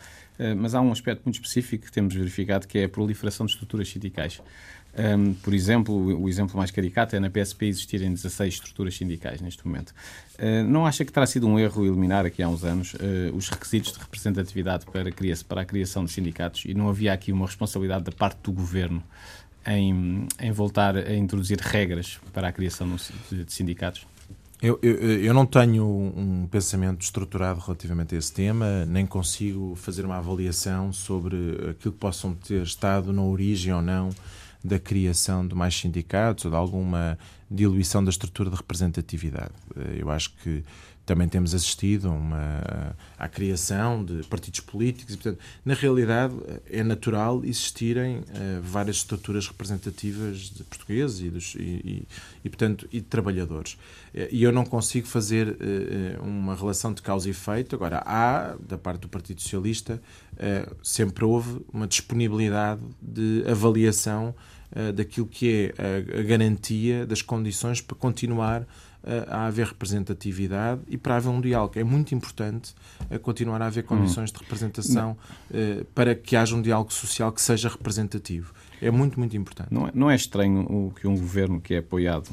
mas 0.58 0.74
há 0.74 0.80
um 0.80 0.92
aspecto 0.92 1.24
muito 1.26 1.36
específico 1.36 1.86
que 1.86 1.92
temos 1.92 2.14
verificado 2.14 2.68
que 2.68 2.78
é 2.78 2.86
a 2.86 2.90
proliferação 2.90 3.46
de 3.46 3.54
estruturas 3.54 3.90
sindicais. 3.90 4.42
Um, 4.98 5.34
por 5.34 5.54
exemplo, 5.54 5.94
o 6.22 6.30
exemplo 6.30 6.58
mais 6.58 6.72
caricato 6.72 7.16
é 7.16 7.20
na 7.20 7.30
PSP 7.30 7.66
existirem 7.66 8.14
16 8.14 8.54
estruturas 8.54 8.96
sindicais 8.96 9.42
neste 9.42 9.66
momento. 9.68 9.94
Uh, 10.40 10.64
não 10.66 10.86
acha 10.86 11.04
que 11.04 11.12
terá 11.12 11.26
sido 11.26 11.48
um 11.48 11.60
erro 11.60 11.86
eliminar 11.86 12.26
aqui 12.26 12.42
há 12.42 12.48
uns 12.48 12.64
anos 12.64 12.94
uh, 12.94 13.36
os 13.36 13.50
requisitos 13.50 13.92
de 13.92 14.00
representatividade 14.00 14.86
para, 14.86 15.04
para 15.48 15.62
a 15.62 15.66
criação 15.66 16.06
de 16.06 16.12
sindicatos 16.12 16.64
e 16.66 16.74
não 16.74 16.88
havia 16.88 17.12
aqui 17.12 17.32
uma 17.32 17.46
responsabilidade 17.46 18.06
da 18.06 18.12
parte 18.12 18.40
do 18.42 18.54
governo 18.54 19.04
em, 19.68 20.28
em 20.40 20.52
voltar 20.52 20.96
a 20.96 21.14
introduzir 21.14 21.60
regras 21.60 22.20
para 22.32 22.48
a 22.48 22.52
criação 22.52 22.88
de 23.30 23.52
sindicatos? 23.52 24.08
Eu, 24.62 24.80
eu, 24.82 24.96
eu, 24.96 25.34
não 25.34 25.46
tenho 25.46 25.86
um 25.86 26.48
pensamento 26.50 27.02
estruturado 27.02 27.60
relativamente 27.60 28.16
a 28.16 28.18
esse 28.18 28.34
tema, 28.34 28.86
nem 28.86 29.06
consigo 29.06 29.76
fazer 29.76 30.06
uma 30.06 30.18
avaliação 30.18 30.94
sobre 30.94 31.36
aquilo 31.70 31.94
que 31.94 32.00
possam 32.00 32.34
ter 32.34 32.64
estado 32.64 33.12
na 33.12 33.22
origem 33.22 33.74
ou 33.74 33.82
não 33.82 34.10
da 34.66 34.80
criação 34.80 35.48
de 35.48 35.54
mais 35.54 35.76
sindicatos 35.76 36.46
ou 36.46 36.52
de 36.52 36.58
alguma 36.58 37.20
diluição 37.50 38.04
da 38.04 38.10
estrutura 38.10 38.50
de 38.50 38.56
representatividade. 38.56 39.52
Eh, 39.76 39.98
eu 40.00 40.10
acho 40.10 40.32
que 40.38 40.64
também 41.06 41.30
temos 41.30 41.54
assistido 41.54 42.10
uma, 42.10 42.96
à 43.18 43.28
criação 43.28 44.04
de 44.04 44.24
partidos 44.24 44.60
políticos 44.62 45.14
e, 45.14 45.18
portanto, 45.18 45.40
na 45.64 45.76
realidade 45.76 46.34
é 46.68 46.84
natural 46.84 47.46
existirem 47.46 48.18
uh, 48.18 48.24
várias 48.64 48.98
estruturas 48.98 49.48
representativas 49.48 50.50
de 50.50 50.64
portugueses 50.64 51.20
e, 51.22 51.30
dos, 51.30 51.54
e, 51.56 51.60
e, 51.60 52.08
e, 52.44 52.50
portanto, 52.50 52.88
e 52.92 53.00
de 53.00 53.06
trabalhadores. 53.06 53.78
E 54.32 54.42
eu 54.42 54.52
não 54.52 54.66
consigo 54.66 55.06
fazer 55.06 55.50
uh, 55.50 56.24
uma 56.24 56.56
relação 56.56 56.92
de 56.92 57.04
causa 57.04 57.28
e 57.28 57.32
efeito. 57.32 57.76
Agora, 57.76 58.02
há, 58.04 58.56
da 58.68 58.78
parte 58.78 59.02
do 59.02 59.08
Partido 59.08 59.42
Socialista, 59.42 60.02
uh, 60.34 60.76
sempre 60.82 61.24
houve 61.24 61.62
uma 61.72 61.86
disponibilidade 61.86 62.82
de 63.00 63.44
avaliação 63.48 64.34
eh, 64.34 64.55
daquilo 64.94 65.28
que 65.28 65.74
é 65.78 65.82
a, 65.82 66.20
a, 66.20 66.24
garantia 66.24 67.06
das 67.06 67.22
condições 67.22 67.82
para 67.82 67.96
continuar 67.96 68.62
uh, 68.62 68.66
a 69.30 69.46
haver 69.46 69.68
representatividade 69.68 70.82
e 70.88 70.98
para 70.98 71.16
haver 71.16 71.30
um 71.30 71.40
diálogo. 71.40 71.78
É 71.78 71.84
muito 71.84 72.14
importante 72.14 72.74
continuar 73.22 73.62
a 73.62 73.68
haver 73.68 73.84
hum. 73.84 73.88
condições 73.88 74.32
de 74.32 74.38
representação 74.40 75.18
para 75.94 76.16
que 76.16 76.36
haja 76.36 76.56
um 76.56 76.62
diálogo 76.62 76.92
social 76.92 77.32
que 77.32 77.42
seja 77.42 77.70
representativo. 77.70 78.54
É 78.82 78.92
muito, 78.92 79.20
muito 79.20 79.38
importante. 79.38 79.70
Não 79.72 79.88
é, 79.88 79.92
não 79.94 80.12
é 80.12 80.16
estranho 80.16 80.62
o 80.62 80.92
que 80.92 81.08
um 81.08 81.16
governo 81.16 81.62
que 81.62 81.76
é 81.76 81.78
apoiado 81.78 82.30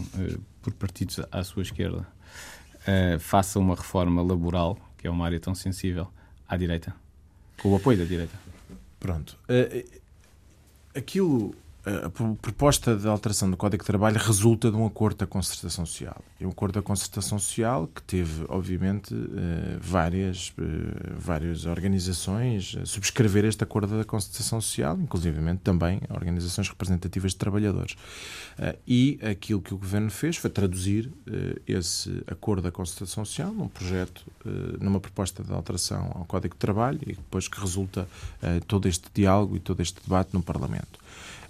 por 0.60 0.72
partidos 0.74 1.20
à 1.30 1.44
sua 1.44 1.62
esquerda 1.62 2.06
faça 3.20 3.58
uma 3.58 3.76
reforma 3.76 4.22
laboral, 4.22 4.76
que 4.98 5.06
é 5.06 5.10
uma 5.10 5.24
área 5.24 5.38
tão 5.38 5.54
sensível, 5.54 6.08
à 6.48 6.56
direita? 6.56 6.94
Com 7.62 7.72
o 7.72 7.76
apoio 7.76 7.96
da 7.96 8.04
direita? 8.04 8.36
Pronto. 8.98 9.38
Uh, 9.48 10.00
aquilo 10.94 11.54
a 11.84 12.08
proposta 12.40 12.94
de 12.94 13.08
alteração 13.08 13.50
do 13.50 13.56
Código 13.56 13.82
de 13.82 13.86
Trabalho 13.86 14.16
resulta 14.16 14.70
de 14.70 14.76
um 14.76 14.86
acordo 14.86 15.18
da 15.18 15.26
concertação 15.26 15.84
social. 15.84 16.22
É 16.40 16.46
um 16.46 16.50
acordo 16.50 16.74
da 16.74 16.82
concertação 16.82 17.40
social 17.40 17.88
que 17.92 18.00
teve, 18.02 18.44
obviamente, 18.48 19.12
eh, 19.12 19.78
várias, 19.80 20.52
eh, 20.58 20.62
várias 21.16 21.66
organizações 21.66 22.76
a 22.80 22.86
subscrever 22.86 23.44
este 23.44 23.64
acordo 23.64 23.98
da 23.98 24.04
concertação 24.04 24.60
social, 24.60 24.96
inclusivamente 24.96 25.62
também 25.62 26.00
organizações 26.08 26.68
representativas 26.68 27.32
de 27.32 27.38
trabalhadores. 27.38 27.96
Eh, 28.58 28.78
e 28.86 29.18
aquilo 29.20 29.60
que 29.60 29.74
o 29.74 29.78
Governo 29.78 30.10
fez 30.10 30.36
foi 30.36 30.50
traduzir 30.50 31.12
esse 31.66 32.22
acordo 32.28 32.62
da 32.62 32.70
concertação 32.70 33.24
social 33.24 33.52
num 33.52 33.68
projeto, 33.68 34.24
numa 34.80 35.00
proposta 35.00 35.42
de 35.42 35.52
alteração 35.52 36.12
ao 36.14 36.24
Código 36.24 36.54
de 36.54 36.58
Trabalho 36.58 37.00
e 37.02 37.14
depois 37.14 37.48
que 37.48 37.60
resulta 37.60 38.06
todo 38.66 38.86
este 38.86 39.08
diálogo 39.14 39.56
e 39.56 39.60
todo 39.60 39.80
este 39.80 40.00
debate 40.02 40.32
no 40.32 40.42
Parlamento. 40.42 41.01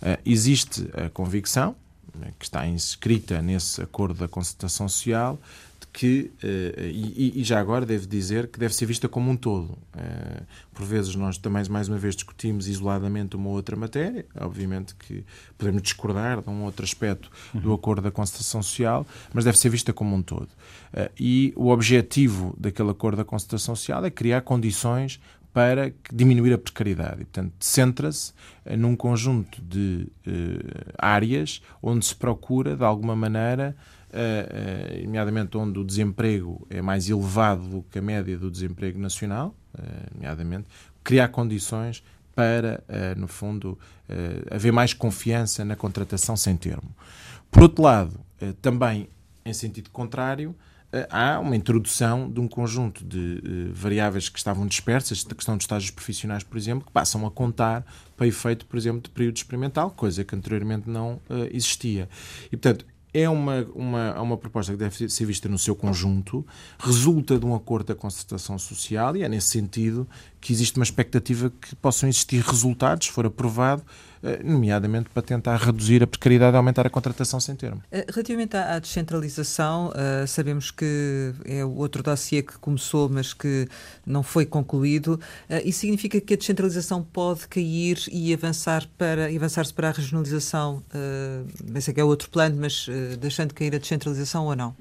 Uh, 0.02 0.18
existe 0.26 0.88
a 0.94 1.08
convicção, 1.08 1.76
né, 2.14 2.32
que 2.38 2.44
está 2.44 2.66
inscrita 2.66 3.40
nesse 3.40 3.80
acordo 3.80 4.18
da 4.18 4.26
concertação 4.26 4.88
social, 4.88 5.40
de 5.80 5.86
que, 5.92 6.32
uh, 6.42 6.80
e, 6.80 7.40
e, 7.40 7.44
já 7.44 7.60
agora 7.60 7.86
devo 7.86 8.06
dizer 8.06 8.48
que 8.48 8.58
deve 8.58 8.74
ser 8.74 8.84
vista 8.84 9.08
como 9.08 9.30
um 9.30 9.36
todo. 9.36 9.78
Por 10.74 10.84
vezes 10.84 11.14
nós 11.14 11.38
também, 11.38 11.62
mais 11.68 11.88
uma 11.88 11.98
vez, 11.98 12.16
discutimos 12.16 12.66
isoladamente 12.66 13.36
uma 13.36 13.50
outra 13.50 13.76
matéria, 13.76 14.26
obviamente 14.40 14.94
que 14.96 15.24
podemos 15.56 15.82
discordar 15.82 16.42
de 16.42 16.50
um 16.50 16.64
outro 16.64 16.84
aspecto 16.84 17.30
do 17.54 17.68
uhum. 17.68 17.74
acordo 17.74 18.02
da 18.02 18.10
concertação 18.10 18.62
social, 18.62 19.06
mas 19.32 19.44
deve 19.44 19.58
ser 19.58 19.68
vista 19.68 19.92
como 19.92 20.16
um 20.16 20.22
todo. 20.22 20.48
e 21.18 21.52
o 21.54 21.68
objetivo 21.68 22.54
daquele 22.58 22.90
acordo 22.90 23.18
da 23.18 23.24
concertação 23.24 23.76
social 23.76 24.04
é 24.04 24.10
criar 24.10 24.40
condições 24.40 25.20
para 25.52 25.92
diminuir 26.10 26.54
a 26.54 26.58
precariedade. 26.58 27.22
E, 27.22 27.24
portanto, 27.24 27.52
centra-se 27.60 28.32
eh, 28.64 28.76
num 28.76 28.96
conjunto 28.96 29.60
de 29.60 30.08
uh, 30.26 30.92
áreas 30.98 31.62
onde 31.82 32.06
se 32.06 32.14
procura, 32.14 32.74
de 32.74 32.84
alguma 32.84 33.14
maneira, 33.14 33.76
uh, 34.10 35.00
uh, 35.00 35.04
nomeadamente 35.04 35.56
onde 35.56 35.78
o 35.78 35.84
desemprego 35.84 36.66
é 36.70 36.80
mais 36.80 37.08
elevado 37.08 37.68
do 37.68 37.82
que 37.82 37.98
a 37.98 38.02
média 38.02 38.38
do 38.38 38.50
desemprego 38.50 38.98
nacional, 38.98 39.54
nomeadamente, 40.14 40.68
criar 41.02 41.28
condições 41.28 42.04
para, 42.34 42.84
no 43.16 43.26
fundo, 43.26 43.78
haver 44.50 44.70
mais 44.70 44.92
confiança 44.92 45.64
na 45.64 45.74
contratação 45.74 46.36
sem 46.36 46.56
termo. 46.56 46.94
Por 47.50 47.62
outro 47.62 47.82
lado, 47.82 48.20
também 48.60 49.08
em 49.44 49.52
sentido 49.52 49.90
contrário, 49.90 50.54
há 51.10 51.38
uma 51.38 51.56
introdução 51.56 52.30
de 52.30 52.40
um 52.40 52.46
conjunto 52.46 53.04
de 53.04 53.18
uh, 53.18 53.72
variáveis 53.72 54.28
que 54.28 54.38
estavam 54.38 54.66
dispersas, 54.66 55.24
da 55.24 55.34
questão 55.34 55.56
dos 55.56 55.64
estágios 55.64 55.90
profissionais, 55.90 56.42
por 56.42 56.56
exemplo, 56.56 56.86
que 56.86 56.92
passam 56.92 57.26
a 57.26 57.30
contar 57.30 57.84
para 58.16 58.26
efeito, 58.26 58.66
por 58.66 58.76
exemplo, 58.76 59.00
de 59.00 59.10
período 59.10 59.36
experimental, 59.36 59.90
coisa 59.90 60.22
que 60.24 60.34
anteriormente 60.34 60.88
não 60.88 61.14
uh, 61.30 61.48
existia. 61.50 62.08
E, 62.46 62.56
portanto, 62.56 62.84
é 63.14 63.28
uma, 63.28 63.66
uma, 63.74 64.20
uma 64.22 64.36
proposta 64.36 64.72
que 64.72 64.78
deve 64.78 65.08
ser 65.08 65.24
vista 65.26 65.48
no 65.48 65.58
seu 65.58 65.76
conjunto, 65.76 66.46
resulta 66.78 67.38
de 67.38 67.44
um 67.44 67.54
acordo 67.54 67.88
da 67.88 67.94
concertação 67.94 68.58
social 68.58 69.14
e 69.16 69.22
é 69.22 69.28
nesse 69.28 69.48
sentido 69.48 70.08
que 70.40 70.52
existe 70.52 70.76
uma 70.76 70.84
expectativa 70.84 71.50
que 71.50 71.76
possam 71.76 72.08
existir 72.08 72.42
resultados, 72.42 73.06
se 73.06 73.12
for 73.12 73.26
aprovado, 73.26 73.82
eh, 73.82 74.11
nomeadamente 74.44 75.10
para 75.10 75.22
tentar 75.22 75.56
reduzir 75.56 76.02
a 76.02 76.06
precariedade 76.06 76.54
e 76.54 76.56
aumentar 76.56 76.86
a 76.86 76.90
contratação 76.90 77.40
sem 77.40 77.56
termo. 77.56 77.82
Eh, 77.90 78.06
relativamente 78.08 78.56
à 78.56 78.78
descentralização, 78.78 79.92
eh, 79.94 80.26
sabemos 80.26 80.70
que 80.70 81.32
é 81.44 81.64
outro 81.64 82.02
dossiê 82.02 82.42
que 82.42 82.58
começou, 82.58 83.08
mas 83.08 83.32
que 83.32 83.68
não 84.06 84.22
foi 84.22 84.46
concluído. 84.46 85.18
Isso 85.64 85.80
significa 85.80 86.20
que 86.20 86.34
a 86.34 86.36
descentralização 86.36 87.02
pode 87.02 87.48
cair 87.48 87.98
e 88.10 88.32
avançar 88.32 88.86
para 88.96 89.26
avançar-se 89.26 89.72
para 89.72 89.88
a 89.88 89.92
regionalização? 89.92 90.82
Sei 91.80 91.94
que 91.94 92.00
é 92.00 92.04
outro 92.04 92.30
plano, 92.30 92.56
mas 92.60 92.86
deixando 93.20 93.52
cair 93.54 93.74
a 93.74 93.78
descentralização 93.78 94.46
ou 94.46 94.56
não? 94.56 94.74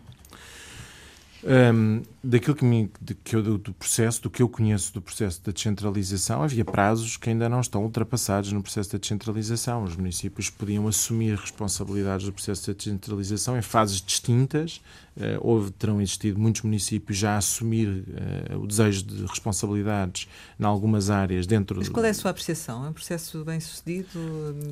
Um, 1.44 2.04
daquilo 2.24 2.56
que, 2.56 2.64
me, 2.64 2.92
de, 3.02 3.16
que 3.16 3.36
eu, 3.36 3.42
do 3.58 3.74
processo, 3.74 4.22
do 4.22 4.30
que 4.30 4.44
eu 4.44 4.50
conheço 4.50 4.94
do 4.94 5.02
processo 5.02 5.42
da 5.44 5.52
descentralização, 5.52 6.44
havia 6.44 6.64
prazos 6.64 7.18
que 7.18 7.30
ainda 7.30 7.50
não 7.50 7.60
estão 7.60 7.84
ultrapassados 7.84 8.52
no 8.52 8.62
processo 8.62 8.92
da 8.92 9.00
descentralização. 9.00 9.84
Os 9.84 9.96
municípios 9.96 10.50
podiam 10.50 10.88
assumir 10.88 11.36
responsabilidades 11.36 12.28
do 12.28 12.34
processo 12.34 12.68
da 12.68 12.74
descentralização 12.74 13.58
em 13.58 13.62
fases 13.62 14.02
distintas. 14.02 14.82
Uh, 15.18 15.38
houve, 15.42 15.72
terão 15.72 16.00
existido 16.00 16.40
muitos 16.40 16.62
municípios 16.62 17.18
já 17.18 17.34
a 17.34 17.38
assumir 17.38 18.06
uh, 18.52 18.60
o 18.60 18.68
desejo 18.68 19.04
de 19.04 19.26
responsabilidades 19.26 20.28
em 20.60 20.64
algumas 20.64 21.10
áreas 21.10 21.46
dentro. 21.48 21.78
Mas 21.78 21.90
qual 21.90 22.06
é 22.06 22.10
a 22.10 22.14
sua 22.14 22.32
apreciação? 22.32 22.86
É 22.86 22.90
um 22.90 22.94
processo 22.94 23.44
bem 23.44 23.60
sucedido? 23.60 24.08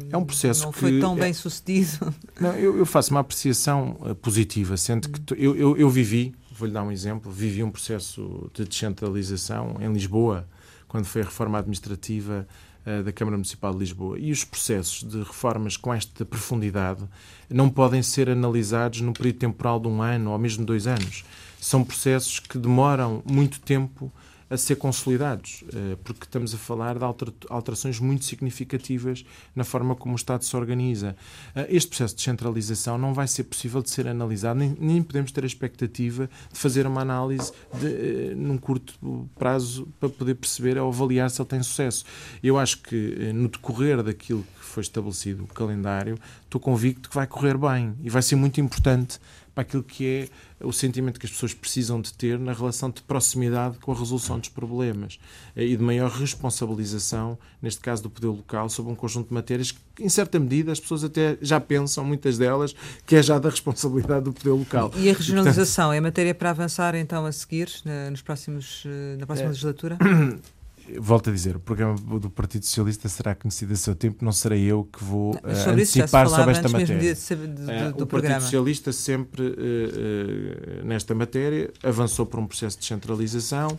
É 0.10 0.16
um 0.16 0.24
processo 0.24 0.66
não 0.66 0.72
que 0.72 0.80
foi 0.80 1.00
tão 1.00 1.18
é, 1.18 1.20
bem 1.22 1.34
sucedido. 1.34 2.14
Não, 2.40 2.54
eu, 2.54 2.78
eu, 2.78 2.86
faço 2.86 3.12
uma 3.12 3.20
apreciação 3.20 3.98
uh, 4.00 4.16
positiva, 4.16 4.78
sendo 4.78 5.10
que 5.10 5.34
eu, 5.34 5.56
eu, 5.56 5.76
eu 5.76 5.90
vivi 5.90 6.34
vou-lhe 6.60 6.74
dar 6.74 6.84
um 6.84 6.92
exemplo, 6.92 7.32
vivi 7.32 7.64
um 7.64 7.72
processo 7.72 8.52
de 8.54 8.66
descentralização 8.66 9.78
em 9.80 9.92
Lisboa, 9.92 10.48
quando 10.88 11.06
foi 11.06 11.22
a 11.22 11.26
reforma 11.26 11.58
administrativa 11.58 12.48
uh, 12.86 13.04
da 13.04 13.12
Câmara 13.12 13.38
Municipal 13.38 13.72
de 13.72 13.80
Lisboa. 13.80 14.20
E 14.20 14.32
os 14.32 14.44
processos 14.44 15.10
de 15.10 15.20
reformas 15.20 15.78
com 15.78 15.94
esta 15.94 16.26
profundidade 16.26 17.04
não 17.50 17.70
podem 17.70 18.04
ser 18.04 18.30
analisados 18.30 19.02
num 19.02 19.14
período 19.14 19.38
temporal 19.38 19.80
de 19.80 19.88
um 19.88 20.02
ano 20.02 20.32
ou 20.32 20.38
mesmo 20.38 20.66
dois 20.66 20.86
anos. 20.86 21.24
São 21.60 21.84
processos 21.84 22.40
que 22.40 22.58
demoram 22.58 23.24
muito 23.26 23.60
tempo 23.62 24.12
a 24.50 24.58
ser 24.58 24.76
consolidados, 24.78 25.64
eh, 25.74 25.96
porque 26.04 26.24
estamos 26.24 26.54
a 26.54 26.58
falar 26.58 26.98
de 26.98 27.06
alterações 27.50 28.00
muito 28.00 28.26
significativas 28.26 29.24
na 29.56 29.64
forma 29.64 29.96
como 29.96 30.14
o 30.14 30.16
Estado 30.16 30.44
se 30.44 30.56
organiza. 30.56 31.16
Eh, 31.56 31.68
este 31.70 31.90
processo 31.90 32.16
de 32.16 32.22
centralização 32.24 32.98
não 32.98 33.14
vai 33.14 33.28
ser 33.28 33.44
possível 33.44 33.82
de 33.82 33.90
ser 33.90 34.08
analisado, 34.08 34.60
nem, 34.60 35.04
podemos 35.04 35.32
ter 35.32 35.44
a 35.44 35.48
expectativa 35.48 36.30
de 36.52 36.58
fazer 36.58 36.88
uma 36.88 37.02
análise 37.02 37.52
de, 37.80 37.88
eh, 37.88 38.36
num 38.36 38.58
curto 38.58 39.30
prazo 39.38 39.88
para 40.00 40.10
poder 40.10 40.36
perceber 40.36 40.78
ou 40.78 40.90
avaliar 40.90 41.30
se 41.30 41.42
ele 41.42 41.50
tem 41.50 41.62
sucesso. 41.62 42.04
Eu 42.42 42.58
acho 42.58 42.82
que 42.82 43.32
no 43.34 43.48
decorrer 43.48 44.02
daquilo 44.02 44.44
que 44.44 44.66
foi 44.66 44.82
estabelecido 44.82 45.44
o 45.44 45.48
calendário, 45.48 46.18
estou 46.44 46.60
convicto 46.60 47.10
que 47.10 47.16
vai 47.16 47.28
correr 47.28 47.58
bem 47.58 47.96
e 48.02 48.10
vai 48.10 48.22
ser 48.22 48.36
muito 48.36 48.60
importante 48.60 49.20
para 49.60 49.64
aquilo 49.64 49.84
que 49.84 50.30
é 50.62 50.66
o 50.66 50.72
sentimento 50.72 51.20
que 51.20 51.26
as 51.26 51.32
pessoas 51.32 51.54
precisam 51.54 52.00
de 52.02 52.14
ter 52.14 52.40
na 52.40 52.54
relação 52.54 52.90
de 52.90 53.02
proximidade 53.02 53.78
com 53.80 53.92
a 53.92 53.96
resolução 53.96 54.40
dos 54.40 54.48
problemas 54.48 55.20
eh, 55.56 55.66
e 55.66 55.76
de 55.76 55.84
maior 55.84 56.10
responsabilização, 56.10 57.38
neste 57.62 57.82
caso 57.82 58.04
do 58.04 58.10
poder 58.10 58.28
local, 58.28 58.70
sobre 58.70 58.92
um 58.92 58.96
conjunto 58.96 59.28
de 59.28 59.34
matérias 59.34 59.72
que, 59.72 59.80
em 60.00 60.10
certa 60.10 60.40
medida, 60.40 60.72
as 60.72 60.80
pessoas 60.80 61.04
até 61.04 61.38
já 61.42 61.60
pensam, 61.60 62.06
muitas 62.06 62.38
delas, 62.38 62.74
que 63.06 63.16
é 63.18 63.24
já 63.24 63.38
da 63.38 63.50
responsabilidade 63.50 64.26
do 64.26 64.34
poder 64.34 64.52
local. 64.52 64.92
E 64.96 65.10
a 65.10 65.14
regionalização 65.14 65.86
e, 65.86 65.88
portanto, 65.88 65.98
é 65.98 66.02
matéria 66.02 66.36
para 66.36 66.50
avançar 66.52 66.96
então 66.96 67.26
a 67.26 67.32
seguir 67.32 67.70
nos 68.10 68.22
próximos, 68.22 68.84
eh, 68.86 69.18
na 69.20 69.26
próxima 69.26 69.48
é, 69.48 69.50
legislatura? 69.50 69.98
volto 70.98 71.30
a 71.30 71.34
dizer, 71.34 71.56
o 71.56 71.60
programa 71.60 71.96
do 72.20 72.30
Partido 72.30 72.66
Socialista 72.66 73.08
será 73.10 73.36
conhecido 73.36 73.74
a 73.74 73.76
seu 73.76 73.96
tempo, 73.96 74.24
não 74.24 74.32
serei 74.32 74.64
eu 74.64 74.84
que 74.86 75.04
vou 75.04 75.32
uh, 75.32 75.56
sobre 75.56 75.82
antecipar 75.82 76.28
sobre 76.28 76.52
esta 76.52 76.70
matéria. 76.70 76.98
De, 76.98 77.14
de, 77.14 77.48
de, 77.48 77.62
uh, 77.62 78.04
o 78.04 78.06
programa. 78.06 78.08
Partido 78.08 78.42
Socialista 78.42 78.92
sempre, 78.92 79.44
uh, 79.44 80.86
nesta 80.86 81.14
matéria, 81.14 81.72
avançou 81.84 82.26
por 82.26 82.40
um 82.40 82.48
processo 82.48 82.78
de 82.78 82.82
descentralização. 82.82 83.78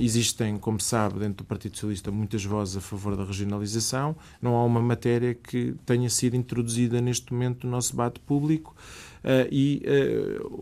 existem, 0.00 0.58
como 0.58 0.80
sabe, 0.80 1.20
dentro 1.20 1.38
do 1.38 1.44
Partido 1.44 1.74
Socialista 1.74 2.10
muitas 2.10 2.44
vozes 2.44 2.76
a 2.76 2.80
favor 2.80 3.16
da 3.16 3.24
regionalização. 3.24 4.16
Não 4.40 4.54
há 4.56 4.64
uma 4.64 4.80
matéria 4.80 5.34
que 5.34 5.74
tenha 5.84 6.08
sido 6.10 6.36
introduzida 6.36 7.00
neste 7.00 7.32
momento 7.32 7.66
no 7.66 7.72
nosso 7.72 7.92
debate 7.92 8.20
público. 8.20 8.74
e 9.50 9.82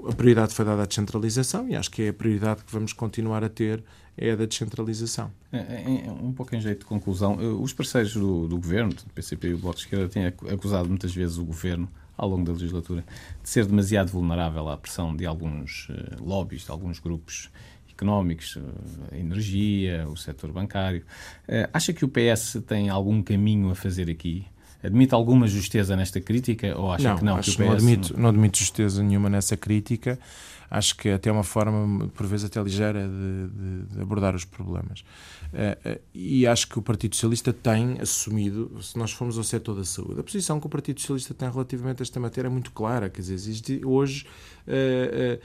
a 0.09 0.15
prioridade 0.15 0.55
foi 0.55 0.65
dada 0.65 0.83
à 0.83 0.87
descentralização 0.87 1.69
e 1.69 1.77
acho 1.77 1.91
que 1.91 2.03
é 2.03 2.09
a 2.09 2.13
prioridade 2.13 2.65
que 2.65 2.73
vamos 2.73 2.93
continuar 2.93 3.45
a 3.45 3.49
ter 3.49 3.83
é 4.17 4.31
a 4.31 4.37
da 4.37 4.47
descentralização. 4.47 5.31
É, 5.53 5.59
é, 5.59 6.07
é, 6.07 6.11
um 6.11 6.33
pouco 6.33 6.55
em 6.55 6.61
jeito 6.61 6.81
de 6.81 6.85
conclusão, 6.87 7.39
eh, 7.41 7.45
os 7.45 7.73
parceiros 7.73 8.15
do, 8.15 8.49
do 8.49 8.57
governo, 8.57 8.93
do 8.93 9.13
PCP 9.15 9.49
e 9.49 9.55
o 9.55 9.59
Bloco 9.59 9.77
de 9.77 9.83
Esquerda, 9.83 10.09
têm 10.09 10.27
acusado 10.27 10.89
muitas 10.89 11.15
vezes 11.15 11.37
o 11.37 11.45
governo, 11.45 11.89
ao 12.17 12.29
longo 12.29 12.45
da 12.45 12.53
legislatura, 12.53 13.05
de 13.43 13.49
ser 13.49 13.67
demasiado 13.67 14.09
vulnerável 14.09 14.69
à 14.69 14.77
pressão 14.77 15.15
de 15.15 15.27
alguns 15.27 15.89
uh, 15.91 16.25
lobbies, 16.25 16.65
de 16.65 16.71
alguns 16.71 16.99
grupos 16.99 17.51
económicos, 17.91 18.57
uh, 18.57 18.63
a 19.13 19.19
energia, 19.19 20.09
o 20.09 20.17
setor 20.17 20.51
bancário. 20.51 21.05
Uh, 21.47 21.69
acha 21.75 21.93
que 21.93 22.07
o 22.07 22.09
PS 22.09 22.63
tem 22.67 22.89
algum 22.89 23.23
caminho 23.23 23.71
a 23.71 23.75
fazer 23.75 24.11
aqui? 24.11 24.47
Admite 24.83 25.15
alguma 25.15 25.47
justeza 25.47 25.97
nesta 25.97 26.21
crítica 26.21 26.79
ou 26.79 26.93
acha 26.93 27.09
não, 27.09 27.17
que 27.17 27.25
não? 27.25 27.37
Acho 27.37 27.51
que 27.53 27.57
PS 27.57 27.67
não, 27.67 27.73
admito, 27.73 28.13
não... 28.15 28.23
não 28.23 28.29
admito 28.31 28.59
justeza 28.59 29.03
nenhuma 29.03 29.29
nessa 29.29 29.57
crítica. 29.57 30.19
acho 30.71 30.97
que 30.97 31.09
até 31.09 31.29
é 31.31 31.33
uma 31.33 31.45
forma, 31.45 32.09
por 32.09 32.27
vezes, 32.27 32.47
até 32.47 32.63
ligeira 32.63 33.09
de, 33.09 33.49
de, 33.49 33.95
de 33.95 34.01
abordar 34.01 34.35
os 34.35 34.45
problemas. 34.45 35.05
Uh, 35.53 35.91
uh, 35.91 36.01
e 36.13 36.47
acho 36.47 36.69
que 36.69 36.79
o 36.79 36.83
Partido 36.83 37.15
Socialista 37.15 37.53
tem 37.53 37.99
assumido, 38.01 38.71
se 38.83 38.99
nós 38.99 39.13
formos 39.13 39.39
ao 39.39 39.45
setor 39.45 39.77
da 39.77 39.85
saúde, 39.85 40.21
a 40.21 40.23
posição 40.23 40.59
que 40.61 40.67
o 40.67 40.71
Partido 40.71 41.01
Socialista 41.01 41.35
tem 41.35 41.51
relativamente 41.51 42.03
a 42.03 42.05
esta 42.05 42.19
matéria 42.19 42.49
é 42.49 42.51
muito 42.51 42.73
clara. 42.73 43.09
Quer 43.09 43.21
dizer, 43.21 43.35
existe 43.35 43.81
hoje 43.85 44.27
uh, 44.67 45.41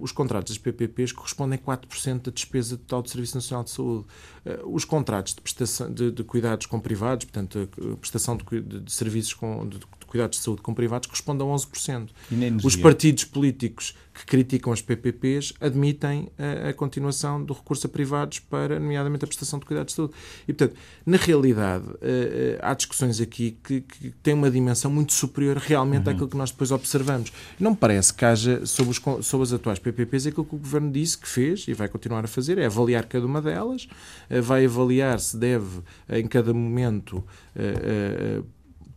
os 0.00 0.12
contratos 0.12 0.54
das 0.54 0.58
PPPs 0.58 1.12
correspondem 1.12 1.58
a 1.62 1.76
4% 1.76 2.22
da 2.22 2.30
despesa 2.30 2.76
total 2.76 3.02
do 3.02 3.10
Serviço 3.10 3.36
Nacional 3.36 3.64
de 3.64 3.70
Saúde. 3.70 4.06
os 4.64 4.84
contratos 4.84 5.34
de, 5.34 5.40
prestação, 5.40 5.92
de, 5.92 6.10
de, 6.10 6.24
cuidados 6.24 6.66
com 6.66 6.78
privados, 6.78 7.24
portanto, 7.24 7.68
a 7.92 7.96
prestação 7.96 8.36
de, 8.36 8.44
de 8.78 8.92
serviços 8.92 9.34
com, 9.34 9.66
de, 9.66 9.80
cuidados 10.10 10.38
de 10.38 10.44
saúde 10.44 10.60
com 10.60 10.74
privados 10.74 11.06
corresponde 11.06 11.42
a 11.42 11.46
11%. 11.46 12.10
Os 12.64 12.74
partidos 12.76 13.24
políticos 13.24 13.94
que 14.12 14.26
criticam 14.26 14.72
as 14.72 14.82
PPPs 14.82 15.54
admitem 15.60 16.28
a, 16.36 16.70
a, 16.70 16.72
continuação 16.74 17.42
do 17.42 17.54
recurso 17.54 17.86
a 17.86 17.90
privados 17.90 18.40
para, 18.40 18.80
nomeadamente, 18.80 19.24
a 19.24 19.28
prestação 19.28 19.58
de 19.60 19.64
cuidados 19.64 19.92
de 19.92 19.96
saúde. 19.96 20.14
E, 20.48 20.52
portanto, 20.52 20.76
na 21.06 21.16
realidade, 21.16 21.86
uh, 21.86 21.92
uh, 21.92 22.58
há 22.60 22.74
discussões 22.74 23.20
aqui 23.20 23.56
que, 23.62 23.80
que, 23.82 24.10
têm 24.22 24.34
uma 24.34 24.50
dimensão 24.50 24.90
muito 24.90 25.12
superior 25.12 25.56
realmente 25.56 26.06
uhum. 26.06 26.12
àquilo 26.12 26.28
que 26.28 26.36
nós 26.36 26.50
depois 26.50 26.72
observamos. 26.72 27.32
Não 27.58 27.74
parece 27.74 28.12
que 28.12 28.24
haja, 28.24 28.66
sobre, 28.66 28.90
os, 28.90 29.26
sobre 29.26 29.44
as 29.44 29.52
atuais 29.52 29.78
PPPs, 29.78 30.26
aquilo 30.26 30.44
que 30.44 30.56
o 30.56 30.58
Governo 30.58 30.90
disse 30.90 31.16
que 31.16 31.28
fez 31.28 31.66
e 31.68 31.72
vai 31.72 31.88
continuar 31.88 32.24
a 32.24 32.28
fazer, 32.28 32.58
é 32.58 32.66
avaliar 32.66 33.06
cada 33.06 33.24
uma 33.24 33.40
delas, 33.40 33.84
uh, 34.28 34.42
vai 34.42 34.64
avaliar 34.64 35.20
se 35.20 35.36
deve, 35.36 35.80
em 36.08 36.26
cada 36.26 36.52
momento, 36.52 37.24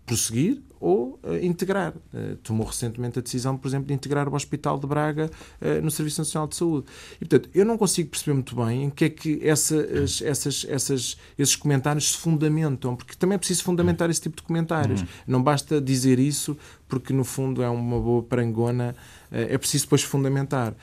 prosseguir 0.05 0.61
ou 0.79 1.17
uh, 1.23 1.35
integrar. 1.41 1.93
Uh, 2.13 2.35
tomou 2.43 2.67
recentemente 2.67 3.17
a 3.17 3.21
decisão, 3.21 3.57
por 3.57 3.69
exemplo, 3.69 3.87
de 3.87 3.93
integrar 3.93 4.27
o 4.27 4.35
Hospital 4.35 4.77
de 4.77 4.85
Braga 4.85 5.31
uh, 5.61 5.81
no 5.81 5.89
Serviço 5.89 6.19
Nacional 6.19 6.45
de 6.45 6.57
Saúde. 6.57 6.87
E, 7.15 7.25
portanto, 7.25 7.49
eu 7.53 7.63
não 7.63 7.77
consigo 7.77 8.09
perceber 8.09 8.33
muito 8.33 8.53
bem 8.53 8.83
em 8.83 8.89
que 8.89 9.05
é 9.05 9.09
que 9.09 9.39
essas, 9.41 10.21
essas, 10.21 10.65
essas, 10.67 11.17
esses 11.37 11.55
comentários 11.55 12.11
se 12.11 12.17
fundamentam, 12.17 12.97
porque 12.97 13.15
também 13.15 13.35
é 13.35 13.37
preciso 13.37 13.63
fundamentar 13.63 14.09
esse 14.09 14.19
tipo 14.19 14.35
de 14.35 14.43
comentários. 14.43 15.01
Uhum. 15.01 15.07
Não 15.25 15.41
basta 15.41 15.79
dizer 15.79 16.19
isso 16.19 16.57
porque, 16.85 17.13
no 17.13 17.23
fundo, 17.23 17.63
é 17.63 17.69
uma 17.69 17.99
boa 17.99 18.21
parangona 18.21 18.93
é 19.33 19.57
preciso 19.57 19.85
depois 19.85 20.03
fundamentar. 20.03 20.75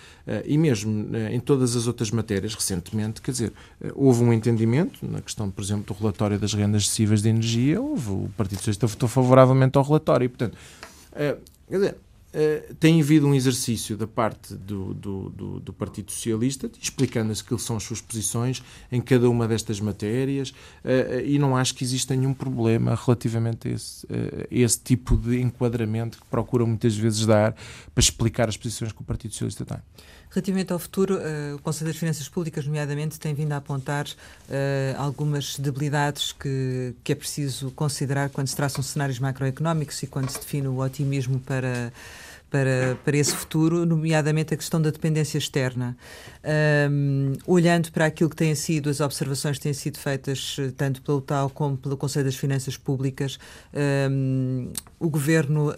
E 0.45 0.59
mesmo 0.59 1.17
em 1.31 1.39
todas 1.39 1.77
as 1.77 1.87
outras 1.87 2.11
matérias, 2.11 2.55
recentemente, 2.55 3.23
quer 3.23 3.31
dizer, 3.31 3.53
houve 3.95 4.25
um 4.25 4.33
entendimento 4.33 4.99
na 5.07 5.21
questão, 5.21 5.49
por 5.51 5.63
exemplo, 5.63 5.95
do 5.95 5.99
relatório 5.99 6.39
das 6.39 6.53
rendas 6.53 6.83
excessivas 6.83 7.23
de 7.23 7.29
energia, 7.29 7.81
houve, 7.81 8.11
o 8.11 8.31
Partido 8.37 8.59
Socialista 8.59 8.87
votou 8.87 9.09
favoravelmente 9.09 9.79
ao 9.79 9.85
relatório. 9.85 10.25
E, 10.25 10.29
portanto, 10.29 10.59
quer 11.15 11.39
dizer, 11.71 11.97
uh, 12.35 12.75
tem 12.75 13.01
havido 13.01 13.27
um 13.27 13.35
exercício 13.35 13.97
da 13.97 14.07
parte 14.07 14.55
do, 14.55 14.95
do, 14.95 15.31
do, 15.31 15.61
do 15.61 15.73
Partido 15.73 16.11
Socialista 16.11 16.71
explicando-se 16.81 17.43
que 17.43 17.57
são 17.59 17.77
as 17.77 17.83
suas 17.83 18.01
posições 18.01 18.63
em 18.91 19.01
cada 19.01 19.29
uma 19.29 19.47
destas 19.47 19.81
matérias 19.81 20.51
uh, 20.51 21.21
e 21.25 21.39
não 21.39 21.57
acho 21.57 21.75
que 21.75 21.85
exista 21.85 22.15
nenhum 22.15 22.35
problema 22.35 22.95
relativamente 22.95 23.69
a 23.69 23.73
esse, 23.73 24.07
esse 24.51 24.81
tipo 24.81 25.17
de 25.17 25.41
enquadramento 25.41 26.19
que 26.19 26.27
procuram 26.27 26.67
muitas 26.67 26.97
vezes 26.97 27.27
dar 27.27 27.55
para 27.95 28.03
explicar 28.03 28.49
as 28.49 28.57
posições 28.57 28.93
que 28.93 29.01
o 29.01 29.05
Partido 29.05 29.33
Socialista 29.33 29.65
tem. 29.65 29.79
Relativamente 30.31 30.73
ao 30.73 30.79
futuro, 30.79 31.17
uh, 31.17 31.57
o 31.57 31.59
Conselho 31.59 31.91
das 31.91 31.97
Finanças 31.97 32.29
Públicas, 32.29 32.65
nomeadamente, 32.65 33.19
tem 33.19 33.35
vindo 33.35 33.51
a 33.51 33.57
apontar 33.57 34.07
uh, 34.07 34.97
algumas 34.97 35.59
debilidades 35.59 36.31
que, 36.31 36.95
que 37.03 37.11
é 37.11 37.17
preciso 37.17 37.73
considerar 37.73 38.31
quando 38.31 38.47
se 38.47 38.55
traçam 38.55 38.81
cenários 38.81 39.19
macroeconómicos 39.19 40.01
e 40.05 40.07
quando 40.07 40.31
se 40.31 40.39
define 40.39 40.69
o 40.69 40.79
otimismo 40.79 41.41
para 41.41 41.93
para, 42.51 42.99
para 43.05 43.17
esse 43.17 43.35
futuro, 43.35 43.87
nomeadamente 43.87 44.53
a 44.53 44.57
questão 44.57 44.83
da 44.83 44.91
dependência 44.91 45.39
externa. 45.39 45.97
Um, 46.91 47.35
olhando 47.47 47.93
para 47.93 48.07
aquilo 48.07 48.29
que 48.29 48.37
têm 48.37 48.55
sido 48.55 48.91
as 48.91 49.01
observações 49.01 49.59
que 49.59 49.63
têm 49.63 49.75
sido 49.75 49.99
feitas 49.99 50.57
eh, 50.59 50.73
tanto 50.75 51.03
pelo 51.03 51.21
TAU 51.21 51.51
como 51.51 51.77
pelo 51.77 51.97
Conselho 51.99 52.25
das 52.25 52.35
Finanças 52.35 52.77
Públicas, 52.79 53.39
um, 54.11 54.73
o 54.99 55.09
Governo 55.11 55.73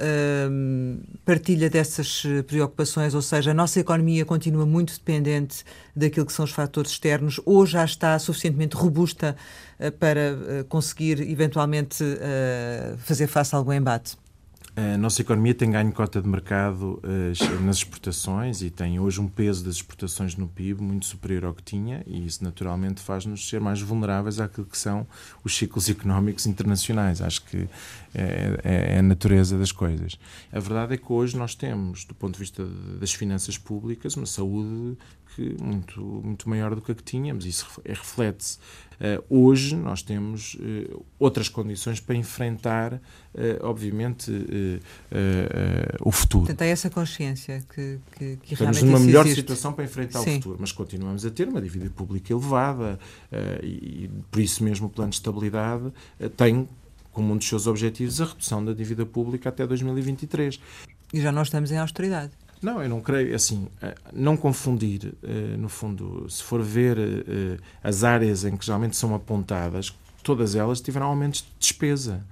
um, 0.51 1.01
partilha 1.25 1.68
dessas 1.68 2.23
eh, 2.25 2.43
preocupações, 2.43 3.14
ou 3.14 3.23
seja, 3.23 3.51
a 3.51 3.55
nossa 3.55 3.81
economia 3.81 4.25
continua 4.25 4.64
muito 4.64 4.95
dependente 4.95 5.64
daquilo 5.95 6.25
que 6.25 6.33
são 6.33 6.45
os 6.45 6.53
fatores 6.53 6.93
externos, 6.93 7.41
ou 7.45 7.66
já 7.66 7.85
está 7.85 8.18
suficientemente 8.18 8.77
robusta 8.77 9.37
uh, 9.79 9.93
para 9.93 10.35
uh, 10.35 10.64
conseguir 10.64 11.20
eventualmente 11.20 12.03
uh, 12.03 12.97
fazer 12.99 13.27
face 13.27 13.55
a 13.55 13.59
algum 13.59 13.73
embate? 13.73 14.22
A 14.75 14.97
nossa 14.97 15.20
economia 15.20 15.55
tem 15.55 15.70
ganho 15.70 15.93
cota 15.93 16.23
de 16.23 16.27
mercado 16.27 16.99
uh, 17.05 17.61
nas 17.62 17.77
exportações 17.77 18.62
e 18.62 18.70
tem 18.70 18.99
hoje 18.99 19.20
um 19.20 19.29
peso 19.29 19.62
das 19.62 19.75
exportações 19.75 20.35
no 20.35 20.49
PIB 20.49 20.83
muito 20.83 21.05
superior 21.05 21.45
ao 21.45 21.55
que 21.55 21.62
tinha, 21.62 22.03
e 22.07 22.25
isso 22.25 22.43
naturalmente 22.43 23.03
faz-nos 23.03 23.47
ser 23.47 23.61
mais 23.61 23.83
vulneráveis 23.83 24.41
àquilo 24.41 24.64
que 24.64 24.79
são 24.79 25.07
os 25.45 25.55
ciclos 25.55 25.91
económicos 25.91 26.47
internacionais. 26.47 27.20
Acho 27.20 27.45
que 27.45 27.68
é, 28.14 28.61
é, 28.64 28.95
é 28.95 28.99
a 28.99 29.03
natureza 29.03 29.59
das 29.59 29.73
coisas. 29.73 30.18
A 30.51 30.59
verdade 30.59 30.95
é 30.95 30.97
que 30.97 31.12
hoje 31.12 31.37
nós 31.37 31.55
temos, 31.55 32.07
do 32.07 32.14
ponto 32.14 32.33
de 32.33 32.41
vista 32.41 32.64
das 32.99 33.12
finanças 33.12 33.59
públicas, 33.59 34.16
uma 34.16 34.25
saúde 34.25 34.97
que, 35.35 35.57
muito, 35.62 36.01
muito 36.01 36.49
maior 36.49 36.74
do 36.74 36.80
que 36.80 36.93
a 36.93 36.95
que 36.95 37.03
tínhamos. 37.03 37.47
Isso 37.47 37.80
reflete-se. 37.85 38.59
Uh, 39.03 39.24
hoje 39.28 39.74
nós 39.74 40.01
temos 40.01 40.55
uh, 40.55 41.05
outras 41.18 41.49
condições 41.49 41.99
para 41.99 42.14
enfrentar, 42.14 42.95
uh, 42.95 43.01
obviamente, 43.62 44.30
o 46.01 46.12
futuro. 46.12 46.47
Portanto, 46.47 46.62
é 46.62 46.70
essa 46.70 46.89
consciência 46.89 47.62
que, 47.74 47.99
que, 48.16 48.37
que 48.37 48.55
Estamos 48.55 48.83
numa 48.83 49.01
melhor 49.01 49.24
existe. 49.24 49.41
situação 49.41 49.72
para 49.72 49.85
enfrentar 49.85 50.20
Sim. 50.20 50.30
o 50.30 50.35
futuro, 50.35 50.57
mas 50.61 50.70
continuamos 50.70 51.26
a 51.26 51.30
ter 51.30 51.49
uma 51.49 51.61
dívida 51.61 51.91
pública 51.91 52.33
elevada 52.33 52.99
e, 53.62 54.05
e, 54.05 54.11
por 54.30 54.41
isso 54.41 54.62
mesmo 54.62 54.87
o 54.87 54.91
plano 54.91 55.11
de 55.11 55.16
estabilidade 55.16 55.93
tem 56.37 56.68
como 57.12 57.33
um 57.33 57.37
dos 57.37 57.47
seus 57.47 57.66
objetivos 57.66 58.20
a 58.20 58.24
redução 58.24 58.64
da 58.64 58.72
dívida 58.72 59.05
pública 59.05 59.49
até 59.49 59.66
2023. 59.66 60.61
E 61.12 61.20
já 61.20 61.30
nós 61.30 61.49
estamos 61.49 61.70
em 61.70 61.78
austeridade. 61.78 62.33
Não, 62.63 62.81
eu 62.81 62.89
não 62.89 63.01
creio, 63.01 63.35
assim, 63.35 63.67
eh, 63.83 63.95
não 64.13 64.37
confundir, 64.37 65.13
eh, 65.23 65.57
no 65.59 65.69
fundo, 65.69 66.31
se 66.31 66.43
for 66.45 66.63
ver 66.63 66.97
eh, 66.97 67.59
as 67.83 68.05
áreas 68.05 68.45
em 68.45 68.57
que 68.57 68.65
geralmente 68.65 68.97
são 68.97 69.15
apontadas, 69.17 69.93
todas 70.23 70.55
elas 70.55 70.81
tiveram 70.81 71.07
aumentos 71.09 71.41
de 71.41 71.49
despesa 71.59 72.25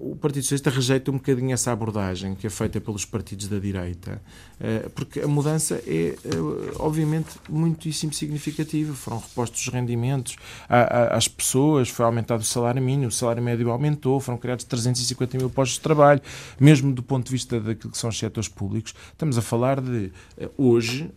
o 0.00 0.16
Partido 0.16 0.42
Socialista 0.42 0.70
rejeita 0.70 1.10
um 1.10 1.14
bocadinho 1.14 1.52
essa 1.52 1.72
abordagem 1.72 2.34
que 2.34 2.46
é 2.46 2.50
feita 2.50 2.80
pelos 2.80 3.04
partidos 3.04 3.48
da 3.48 3.58
direita, 3.58 4.20
eh, 4.60 4.88
porque 4.94 5.20
a 5.20 5.28
mudança 5.28 5.82
é, 5.86 6.16
eh, 6.24 6.76
obviamente, 6.78 7.30
muitíssimo 7.48 8.12
significativa. 8.12 8.94
Foram 8.94 9.18
repostos 9.18 9.66
os 9.66 9.72
rendimentos 9.72 10.36
às 10.68 11.28
pessoas, 11.28 11.88
foi 11.88 12.04
aumentado 12.04 12.40
o 12.40 12.44
salário 12.44 12.82
mínimo, 12.82 13.08
o 13.08 13.12
salário 13.12 13.42
médio 13.42 13.70
aumentou, 13.70 14.20
foram 14.20 14.38
criados 14.38 14.64
350 14.64 15.38
mil 15.38 15.50
postos 15.50 15.76
de 15.76 15.82
trabalho, 15.82 16.20
mesmo 16.58 16.92
do 16.92 17.02
ponto 17.02 17.26
de 17.26 17.32
vista 17.32 17.60
daquilo 17.60 17.92
que 17.92 17.98
são 17.98 18.10
os 18.10 18.18
setores 18.18 18.48
públicos. 18.48 18.94
Estamos 19.12 19.38
a 19.38 19.42
falar 19.42 19.80
de, 19.80 20.12
eh, 20.36 20.48
hoje, 20.56 21.10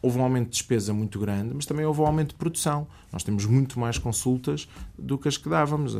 houve 0.00 0.18
um 0.18 0.22
aumento 0.22 0.46
de 0.46 0.52
despesa 0.52 0.92
muito 0.92 1.18
grande, 1.18 1.52
mas 1.54 1.64
também 1.64 1.86
houve 1.86 2.00
um 2.00 2.06
aumento 2.06 2.30
de 2.30 2.34
produção. 2.34 2.86
Nós 3.12 3.22
temos 3.22 3.44
muito 3.44 3.78
mais 3.78 3.98
consultas 3.98 4.66
do 4.98 5.18
que 5.18 5.28
as 5.28 5.36
que 5.36 5.48
dávamos. 5.48 5.94
Eh, 5.94 5.98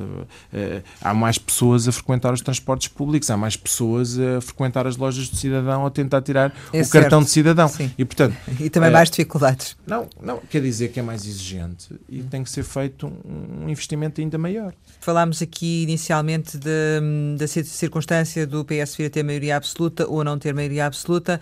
eh, 0.52 0.82
há 1.00 1.12
mais 1.12 1.36
pessoas 1.36 1.86
a 1.86 1.92
frequentar 1.92 2.32
os 2.32 2.40
transportes 2.40 2.88
públicos, 2.88 3.28
há 3.30 3.36
mais 3.36 3.54
pessoas 3.54 4.18
a 4.18 4.40
frequentar 4.40 4.86
as 4.86 4.96
lojas 4.96 5.26
de 5.26 5.36
cidadão 5.36 5.84
a 5.84 5.90
tentar 5.90 6.22
tirar 6.22 6.54
é 6.72 6.80
o 6.80 6.84
certo. 6.84 6.90
cartão 6.90 7.22
de 7.22 7.28
cidadão. 7.28 7.68
Sim. 7.68 7.90
E, 7.98 8.04
portanto, 8.04 8.34
e 8.58 8.70
também 8.70 8.88
é, 8.88 8.92
mais 8.92 9.10
dificuldades. 9.10 9.76
Não, 9.86 10.08
não, 10.22 10.38
quer 10.38 10.62
dizer 10.62 10.88
que 10.88 11.00
é 11.00 11.02
mais 11.02 11.26
exigente 11.26 11.88
e 12.08 12.22
tem 12.22 12.42
que 12.42 12.50
ser 12.50 12.62
feito 12.62 13.12
um 13.24 13.68
investimento 13.68 14.20
ainda 14.20 14.38
maior. 14.38 14.72
Falámos 15.00 15.42
aqui 15.42 15.82
inicialmente 15.82 16.56
da 16.56 17.46
circunstância 17.46 18.46
do 18.46 18.64
PS 18.64 18.96
vir 18.96 19.06
a 19.06 19.10
ter 19.10 19.22
maioria 19.22 19.56
absoluta 19.56 20.06
ou 20.08 20.24
não 20.24 20.38
ter 20.38 20.54
maioria 20.54 20.86
absoluta, 20.86 21.40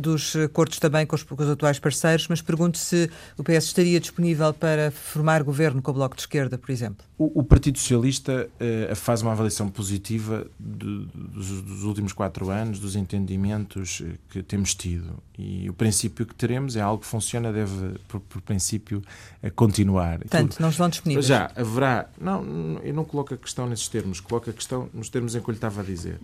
dos 0.00 0.36
acordos 0.36 0.78
também 0.78 1.04
com 1.04 1.16
os, 1.16 1.22
com 1.22 1.42
os 1.42 1.50
atuais 1.50 1.78
parceiros, 1.78 2.26
mas 2.28 2.40
pergunto 2.40 2.78
se 2.78 3.10
o 3.36 3.42
PS 3.42 3.64
estaria 3.64 4.00
disponível 4.00 4.54
para 4.54 4.93
formar 4.94 5.42
governo 5.42 5.82
com 5.82 5.90
o 5.90 5.94
Bloco 5.94 6.16
de 6.16 6.22
Esquerda, 6.22 6.56
por 6.56 6.70
exemplo? 6.70 7.04
O, 7.18 7.40
o 7.40 7.44
Partido 7.44 7.78
Socialista 7.78 8.48
uh, 8.48 8.96
faz 8.96 9.22
uma 9.22 9.32
avaliação 9.32 9.68
positiva 9.68 10.46
de, 10.58 11.06
dos, 11.14 11.62
dos, 11.62 11.82
últimos 11.84 12.12
quatro 12.12 12.50
anos, 12.50 12.78
dos 12.78 12.96
entendimentos 12.96 14.02
eh, 14.04 14.14
que 14.30 14.42
temos 14.42 14.74
tido. 14.74 15.18
E 15.38 15.68
o 15.68 15.74
princípio 15.74 16.24
que 16.24 16.34
teremos 16.34 16.76
é 16.76 16.80
algo 16.80 17.02
que 17.02 17.08
funciona, 17.08 17.52
deve, 17.52 17.98
por, 18.08 18.20
por 18.20 18.40
princípio, 18.40 19.02
continuar. 19.54 20.18
Portanto, 20.20 20.58
não 20.60 20.70
estão 20.70 20.88
disponíveis. 20.88 21.26
Já 21.26 21.50
haverá. 21.54 22.08
Não, 22.20 22.78
eu 22.82 22.94
não 22.94 23.04
coloco 23.04 23.34
a 23.34 23.36
questão 23.36 23.68
nesses 23.68 23.88
termos, 23.88 24.20
coloco 24.20 24.48
a 24.48 24.52
questão 24.52 24.88
nos 24.94 25.08
termos 25.08 25.34
em 25.34 25.40
que 25.40 25.48
eu 25.48 25.52
lhe 25.52 25.58
estava 25.58 25.80
a 25.80 25.84
dizer. 25.84 26.20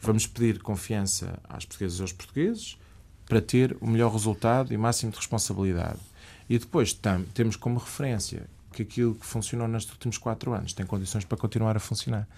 Vamos 0.00 0.26
pedir 0.26 0.60
confiança 0.60 1.38
às 1.48 1.64
portuguesas 1.64 1.98
e 1.98 2.02
aos 2.02 2.12
portugueses 2.12 2.78
para 3.26 3.40
ter 3.40 3.76
o 3.80 3.86
melhor 3.86 4.12
resultado 4.12 4.72
e 4.72 4.76
máximo 4.76 5.10
de 5.10 5.18
responsabilidade. 5.18 5.98
E 6.48 6.58
depois 6.58 6.92
tam, 6.92 7.22
temos 7.34 7.56
como 7.56 7.78
referência 7.78 8.46
que 8.72 8.82
aquilo 8.82 9.14
que 9.14 9.24
funcionou 9.24 9.68
nestes 9.68 9.92
últimos 9.92 10.18
quatro 10.18 10.52
anos 10.52 10.72
tem 10.72 10.84
condições 10.84 11.24
para 11.24 11.38
continuar 11.38 11.76
a 11.76 11.80
funcionar. 11.80 12.28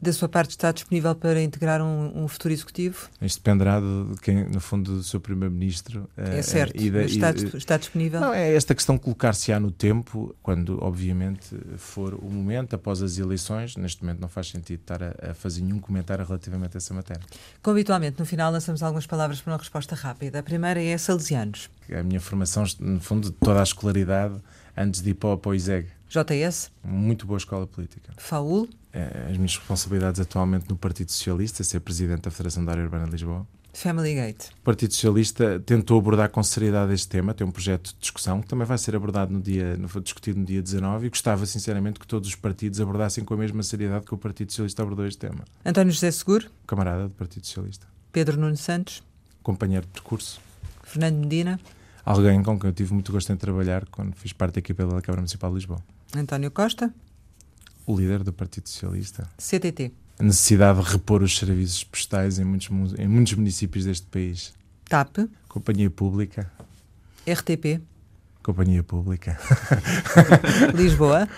Da 0.00 0.12
sua 0.12 0.28
parte 0.28 0.50
está 0.50 0.70
disponível 0.72 1.14
para 1.14 1.42
integrar 1.42 1.80
um, 1.80 2.24
um 2.24 2.28
futuro 2.28 2.52
executivo? 2.52 3.08
Isto 3.20 3.38
dependerá 3.38 3.80
de 3.80 4.20
quem, 4.20 4.44
no 4.48 4.60
fundo, 4.60 4.96
do 4.96 5.02
seu 5.02 5.20
primeiro-ministro. 5.20 6.08
É 6.16 6.42
certo, 6.42 6.80
uh, 6.80 6.90
da, 6.90 7.02
está, 7.04 7.30
e, 7.30 7.56
está, 7.56 7.76
disponível? 7.76 8.20
Não, 8.20 8.34
é 8.34 8.54
esta 8.54 8.74
questão 8.74 8.98
colocar-se-á 8.98 9.58
no 9.58 9.70
tempo, 9.70 10.34
quando, 10.42 10.82
obviamente, 10.82 11.56
for 11.76 12.14
o 12.14 12.30
momento, 12.30 12.74
após 12.74 13.02
as 13.02 13.18
eleições. 13.18 13.76
Neste 13.76 14.02
momento 14.02 14.20
não 14.20 14.28
faz 14.28 14.48
sentido 14.48 14.80
estar 14.80 15.02
a, 15.02 15.30
a 15.30 15.34
fazer 15.34 15.62
nenhum 15.62 15.78
comentário 15.78 16.24
relativamente 16.24 16.76
a 16.76 16.78
essa 16.78 16.92
matéria. 16.92 17.22
Como 17.62 17.74
habitualmente, 17.76 18.18
no 18.18 18.26
final 18.26 18.52
lançamos 18.52 18.82
algumas 18.82 19.06
palavras 19.06 19.40
para 19.40 19.52
uma 19.52 19.58
resposta 19.58 19.94
rápida. 19.94 20.38
A 20.38 20.42
primeira 20.42 20.82
é 20.82 20.96
Salesianos. 20.98 21.70
A 21.92 22.02
minha 22.02 22.20
formação, 22.20 22.64
no 22.80 23.00
fundo, 23.00 23.30
de 23.30 23.36
toda 23.36 23.60
a 23.60 23.62
escolaridade, 23.62 24.34
antes 24.76 25.00
de 25.00 25.10
ir 25.10 25.14
para 25.14 25.38
o 25.48 25.54
ISEG. 25.54 25.86
JS? 26.08 26.70
Muito 26.82 27.26
boa 27.26 27.38
escola 27.38 27.66
política. 27.66 28.12
FAUL? 28.16 28.68
É, 28.94 29.26
as 29.28 29.36
minhas 29.36 29.56
responsabilidades 29.56 30.20
atualmente 30.20 30.68
no 30.68 30.76
Partido 30.76 31.10
Socialista, 31.10 31.64
ser 31.64 31.80
presidente 31.80 32.22
da 32.22 32.30
Federação 32.30 32.64
da 32.64 32.70
Área 32.70 32.84
Urbana 32.84 33.06
de 33.06 33.10
Lisboa. 33.10 33.44
Family 33.72 34.14
Gate. 34.14 34.50
O 34.60 34.62
Partido 34.62 34.94
Socialista 34.94 35.58
tentou 35.58 35.98
abordar 35.98 36.30
com 36.30 36.40
seriedade 36.44 36.94
este 36.94 37.08
tema, 37.08 37.34
tem 37.34 37.44
um 37.44 37.50
projeto 37.50 37.92
de 37.92 37.96
discussão 38.00 38.40
que 38.40 38.46
também 38.46 38.64
vai 38.64 38.78
ser 38.78 38.94
abordado 38.94 39.32
no 39.32 39.42
dia, 39.42 39.76
no, 39.76 39.88
discutido 40.00 40.38
no 40.38 40.46
dia 40.46 40.62
19 40.62 41.06
e 41.06 41.10
gostava 41.10 41.44
sinceramente 41.44 41.98
que 41.98 42.06
todos 42.06 42.28
os 42.28 42.36
partidos 42.36 42.80
abordassem 42.80 43.24
com 43.24 43.34
a 43.34 43.36
mesma 43.36 43.64
seriedade 43.64 44.06
que 44.06 44.14
o 44.14 44.18
Partido 44.18 44.52
Socialista 44.52 44.82
abordou 44.82 45.04
este 45.06 45.18
tema. 45.18 45.44
António 45.64 45.92
José 45.92 46.12
Seguro. 46.12 46.48
Camarada 46.64 47.08
do 47.08 47.14
Partido 47.14 47.44
Socialista. 47.44 47.86
Pedro 48.12 48.38
Nuno 48.38 48.56
Santos. 48.56 49.02
Companheiro 49.42 49.84
de 49.86 49.92
percurso. 49.92 50.40
Fernando 50.84 51.16
Medina. 51.16 51.58
Alguém 52.04 52.42
com 52.44 52.58
quem 52.58 52.70
eu 52.70 52.74
tive 52.74 52.92
muito 52.92 53.10
gosto 53.10 53.32
em 53.32 53.36
trabalhar 53.36 53.86
quando 53.86 54.14
fiz 54.14 54.32
parte 54.32 54.54
da 54.54 54.58
equipa 54.60 54.86
da 54.86 55.02
Câmara 55.02 55.22
Municipal 55.22 55.50
de 55.50 55.56
Lisboa. 55.56 55.80
António 56.14 56.50
Costa. 56.52 56.94
O 57.86 57.96
líder 57.96 58.22
do 58.22 58.32
Partido 58.32 58.68
Socialista. 58.68 59.28
CTT. 59.38 59.92
A 60.18 60.22
necessidade 60.22 60.82
de 60.82 60.90
repor 60.90 61.22
os 61.22 61.36
serviços 61.36 61.84
postais 61.84 62.38
em 62.38 62.44
muitos, 62.44 62.68
em 62.98 63.08
muitos 63.08 63.34
municípios 63.34 63.84
deste 63.84 64.06
país. 64.06 64.54
TAP. 64.88 65.18
Companhia 65.48 65.90
Pública. 65.90 66.50
RTP. 67.26 67.82
Companhia 68.42 68.82
Pública. 68.82 69.38
Lisboa. 70.74 71.28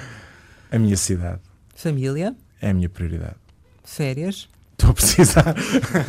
A 0.70 0.78
minha 0.78 0.97
cidade. 0.97 1.40
Família. 1.74 2.36
É 2.61 2.70
a 2.70 2.74
minha 2.74 2.88
prioridade. 2.88 3.36
Férias. 3.84 4.49
Estou 4.72 4.90
a 4.90 4.94
precisar. 4.94 5.55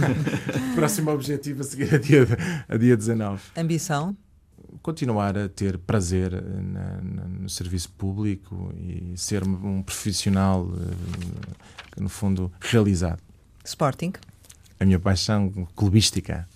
Próximo 0.76 1.12
objetivo 1.12 1.62
a 1.62 1.64
seguir 1.64 1.96
a 1.96 1.98
dia, 1.98 2.28
a 2.68 2.78
dia 2.78 2.98
19. 2.98 3.42
Ambição 3.56 4.16
continuar 4.82 5.38
a 5.38 5.50
ter 5.50 5.78
prazer 5.78 6.32
na, 6.42 7.02
na, 7.02 7.24
no 7.26 7.50
serviço 7.50 7.90
público 7.92 8.74
e 8.76 9.14
ser 9.18 9.44
um 9.44 9.82
profissional, 9.82 10.64
uh, 10.64 12.02
no 12.02 12.10
fundo, 12.10 12.52
realizado. 12.60 13.22
Sporting. 13.64 14.14
A 14.80 14.86
minha 14.86 15.00
paixão 15.00 15.68
clubística. 15.76 16.48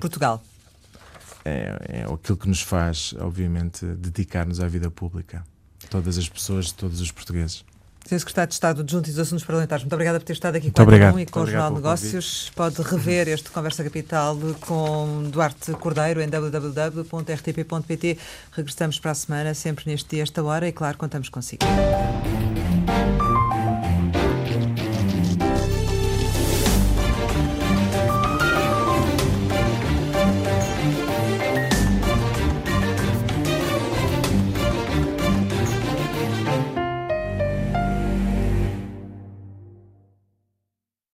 Portugal. 0.00 0.42
É, 1.44 2.02
é 2.02 2.12
aquilo 2.12 2.38
que 2.38 2.48
nos 2.48 2.60
faz, 2.60 3.14
obviamente, 3.18 3.84
dedicar-nos 3.84 4.60
à 4.60 4.68
vida 4.68 4.90
pública. 4.90 5.44
Todas 5.90 6.18
as 6.18 6.28
pessoas, 6.28 6.72
todos 6.72 7.00
os 7.00 7.10
portugueses. 7.10 7.64
Sr. 8.06 8.18
Secretário 8.18 8.48
de 8.48 8.54
Estado 8.54 8.80
Adjunto 8.82 9.08
e 9.08 9.12
dos 9.12 9.20
Assuntos 9.20 9.44
Parlamentares, 9.44 9.84
muito 9.84 9.92
obrigada 9.94 10.18
por 10.20 10.26
ter 10.26 10.32
estado 10.32 10.56
aqui 10.56 10.66
muito 10.66 10.76
com 10.76 10.82
obrigado. 10.82 11.18
e 11.18 11.26
com 11.26 11.40
o 11.40 11.46
Jornal 11.46 11.70
de 11.70 11.76
Negócios. 11.76 12.50
Pode 12.54 12.82
rever 12.82 13.28
este 13.28 13.50
Conversa 13.50 13.82
Capital 13.84 14.36
com 14.60 15.28
Duarte 15.30 15.72
Cordeiro 15.72 16.20
em 16.20 16.28
www.rtp.pt. 16.28 18.18
Regressamos 18.52 18.98
para 18.98 19.10
a 19.12 19.14
semana, 19.14 19.54
sempre 19.54 19.84
neste 19.90 20.10
dia, 20.10 20.22
esta 20.22 20.42
hora, 20.42 20.68
e 20.68 20.72
claro, 20.72 20.98
contamos 20.98 21.28
consigo. 21.28 21.64